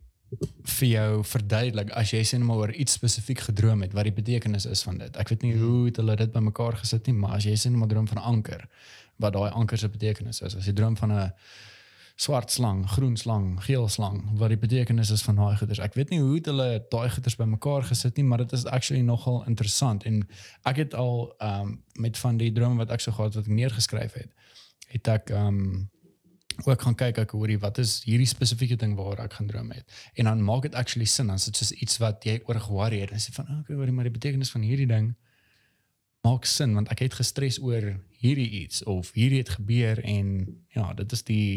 vir 0.78 0.88
jou 0.88 1.24
verduidelik 1.24 1.90
as 1.98 2.12
jy 2.14 2.22
sê 2.24 2.38
net 2.38 2.46
maar 2.48 2.62
oor 2.64 2.72
iets 2.72 2.96
spesifiek 2.98 3.42
gedroom 3.48 3.82
het 3.84 3.92
wat 3.96 4.08
die 4.08 4.14
betekenis 4.16 4.66
is 4.66 4.82
van 4.86 4.98
dit. 5.02 5.16
Ek 5.20 5.32
weet 5.32 5.42
nie 5.46 5.54
hoe 5.58 5.86
het 5.88 6.00
hulle 6.00 6.16
dit 6.16 6.32
bymekaar 6.32 6.78
gesit 6.80 7.06
nie, 7.06 7.16
maar 7.18 7.36
as 7.38 7.48
jy 7.48 7.56
sê 7.56 7.72
net 7.72 7.82
maar 7.82 7.90
droom 7.92 8.08
van 8.08 8.18
'n 8.18 8.28
anker, 8.34 8.68
wat 9.16 9.32
daai 9.32 9.50
anker 9.50 9.78
se 9.78 9.88
betekenis 9.88 10.40
is. 10.40 10.56
As 10.56 10.66
jy 10.66 10.72
droom 10.72 10.96
van 10.96 11.12
'n 11.12 11.32
swart 12.16 12.50
slang, 12.50 12.84
groen 12.88 13.16
slang, 13.16 13.56
geel 13.64 13.88
slang, 13.88 14.22
wat 14.38 14.48
die 14.48 14.60
betekenis 14.60 15.10
is 15.10 15.22
van 15.22 15.36
daai 15.36 15.56
goeders. 15.56 15.78
Ek 15.78 15.94
weet 15.94 16.10
nie 16.10 16.20
hoe 16.20 16.34
het 16.34 16.46
hulle 16.46 16.68
daai 16.90 17.08
goeders 17.10 17.36
bymekaar 17.36 17.82
gesit 17.88 18.16
nie, 18.16 18.24
maar 18.24 18.38
dit 18.38 18.52
is 18.52 18.66
actually 18.66 19.02
nogal 19.02 19.44
interessant 19.46 20.04
en 20.04 20.22
ek 20.68 20.76
het 20.76 20.94
al 20.94 21.34
ehm 21.38 21.60
um, 21.60 21.80
met 21.94 22.18
van 22.18 22.36
die 22.36 22.52
drome 22.52 22.76
wat 22.76 22.90
ek 22.90 23.00
so 23.00 23.12
gehad 23.12 23.34
wat 23.34 23.44
ek 23.44 23.52
neergeskryf 23.52 24.12
het, 24.12 24.30
het 24.88 25.08
ek 25.08 25.30
ehm 25.30 25.46
um, 25.46 25.90
ook 26.66 26.82
gaan 26.82 26.94
kyk 26.98 27.18
ek 27.24 27.34
hoorie 27.36 27.58
wat 27.62 27.78
is 27.82 28.00
hierdie 28.06 28.28
spesifieke 28.28 28.76
ding 28.76 28.94
waar 28.98 29.24
ek 29.24 29.38
gaan 29.38 29.50
droom 29.50 29.70
het. 29.74 29.84
En 30.14 30.30
dan 30.30 30.44
maak 30.44 30.62
dit 30.62 30.74
actually 30.74 31.06
sin 31.06 31.26
dan 31.26 31.40
is 31.40 31.48
dit 31.50 31.56
soos 31.56 31.72
iets 31.72 31.98
wat 32.02 32.24
jy 32.24 32.40
oor 32.46 32.60
ge-worry 32.60 33.02
het 33.04 33.10
en 33.14 33.22
sê 33.22 33.34
van 33.36 33.50
okay, 33.60 33.76
hoorie 33.76 33.92
maar 33.92 34.08
die 34.08 34.18
betekenis 34.18 34.50
van 34.54 34.66
hierdie 34.66 34.88
ding 34.90 35.12
maak 36.22 36.46
sin 36.46 36.74
want 36.78 36.90
ek 36.94 37.04
het 37.06 37.18
gestres 37.18 37.58
oor 37.62 37.92
hierdie 38.22 38.50
iets 38.62 38.82
of 38.86 39.10
hierdie 39.16 39.42
het 39.42 39.56
gebeur 39.58 40.02
en 40.04 40.28
ja, 40.74 40.92
dit 40.94 41.12
is 41.12 41.24
die 41.26 41.50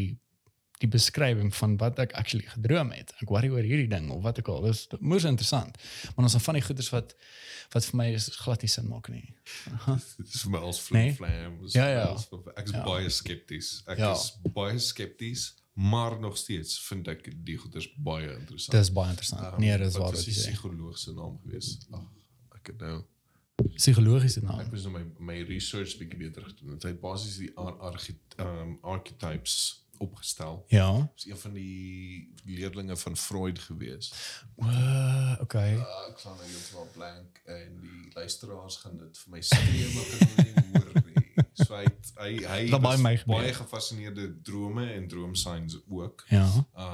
die 0.84 0.88
beskrywing 0.92 1.54
van 1.56 1.78
wat 1.80 2.00
ek 2.00 2.14
actually 2.20 2.46
gedroom 2.52 2.92
het. 2.92 3.14
Ek 3.22 3.30
worry 3.32 3.48
oor 3.50 3.64
hierdie 3.64 3.88
ding 3.88 4.10
of 4.12 4.22
wat 4.24 4.38
ek 4.42 4.48
al. 4.52 4.62
Dis 4.68 4.88
moes 5.00 5.24
interessant. 5.24 5.78
Maar 6.16 6.26
ons 6.28 6.36
is 6.36 6.44
van 6.44 6.54
die 6.60 6.62
goeders 6.66 6.90
wat 6.92 7.16
wat 7.74 7.86
vir 7.86 7.96
my 7.98 8.08
is 8.14 8.28
glad 8.44 8.62
nie 8.62 8.70
sin 8.70 8.88
maak 8.88 9.08
nie. 9.10 9.34
Dit 10.18 10.34
is 10.36 10.42
vir 10.44 10.52
my 10.52 10.60
als 10.60 10.82
Nee? 10.92 11.14
flim 11.14 11.16
flam. 11.16 11.56
Ja, 11.74 11.88
ja. 11.88 12.10
Ek 12.58 12.66
is 12.68 12.72
Ja. 12.76 12.84
baie 12.84 13.10
skepties. 13.10 13.84
Ek 13.88 13.98
Ja. 13.98 14.12
is 14.14 14.38
baie 14.54 14.78
skepties, 14.80 15.54
maar 15.74 16.20
nog 16.20 16.38
steeds 16.38 16.80
vind 16.88 17.08
ek 17.08 17.32
die 17.46 17.58
goeders 17.58 17.88
baie 17.98 18.36
interessant. 18.36 18.72
Dis 18.72 18.92
baie 18.94 19.10
interessant. 19.10 19.42
Ehm, 19.42 19.60
nee, 19.60 19.78
dis 19.78 19.94
wat 19.94 20.02
waar 20.02 20.12
was 20.12 20.20
wat 20.20 20.26
jy 20.28 20.34
die 20.34 20.42
sê. 20.42 20.52
psigoloog 20.52 20.98
se 20.98 21.12
naam 21.14 21.40
gewees? 21.44 21.78
Ag, 21.94 22.06
ek 22.56 22.68
het 22.68 22.80
nou 22.80 23.04
Psigologiese 23.76 24.42
naam. 24.44 24.60
Ek 24.60 24.72
moes 24.72 24.84
nou 24.84 24.92
my 24.92 25.04
my 25.20 25.42
research 25.48 25.98
bietjie 25.98 26.18
beter 26.20 26.44
gedoen. 26.44 26.78
Hy 26.84 26.90
het 26.92 27.00
basies 27.02 27.38
die 27.38 27.52
ar 27.58 27.74
archi 27.90 28.14
um, 28.40 28.78
archetypes 28.84 29.85
opgestel. 29.98 30.64
Ja. 30.68 31.12
Dis 31.16 31.26
een 31.26 31.38
van 31.38 31.54
die 31.54 32.34
leerlinge 32.46 32.98
van 32.98 33.18
Freud 33.18 33.60
gewees. 33.60 34.14
Uh, 34.58 35.38
okay. 35.42 35.74
Uh, 35.76 36.08
ek 36.10 36.20
staan 36.20 36.38
nou 36.38 36.50
heeltemal 36.50 36.90
blank 36.94 37.42
en 37.46 37.80
die 37.82 38.12
luisteraars 38.14 38.78
gaan 38.84 38.98
dit 38.98 39.18
vir 39.24 39.36
my 39.36 39.42
skree 39.42 39.88
maar 39.94 40.12
kan 40.12 40.46
nie 40.46 40.54
hoor 40.74 40.85
feit 41.76 42.12
hy 42.22 42.32
hy 42.48 42.70
Dat 42.72 42.82
baie 42.82 42.98
my 43.04 43.14
baie 43.28 43.54
gefassineerde 43.54 44.42
drome 44.48 44.86
en 44.94 45.08
droomsigns 45.08 45.78
ook 45.88 46.26
Ja. 46.30 46.46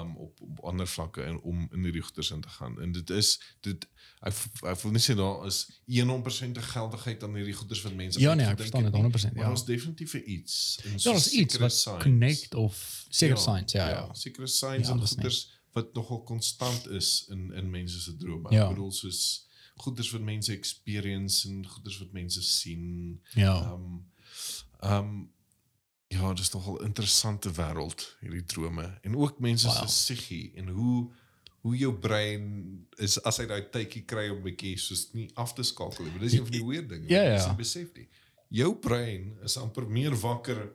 um 0.01 0.15
op, 0.17 0.41
op 0.41 0.59
ander 0.71 0.88
vlakke 0.88 1.21
en 1.23 1.39
om 1.41 1.67
in 1.71 1.84
die 1.84 1.91
rigters 1.91 2.32
in 2.32 2.41
te 2.41 2.49
gaan. 2.49 2.79
En 2.82 2.91
dit 2.91 3.09
is 3.09 3.32
dit 3.61 3.88
ek 4.21 4.34
ek 4.73 4.79
wil 4.82 4.91
nie 4.91 5.01
sê 5.01 5.15
daar 5.17 5.45
is 5.47 5.61
100% 5.88 6.57
geldigheid 6.73 7.23
aan 7.23 7.36
hierdie 7.36 7.53
goeders 7.57 7.82
wat 7.82 7.93
mense 7.95 8.19
Ja 8.19 8.34
nee, 8.34 8.45
ek 8.45 8.57
verstaan 8.57 8.84
dit 8.84 8.93
nie, 8.93 9.01
100%. 9.01 9.34
Maar 9.36 9.43
Ja. 9.43 9.49
daar's 9.49 9.65
definitief 9.65 10.13
'n 10.13 10.23
iets. 10.25 10.79
Ja, 10.84 10.89
daar's 11.11 11.27
iets 11.27 11.53
sekere 11.53 11.59
wat 11.63 11.73
signs. 11.73 12.03
connect 12.03 12.55
of 12.55 13.05
seker 13.09 13.38
signs, 13.38 13.71
ja 13.71 13.89
ja. 13.89 14.13
Sekere 14.13 14.47
signs 14.47 14.88
Ja, 14.88 14.93
en 14.93 14.99
dis 14.99 15.09
nie. 15.15 15.19
goeders 15.21 15.59
wat 15.73 15.93
nogal 15.93 16.23
konstant 16.23 16.88
is 16.89 17.25
in 17.29 17.53
in 17.53 17.69
mense 17.69 17.99
se 18.01 18.15
drome. 18.17 18.51
Ja. 18.51 18.63
Ek 18.63 18.69
bedoel 18.75 18.91
soos 18.91 19.47
goeders 19.75 20.11
wat 20.11 20.21
mense 20.21 20.51
experience 20.53 21.47
en 21.47 21.65
goeders 21.67 21.97
wat 21.99 22.11
mense 22.11 22.41
sien. 22.41 23.21
Ja. 23.34 23.71
Um 23.73 24.09
um 24.84 25.32
ja, 26.11 26.34
dis 26.34 26.51
nogal 26.51 26.79
'n 26.82 26.86
interessante 26.86 27.51
wêreld 27.51 28.17
hierdie 28.19 28.43
drome 28.45 28.99
en 29.01 29.15
ook 29.15 29.39
mense 29.39 29.67
Wow. 29.67 29.75
se 29.75 29.86
psigie 29.86 30.51
en 30.55 30.67
hoe 30.67 31.11
hoe 31.61 31.77
jou 31.77 31.93
brein 31.93 32.88
is 32.97 33.19
as 33.23 33.38
hy 33.38 33.45
daai 33.45 33.69
tydjie 33.69 34.05
kry 34.05 34.29
om 34.29 34.38
'n 34.38 34.43
bietjie 34.43 34.77
soos 34.77 35.13
nie 35.13 35.29
af 35.36 35.53
te 35.53 35.63
skakel 35.63 36.03
nie. 36.05 36.11
Maar 36.11 36.19
dis 36.19 36.34
een 36.34 36.43
van 36.47 36.51
die 36.51 36.65
weird 36.65 36.89
dinge. 36.89 37.07
Ja, 37.07 37.21
ja. 37.21 37.47
nie 37.47 37.55
besef 37.55 37.93
nie. 37.93 38.07
Jou 38.49 38.75
brein 38.75 39.38
is 39.43 39.57
amper 39.57 39.88
meer 39.88 40.15
wakker 40.15 40.71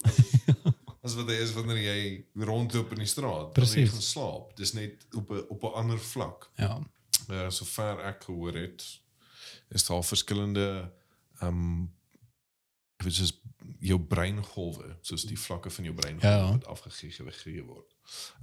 as 1.04 1.14
wat 1.14 1.28
hy 1.28 1.36
is 1.40 1.52
wanneer 1.52 1.76
jy 1.78 2.24
rondloop 2.34 2.92
in 2.92 2.98
die 3.04 3.06
straat. 3.06 3.54
wanneer 3.56 3.78
Jy 3.84 3.86
gaan 3.92 4.02
slaap. 4.02 4.56
Dis 4.56 4.72
net 4.72 5.06
op 5.14 5.30
'n 5.30 5.44
op 5.48 5.62
'n 5.62 5.74
ander 5.74 5.98
vlak. 5.98 6.50
Ja. 6.56 6.80
Uh, 7.30 7.50
sover 7.50 8.00
ek 8.00 8.24
gehoor 8.24 8.54
het, 8.54 8.82
is 9.70 9.84
daar 9.86 10.02
verskillende 10.04 10.90
um 11.42 11.92
ek 13.00 13.06
weet 13.08 13.16
soos 13.16 13.32
jou 13.80 13.96
breingolwe, 13.98 14.90
soos 15.00 15.24
die 15.24 15.38
vlakke 15.40 15.70
van 15.72 15.86
jou 15.88 15.94
breingolwe 15.96 16.28
Ja. 16.36 16.50
wat 16.52 16.66
afgegee 16.68 17.10
gegee 17.32 17.62
word. 17.64 17.88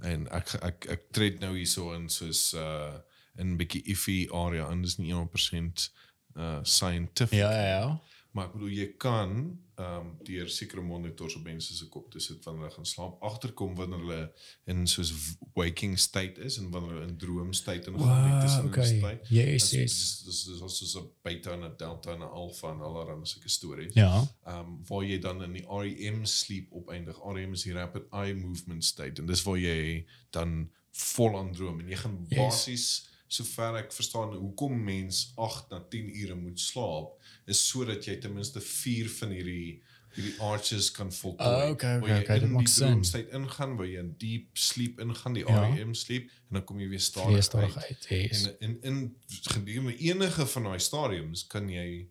En 0.02 0.26
ek 0.34 0.54
ek 0.62 0.86
ek 0.90 1.04
tree 1.14 1.36
nou 1.38 1.54
hierso 1.54 1.92
in 1.94 2.08
soos 2.10 2.52
uh 2.58 2.98
in 3.38 3.52
'n 3.52 3.56
bietjie 3.60 3.84
iffy 3.94 4.26
area 4.34 4.66
en 4.70 4.82
dis 4.82 4.96
nie 4.98 5.12
100% 5.14 5.90
uh 6.36 6.58
scientific. 6.64 7.38
Ja 7.38 7.50
ja 7.52 7.66
ja. 7.78 8.00
Maar 8.36 8.46
ek 8.46 8.52
bedoel 8.52 8.68
jy 8.76 8.86
kan 9.00 9.30
ehm 9.78 9.98
um, 10.00 10.08
deur 10.26 10.48
sekere 10.50 10.82
monitors 10.82 11.36
op 11.38 11.44
mense 11.46 11.74
se 11.74 11.86
kop 11.88 12.08
te 12.10 12.18
sit 12.20 12.44
wanneer 12.44 12.64
hulle 12.64 12.74
gaan 12.74 12.86
slaap 12.86 13.20
agterkom 13.22 13.76
wanneer 13.78 13.98
hulle 14.02 14.32
in 14.66 14.86
soos 14.90 15.12
waking 15.54 15.94
state 15.98 16.40
is 16.42 16.56
en 16.58 16.70
wanneer 16.74 16.96
hulle 16.96 17.06
in 17.08 17.16
droom 17.16 17.52
state 17.54 17.86
en 17.86 17.94
Wow, 17.96 18.40
tussen 18.42 18.66
okay. 18.66 18.82
hulle 18.88 18.98
state. 18.98 19.34
Yes, 19.34 19.68
Dis- 19.70 19.72
yes. 19.78 19.98
Dis 20.26 20.40
dis 20.48 20.60
is 20.62 20.78
soos 20.78 20.96
'n 20.98 21.06
beta 21.22 21.52
en 21.52 21.62
'n 21.64 21.76
delta 21.78 22.12
en 22.12 22.18
'n 22.26 22.32
alpha 22.42 22.72
en 22.72 22.80
allerlei 22.80 23.16
sulke 23.22 23.48
stories. 23.48 23.94
Ja. 23.94 24.26
Ehm 24.46 24.58
um, 24.58 24.78
waar 24.88 25.04
jy 25.04 25.18
dan 25.18 25.42
in 25.42 25.52
die 25.52 25.66
REM 25.68 26.24
sleep 26.24 26.72
opeindig. 26.72 27.16
REM 27.34 27.52
is 27.52 27.62
die 27.62 27.72
rapid 27.72 28.02
eye 28.12 28.34
movement 28.34 28.84
state 28.84 29.20
en 29.20 29.26
dis 29.26 29.42
waar 29.42 29.58
jy 29.58 30.04
dan 30.30 30.70
vol 30.90 31.38
aan 31.38 31.52
droom 31.52 31.80
en 31.80 31.88
jy 31.88 31.96
gaan 31.96 32.26
Yes. 32.28 33.08
Sover 33.28 33.76
ek 33.82 33.92
verstaan 33.92 34.34
hoekom 34.34 34.74
mens 34.84 35.32
8 35.36 35.70
na 35.70 35.80
10 35.92 36.08
ure 36.22 36.34
moet 36.34 36.60
slaap 36.60 37.14
is 37.46 37.60
sodat 37.68 38.04
jy 38.08 38.16
ten 38.20 38.32
minste 38.34 38.60
4 38.60 39.08
van 39.20 39.30
hierdie 39.36 39.82
hierdie 40.16 40.34
arches 40.40 40.88
kan 40.90 41.12
voltooi. 41.12 41.46
Oh, 41.46 41.70
okay, 41.70 41.98
okay, 41.98 42.08
jy 42.08 42.22
okay, 42.22 42.38
dit 42.40 42.48
in 42.48 42.52
maak 42.56 42.64
die 42.64 42.72
sin. 42.72 42.86
droomstate 42.88 43.30
ingaan, 43.36 43.74
waar 43.76 43.86
jy 43.86 43.98
in 44.00 44.14
deep 44.18 44.56
sleep 44.58 45.00
ingaan, 45.04 45.34
die 45.36 45.44
Ja. 45.46 45.60
REM 45.74 45.92
sleep 45.94 46.30
en 46.48 46.56
dan 46.58 46.64
kom 46.64 46.80
jy 46.80 46.88
weer 46.88 47.00
stadig 47.00 47.28
Weer 47.28 47.36
uit. 47.36 47.44
stadigheid. 47.44 48.06
Yes. 48.08 48.42
En 48.58 48.58
in 48.60 48.78
in 48.82 49.16
gedurende 49.52 49.96
enige 49.98 50.46
van 50.46 50.62
daai 50.62 50.78
stadiums 50.80 51.46
kan 51.46 51.68
jy 51.68 52.08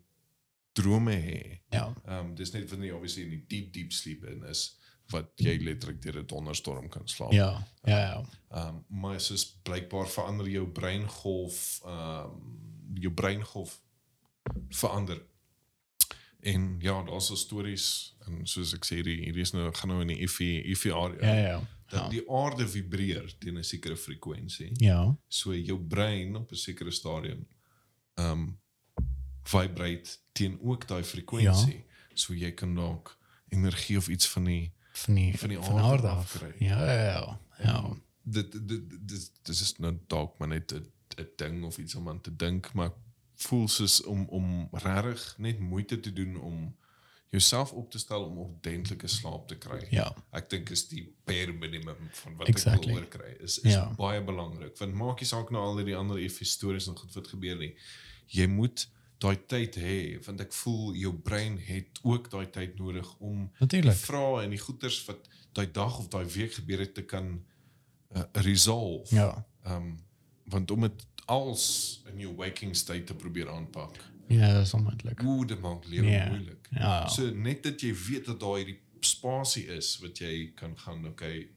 drome 0.72 1.12
hê. 1.16 1.60
Ja. 1.74 1.88
Ehm 2.06 2.18
um, 2.30 2.34
dis 2.34 2.52
net 2.54 2.70
wanneer 2.70 2.88
jy 2.92 2.94
obviously 2.96 3.22
in 3.24 3.30
die 3.30 3.44
diep 3.48 3.72
diep 3.72 3.92
sleep 3.92 4.24
in 4.24 4.44
is 4.46 4.77
wat 5.08 5.30
jy 5.36 5.56
letterlik 5.62 6.02
deur 6.02 6.18
'n 6.18 6.26
donderstorm 6.26 6.88
kan 6.88 7.08
slaap. 7.08 7.32
Ja. 7.32 7.66
Ja 7.84 7.98
ja. 7.98 8.24
Ehm 8.50 8.66
um, 8.68 8.84
maar 9.00 9.20
soos 9.20 9.44
blykbaar 9.62 10.08
verander 10.08 10.48
jou 10.48 10.66
breingolf 10.68 11.80
ehm 11.84 12.24
um, 12.24 12.94
jou 12.94 13.12
breingolf 13.14 13.80
verander. 14.68 15.22
En 16.40 16.76
ja, 16.78 17.02
daar's 17.02 17.26
so 17.26 17.34
stories 17.34 18.16
en 18.26 18.46
soos 18.46 18.72
ek 18.74 18.84
sê 18.86 18.94
hierdie 19.00 19.16
hierdie 19.24 19.42
is 19.42 19.52
nou 19.52 19.72
gaan 19.74 19.88
nou 19.88 20.00
in 20.00 20.12
die 20.12 20.20
iffy 20.26 20.50
iffy 20.72 20.90
area. 20.92 21.34
Ja 21.34 21.48
ja. 21.48 21.58
Dat 21.88 22.00
Ja. 22.00 22.08
die 22.08 22.30
aarde 22.30 22.68
vibreer 22.68 23.34
teen 23.38 23.58
'n 23.58 23.64
sekere 23.64 23.96
frekwensie. 23.96 24.70
Ja. 24.76 25.16
So 25.28 25.54
jou 25.54 25.78
brein 25.78 26.36
op 26.36 26.50
'n 26.52 26.56
sekere 26.56 26.90
stadium 26.90 27.46
ehm 28.14 28.30
um, 28.30 28.58
vibreer 29.42 30.00
teen 30.32 30.58
ook 30.60 30.88
daai 30.88 31.02
frekwensie. 31.04 31.76
Ja. 31.76 31.82
So 32.14 32.34
jy 32.34 32.52
kan 32.52 32.74
dalk 32.74 33.18
energie 33.48 33.96
of 33.96 34.08
iets 34.08 34.28
van 34.28 34.44
die 34.44 34.72
Van 35.04 35.14
die 35.14 35.38
Van 35.38 35.48
die 35.48 35.58
van 35.62 35.78
aarde 35.78 36.08
af. 36.08 36.18
afkry. 36.34 36.54
Ja 36.58 36.84
ja 36.84 37.02
ja. 37.04 37.40
Ja. 37.62 37.96
dit 38.22 38.52
dit 38.52 38.68
dit 38.68 39.08
dis 39.08 39.30
dis 39.42 39.60
is 39.60 39.76
nou 39.78 39.94
dalk 40.06 40.38
maar 40.38 40.48
net 40.48 40.72
'n 40.72 40.86
ding 41.36 41.64
of 41.64 41.78
iets 41.78 41.94
om 41.94 42.08
aan 42.08 42.20
te 42.20 42.36
dink, 42.36 42.72
maar 42.72 42.90
voel 43.34 43.68
soos 43.68 44.02
om 44.04 44.26
om 44.28 44.68
regtig 44.72 45.34
net 45.38 45.58
moeite 45.58 46.00
te 46.00 46.12
doen 46.12 46.36
om 46.40 46.76
jouself 47.30 47.72
op 47.72 47.90
te 47.90 47.98
stel 47.98 48.24
om 48.24 48.38
ordentlike 48.38 49.06
slaap 49.06 49.48
te 49.48 49.56
kry. 49.58 49.86
Ja. 49.90 50.14
Ek 50.32 50.50
dink 50.50 50.70
is 50.70 50.88
die 50.88 51.14
bare 51.24 51.52
minimum 51.52 51.96
van 52.10 52.36
wat 52.36 52.48
Exactly. 52.48 52.80
ek 52.80 52.94
wil 52.94 53.02
oorkry 53.04 53.36
is 53.44 53.58
is 53.58 53.72
Ja. 53.72 53.94
baie 53.96 54.22
belangrik. 54.24 54.76
Want 54.78 54.94
maak 54.94 55.20
nie 55.20 55.28
saak 55.28 55.50
nou 55.50 55.62
al 55.64 55.76
hierdie 55.76 55.96
ander 55.96 56.18
effe 56.18 56.44
stories 56.44 56.86
en 56.88 56.96
goed 56.96 57.14
wat 57.14 57.28
gebeur 57.28 57.56
nie. 57.56 57.74
Jy 58.26 58.46
moet 58.46 58.88
daai 59.18 59.36
tyd 59.50 59.74
hê 59.82 60.18
want 60.26 60.40
ek 60.40 60.52
voel 60.52 60.94
jou 60.94 61.12
brein 61.14 61.58
het 61.66 61.98
ook 62.02 62.30
daai 62.30 62.46
tyd 62.54 62.78
nodig 62.78 63.08
om 63.18 63.50
Natuurlijk. 63.58 63.96
vrae 63.96 64.42
en 64.44 64.50
die 64.54 64.58
goeters 64.62 65.04
wat 65.08 65.28
daai 65.52 65.66
dag 65.72 65.98
of 65.98 66.08
daai 66.08 66.24
week 66.34 66.52
gebeur 66.54 66.78
het 66.84 66.94
te 66.94 67.02
kan 67.02 67.32
uh, 68.16 68.22
resolve. 68.32 69.14
Ja. 69.14 69.46
Ehm 69.64 69.76
um, 69.76 69.96
want 70.48 70.70
om 70.70 70.80
dit 70.80 71.06
als 71.26 71.64
in 72.12 72.18
jou 72.22 72.34
waking 72.36 72.76
state 72.76 73.04
te 73.04 73.14
probeer 73.14 73.50
aanpak. 73.50 73.96
Ja, 74.28 74.52
dat 74.52 74.66
is 74.66 74.74
onmoontlik. 74.74 75.20
Hoe 75.20 75.46
dit 75.46 75.60
maak 75.60 75.84
lewe 75.86 76.06
Ja. 76.10 76.28
moeilik. 76.28 76.68
Ja. 76.70 77.08
So 77.08 77.30
net 77.34 77.62
dat 77.62 77.80
jy 77.80 77.94
weet 78.08 78.24
dat 78.24 78.40
daar 78.40 78.56
hierdie 78.56 78.80
spasie 79.00 79.66
is 79.66 79.98
wat 80.00 80.18
jy 80.18 80.52
kan 80.54 80.78
gaan, 80.78 81.06
okay, 81.06 81.48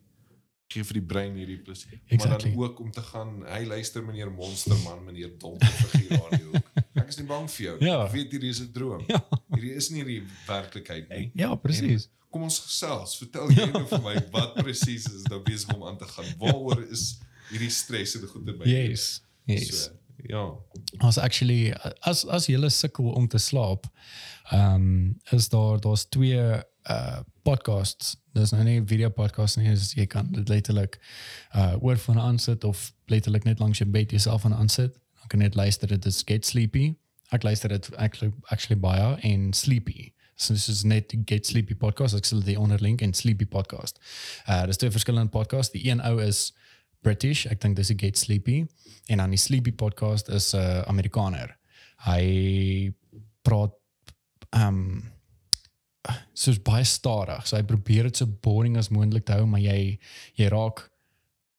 gee 0.71 0.83
vir 0.83 0.93
die 0.99 1.05
brein 1.05 1.35
hierdie 1.35 1.57
plus. 1.59 1.85
Maar 1.85 1.99
Exactly. 2.07 2.51
dan 2.51 2.59
ook 2.63 2.79
om 2.79 2.91
te 2.91 3.01
gaan, 3.01 3.45
hy 3.47 3.65
luister 3.65 4.03
meneer 4.03 4.31
Monsterman, 4.31 5.03
meneer 5.03 5.31
Donker 5.37 5.67
figuur 5.67 6.09
daar 6.17 6.31
in 6.31 6.37
die 6.37 6.47
hoek. 6.47 6.69
Is 7.11 7.19
nie 7.19 7.27
bang 7.27 7.47
vir 7.51 7.65
jou. 7.65 7.75
Ja. 7.83 7.97
Ek 8.05 8.13
weet 8.15 8.31
hierdie 8.37 8.49
is 8.53 8.61
'n 8.63 8.71
droom. 8.71 9.03
Ja. 9.11 9.19
Hierdie 9.51 9.75
is 9.75 9.89
nie 9.91 10.03
die 10.07 10.21
werklikheid 10.47 11.09
nie. 11.09 11.31
Ja, 11.35 11.55
presies. 11.59 12.07
En 12.07 12.21
Kom 12.31 12.43
ons 12.47 12.59
gesels. 12.63 13.17
Vertel 13.19 13.49
jy 13.51 13.65
nou 13.73 13.83
vir 13.89 14.03
my 14.05 14.13
wat 14.31 14.53
presies 14.61 15.09
is 15.11 15.25
nou 15.27 15.41
besig 15.43 15.73
om 15.75 15.83
aan 15.83 15.97
te 15.99 16.07
gaan. 16.07 16.29
Waaroor 16.39 16.85
is 16.87 17.17
hierdie 17.49 17.71
stres 17.73 18.15
en 18.15 18.23
goeie 18.31 18.55
by? 18.55 18.69
Yes. 18.69 19.19
Yes. 19.49 19.83
So, 19.83 19.91
ja. 20.29 20.45
As 21.03 21.17
actually 21.19 21.73
as 22.07 22.23
as 22.25 22.47
jy 22.47 22.69
sukkel 22.69 23.11
om 23.11 23.27
te 23.27 23.39
slaap, 23.39 23.89
ehm 24.51 24.75
um, 24.75 25.19
is 25.35 25.49
daar 25.51 25.81
daar's 25.83 26.05
twee 26.07 26.39
uh 26.39 27.19
podcasts. 27.43 28.15
Dis 28.33 28.51
nou 28.51 28.63
nie 28.63 28.79
'n 28.79 28.87
video 28.87 29.09
podcast 29.09 29.57
nie, 29.57 29.69
dis 29.69 29.93
jy 29.93 30.05
kan 30.05 30.31
dit 30.31 30.47
letterlik 30.47 30.99
uh 31.55 31.75
oor 31.81 31.97
van 31.97 32.19
aansit 32.19 32.63
of 32.63 32.93
letterlik 33.05 33.43
net 33.43 33.59
langs 33.59 33.77
jou 33.77 33.89
bed 33.89 34.11
jouself 34.11 34.45
aan 34.45 34.53
aansit. 34.53 34.93
Dan 35.19 35.27
kan 35.27 35.39
jy 35.39 35.45
net 35.45 35.55
luister 35.55 35.87
dit 35.87 36.05
is 36.05 36.21
Get 36.25 36.45
Sleepy. 36.45 36.95
Ek 37.31 37.43
luister 37.43 37.71
dit 37.71 37.91
actually 37.95 38.33
actually 38.51 38.79
baie 38.79 39.15
en 39.27 39.53
Sleepy. 39.53 40.11
So 40.35 40.53
dis 40.53 40.67
is 40.67 40.83
net 40.83 41.13
Get 41.25 41.45
Sleepy 41.47 41.75
podcast. 41.75 42.17
Ek 42.17 42.25
sal 42.27 42.43
dit 42.43 42.57
onder 42.57 42.81
link 42.81 43.01
en 43.01 43.13
Sleepy 43.13 43.45
podcast. 43.45 44.01
Uh 44.49 44.65
dis 44.67 44.77
twee 44.81 44.91
verskillende 44.91 45.31
podcasts. 45.31 45.73
Die 45.73 45.85
een 45.87 46.01
ou 46.03 46.19
is 46.23 46.49
British. 47.01 47.45
Ek 47.47 47.61
dink 47.61 47.77
dis 47.79 47.93
die 47.93 47.99
Get 47.99 48.17
Sleepy 48.17 48.65
en 49.07 49.23
dan 49.23 49.31
die 49.33 49.39
Sleepy 49.39 49.71
podcast 49.71 50.29
is 50.29 50.51
'n 50.53 50.59
uh, 50.59 50.81
Amerikaner. 50.91 51.57
Hy 52.05 52.93
praat 53.41 53.73
ehm 54.51 54.67
um, 54.67 55.11
soos 56.33 56.59
baie 56.61 56.83
stadig. 56.83 57.47
So 57.47 57.55
hy 57.55 57.63
probeer 57.63 58.03
dit 58.03 58.17
so 58.17 58.25
boring 58.25 58.77
as 58.77 58.89
moontlik 58.89 59.25
te 59.25 59.33
hou, 59.33 59.45
maar 59.45 59.61
jy 59.61 59.99
jy 60.35 60.47
raak 60.49 60.90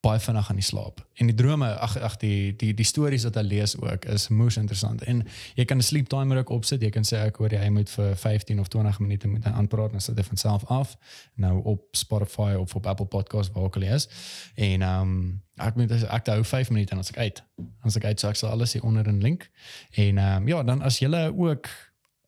baie 0.02 0.20
vinnig 0.20 0.48
aan 0.50 0.58
die 0.58 0.64
slaap. 0.64 1.00
En 1.14 1.28
die 1.30 1.34
drome, 1.34 1.68
ag 1.78 1.94
ag 2.02 2.16
die 2.22 2.56
die 2.58 2.72
die 2.74 2.86
stories 2.86 3.22
wat 3.28 3.36
hy 3.38 3.42
lees 3.46 3.76
ook 3.78 4.06
is 4.10 4.28
moes 4.34 4.56
interessant. 4.58 5.04
En 5.06 5.22
jy 5.54 5.64
kan 5.64 5.78
'n 5.78 5.86
sleep 5.86 6.08
timer 6.08 6.38
ook 6.38 6.50
opsit. 6.50 6.82
Jy 6.82 6.90
kan 6.90 7.04
sê 7.06 7.22
ek 7.26 7.36
hoor 7.36 7.52
jy 7.52 7.68
moet 7.70 7.90
vir 7.90 8.16
15 8.16 8.60
of 8.60 8.68
20 8.68 8.98
minute 8.98 9.28
moet 9.28 9.44
hy 9.44 9.50
aanpraat 9.50 9.92
en 9.92 10.00
sit 10.00 10.16
hy 10.16 10.22
van 10.22 10.36
self 10.36 10.64
af. 10.64 10.96
Nou 11.34 11.62
op 11.64 11.86
Spotify 11.92 12.54
of 12.58 12.74
op 12.74 12.86
Apple 12.86 13.06
Podcast 13.06 13.52
waar 13.52 13.62
ook 13.62 13.76
al 13.76 13.82
is. 13.82 14.08
En 14.54 14.82
ehm 14.82 15.00
um, 15.00 15.42
ek 15.56 15.76
moet 15.76 15.90
ek 15.90 16.26
hou 16.26 16.44
5 16.44 16.70
minute 16.70 16.90
en 16.90 16.96
dan 16.96 17.04
as 17.04 17.10
ek 17.10 17.18
uit. 17.18 17.42
Dan 17.56 17.86
as 17.86 17.96
ek 17.96 18.04
uit 18.04 18.20
so 18.20 18.28
ek 18.28 18.36
sal 18.36 18.50
alles 18.50 18.72
hier 18.72 18.82
onder 18.82 19.06
in 19.06 19.22
link. 19.22 19.50
En 19.94 20.18
ehm 20.18 20.42
um, 20.42 20.48
ja, 20.48 20.62
dan 20.62 20.82
as 20.82 20.98
jy 20.98 21.30
ook 21.36 21.68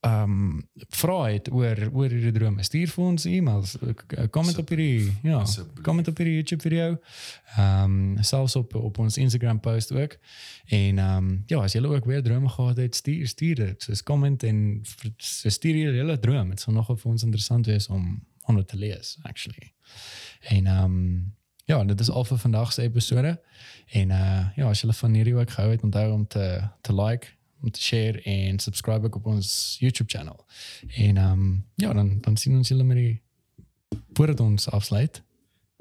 ehm 0.05 0.61
vra 0.88 1.18
het 1.24 1.50
oor 1.52 1.78
oor 1.92 2.12
hierdie 2.12 2.32
drome, 2.32 2.62
stuur 2.62 2.90
vir 2.92 3.05
ons 3.05 3.24
e-mails, 3.24 3.76
eh, 3.80 4.26
comment 4.30 4.59
op 4.59 4.68
hierdie 4.68 5.12
ja, 5.22 5.40
comment 5.82 6.09
op 6.09 6.18
hierdie 6.20 6.34
YouTube 6.34 6.62
video. 6.62 6.98
Ehm 7.57 8.16
selfs 8.20 8.57
op 8.57 8.74
op 8.74 8.98
ons 8.98 9.16
Instagram 9.16 9.61
post 9.61 9.92
ook. 9.92 10.16
En 10.66 10.98
ehm 10.98 11.30
ja, 11.46 11.62
as 11.62 11.72
julle 11.72 11.88
ook 11.88 12.05
weer 12.05 12.22
drome 12.22 12.48
gehad 12.48 12.76
het, 12.76 12.94
stuur 12.94 13.28
stuur 13.28 13.55
dit. 13.55 13.82
Soos 13.82 14.02
comment 14.02 14.42
en 14.42 14.82
so 15.16 15.48
stuur 15.48 15.76
julle 15.76 15.96
hele 15.96 16.18
droom. 16.18 16.48
Dit 16.48 16.61
sal 16.61 16.72
nogal 16.72 16.96
vir 16.96 17.11
ons 17.11 17.22
interessant 17.22 17.66
wees 17.66 17.88
om 17.88 18.22
om 18.44 18.57
dit 18.57 18.68
te 18.68 18.76
lees 18.76 19.18
actually. 19.22 19.72
En 20.40 20.66
ehm 20.66 20.98
ja, 21.64 21.84
dit 21.84 22.00
is 22.00 22.11
al 22.11 22.24
vir 22.24 22.38
vandag 22.38 22.72
se 22.72 22.82
episode. 22.82 23.40
En 23.86 24.11
uh 24.11 24.48
ja, 24.57 24.68
as 24.68 24.80
julle 24.80 24.92
van 24.92 25.14
hierdie 25.14 25.36
ook 25.36 25.50
gehou 25.50 25.70
het, 25.70 25.82
onthou 25.82 26.12
om 26.12 26.26
te 26.26 26.68
te 26.80 26.94
like, 26.94 27.34
om 27.64 27.70
te 27.70 27.82
share 27.82 28.22
en 28.22 28.58
subscribe 28.58 29.06
ook 29.06 29.16
op 29.16 29.26
ons 29.26 29.76
YouTube 29.78 30.10
channel. 30.10 30.46
En 30.94 31.16
ehm 31.16 31.30
um, 31.32 31.64
ja, 31.74 31.92
dan 31.92 32.18
dan 32.20 32.36
sien 32.36 32.56
ons 32.56 32.68
julle 32.68 32.84
met 32.84 32.96
die 32.96 33.22
voordat 34.12 34.40
ons 34.40 34.68
afsluit. 34.68 35.22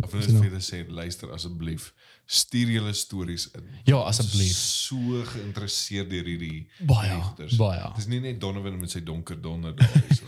Of 0.04 0.14
net 0.14 0.24
Sien 0.24 0.34
nou. 0.34 0.44
verder 0.44 0.64
sê 0.64 0.84
luister 0.90 1.32
asseblief 1.32 1.94
stuur 2.26 2.70
julle 2.70 2.94
stories 2.94 3.50
in. 3.52 3.68
Ja, 3.84 3.98
asseblief. 3.98 4.56
So 4.56 5.24
geïnteresseerd 5.28 6.10
deur 6.10 6.28
hierdie 6.28 6.68
Baie, 6.88 7.20
baie. 7.58 7.92
Dis 7.98 8.08
nie 8.12 8.20
net 8.24 8.40
Donovan 8.42 8.80
met 8.80 8.92
sy 8.96 9.04
donker 9.04 9.40
donder 9.42 9.76
daar 9.76 10.04
is. 10.10 10.24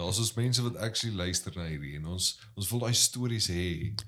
Daar's 0.00 0.18
ons 0.18 0.32
mense 0.34 0.62
wat 0.62 0.76
actually 0.76 1.16
luister 1.16 1.52
na 1.56 1.66
hierdie 1.68 1.98
en 1.98 2.06
ons 2.14 2.30
ons 2.54 2.68
wil 2.72 2.84
daai 2.86 2.96
stories 2.96 3.50
hê. 3.52 3.64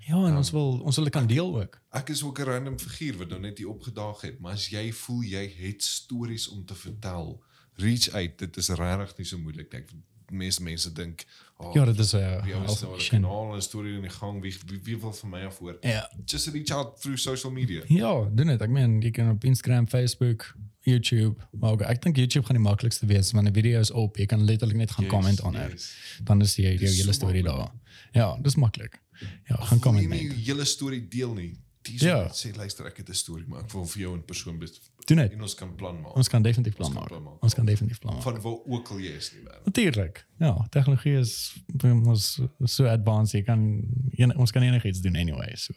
Ja, 0.07 0.17
en 0.25 0.39
ons 0.39 0.49
wil 0.55 0.79
ons 0.81 0.97
wil 0.97 1.09
dit 1.09 1.13
kan 1.13 1.29
deel 1.29 1.53
ook. 1.59 1.77
Ek 1.99 2.09
is 2.09 2.23
ook 2.25 2.39
'n 2.41 2.49
random 2.49 2.79
figuur 2.79 3.17
wat 3.21 3.29
nou 3.29 3.39
net 3.39 3.57
hier 3.61 3.69
opgedaag 3.69 4.21
het, 4.21 4.39
maar 4.39 4.57
as 4.57 4.69
jy 4.73 4.91
voel 4.91 5.21
jy 5.21 5.45
het 5.57 5.83
stories 5.83 6.47
om 6.47 6.65
te 6.65 6.75
vertel, 6.75 7.43
reach 7.75 8.09
out. 8.09 8.37
Dit 8.37 8.57
is 8.57 8.69
regtig 8.69 9.17
nie 9.17 9.25
so 9.25 9.37
moeilik 9.37 9.71
nie. 9.71 9.81
Ek 9.81 9.93
meeste 10.31 10.63
mense 10.63 10.91
dink, 10.91 11.23
oh, 11.57 11.73
Ja, 11.73 11.85
dit 11.85 11.99
is 11.99 12.11
'n 12.13 12.17
'n 12.17 12.47
uh, 12.49 13.09
kanaal 13.09 13.51
en 13.51 13.57
'n 13.57 13.61
storie 13.61 13.95
in 13.95 14.01
die 14.01 14.09
gang, 14.09 14.41
wie 14.41 14.55
wie, 14.65 14.79
wie 14.83 14.97
wil 14.99 15.13
van 15.13 15.29
my 15.29 15.43
af 15.45 15.57
hoor? 15.57 15.77
Ja. 15.81 16.09
Just 16.25 16.47
reach 16.47 16.69
out 16.69 17.01
through 17.01 17.17
social 17.19 17.51
media. 17.51 17.81
Ja, 17.87 18.29
doen 18.33 18.47
dit. 18.47 18.61
Ek 18.61 18.69
meen, 18.69 19.01
jy 19.01 19.11
kan 19.11 19.29
op 19.29 19.43
Instagram, 19.43 19.87
Facebook, 19.87 20.55
YouTube, 20.81 21.35
maar 21.51 21.79
ek 21.81 22.01
dink 22.01 22.15
YouTube 22.17 22.45
gaan 22.45 22.55
die 22.55 22.65
maklikste 22.69 23.05
wees 23.05 23.31
want 23.31 23.45
die 23.45 23.53
video 23.61 23.79
is 23.79 23.91
op. 23.91 24.17
Jy 24.17 24.25
kan 24.25 24.43
letterlik 24.45 24.77
net 24.77 24.91
gaan 24.91 25.05
Yes, 25.05 25.13
comment 25.13 25.41
onder. 25.41 25.69
yes. 25.71 25.95
Dan 26.23 26.41
is 26.41 26.55
jy 26.55 26.75
jou 26.77 26.91
hele 26.91 27.13
storie 27.13 27.43
daar. 27.43 27.71
Ja, 28.11 28.37
dis 28.41 28.55
maklik. 28.55 28.99
Ja, 29.47 29.55
gaan 29.55 29.77
jy 29.77 29.83
comment 29.83 30.09
net. 30.09 30.19
jou 30.19 30.33
hele 30.33 30.65
storie 30.65 31.07
deel 31.07 31.33
nie. 31.33 31.53
Dis 31.83 32.01
Ja. 32.01 32.27
sê 32.31 32.55
luister 32.55 32.85
ek 32.85 32.97
het 32.97 33.09
'n 33.09 33.13
storie 33.13 33.45
maar 33.47 33.59
ek 33.63 33.71
wil 33.71 33.85
vir 33.85 34.01
jou 34.01 34.13
in 34.15 34.23
persoon 34.25 34.57
bes 34.59 34.79
Doen 35.05 35.17
dit. 35.17 35.31
en 35.33 35.41
ons 35.41 35.55
kan 35.55 35.75
plan 35.75 36.01
maak. 36.01 36.15
Ons 36.15 36.29
kan 36.29 36.41
definitief 36.41 36.75
plan 36.75 36.91
kan 36.91 36.99
maak. 36.99 37.07
plan 37.09 37.23
maak. 37.23 37.43
Ons 37.43 37.53
kan 37.53 37.65
definitief 37.65 37.99
plan 37.99 38.13
maak. 38.13 38.23
van 38.23 38.41
waar 38.41 38.57
ook 38.65 38.87
al 38.89 38.97
jy 38.99 39.11
is 39.15 39.29
die 39.29 39.39
wêreld. 39.39 39.65
Natuurlik. 39.65 40.25
Ja, 40.39 40.67
tegnologie 40.69 41.17
is 41.17 41.55
ons 41.83 42.39
so 42.63 42.85
advanced. 42.85 43.31
Jy 43.39 43.43
kan 43.43 43.83
en, 44.17 44.37
ons 44.37 44.51
kan 44.51 44.61
enigiets 44.63 45.01
doen 45.01 45.15
anyway. 45.15 45.55
So. 45.55 45.73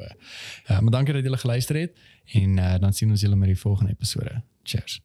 Ja, 0.69 0.81
maar 0.81 0.91
dankie 0.91 1.15
dat 1.15 1.23
julle 1.25 1.37
geluister 1.39 1.77
het 1.77 1.97
en 2.25 2.59
uh, 2.59 2.79
dan 2.79 2.93
sien 2.93 3.11
ons 3.11 3.21
julle 3.21 3.37
met 3.37 3.49
die 3.49 3.59
volgende 3.59 3.91
episode. 3.93 4.43
Cheers. 4.63 5.01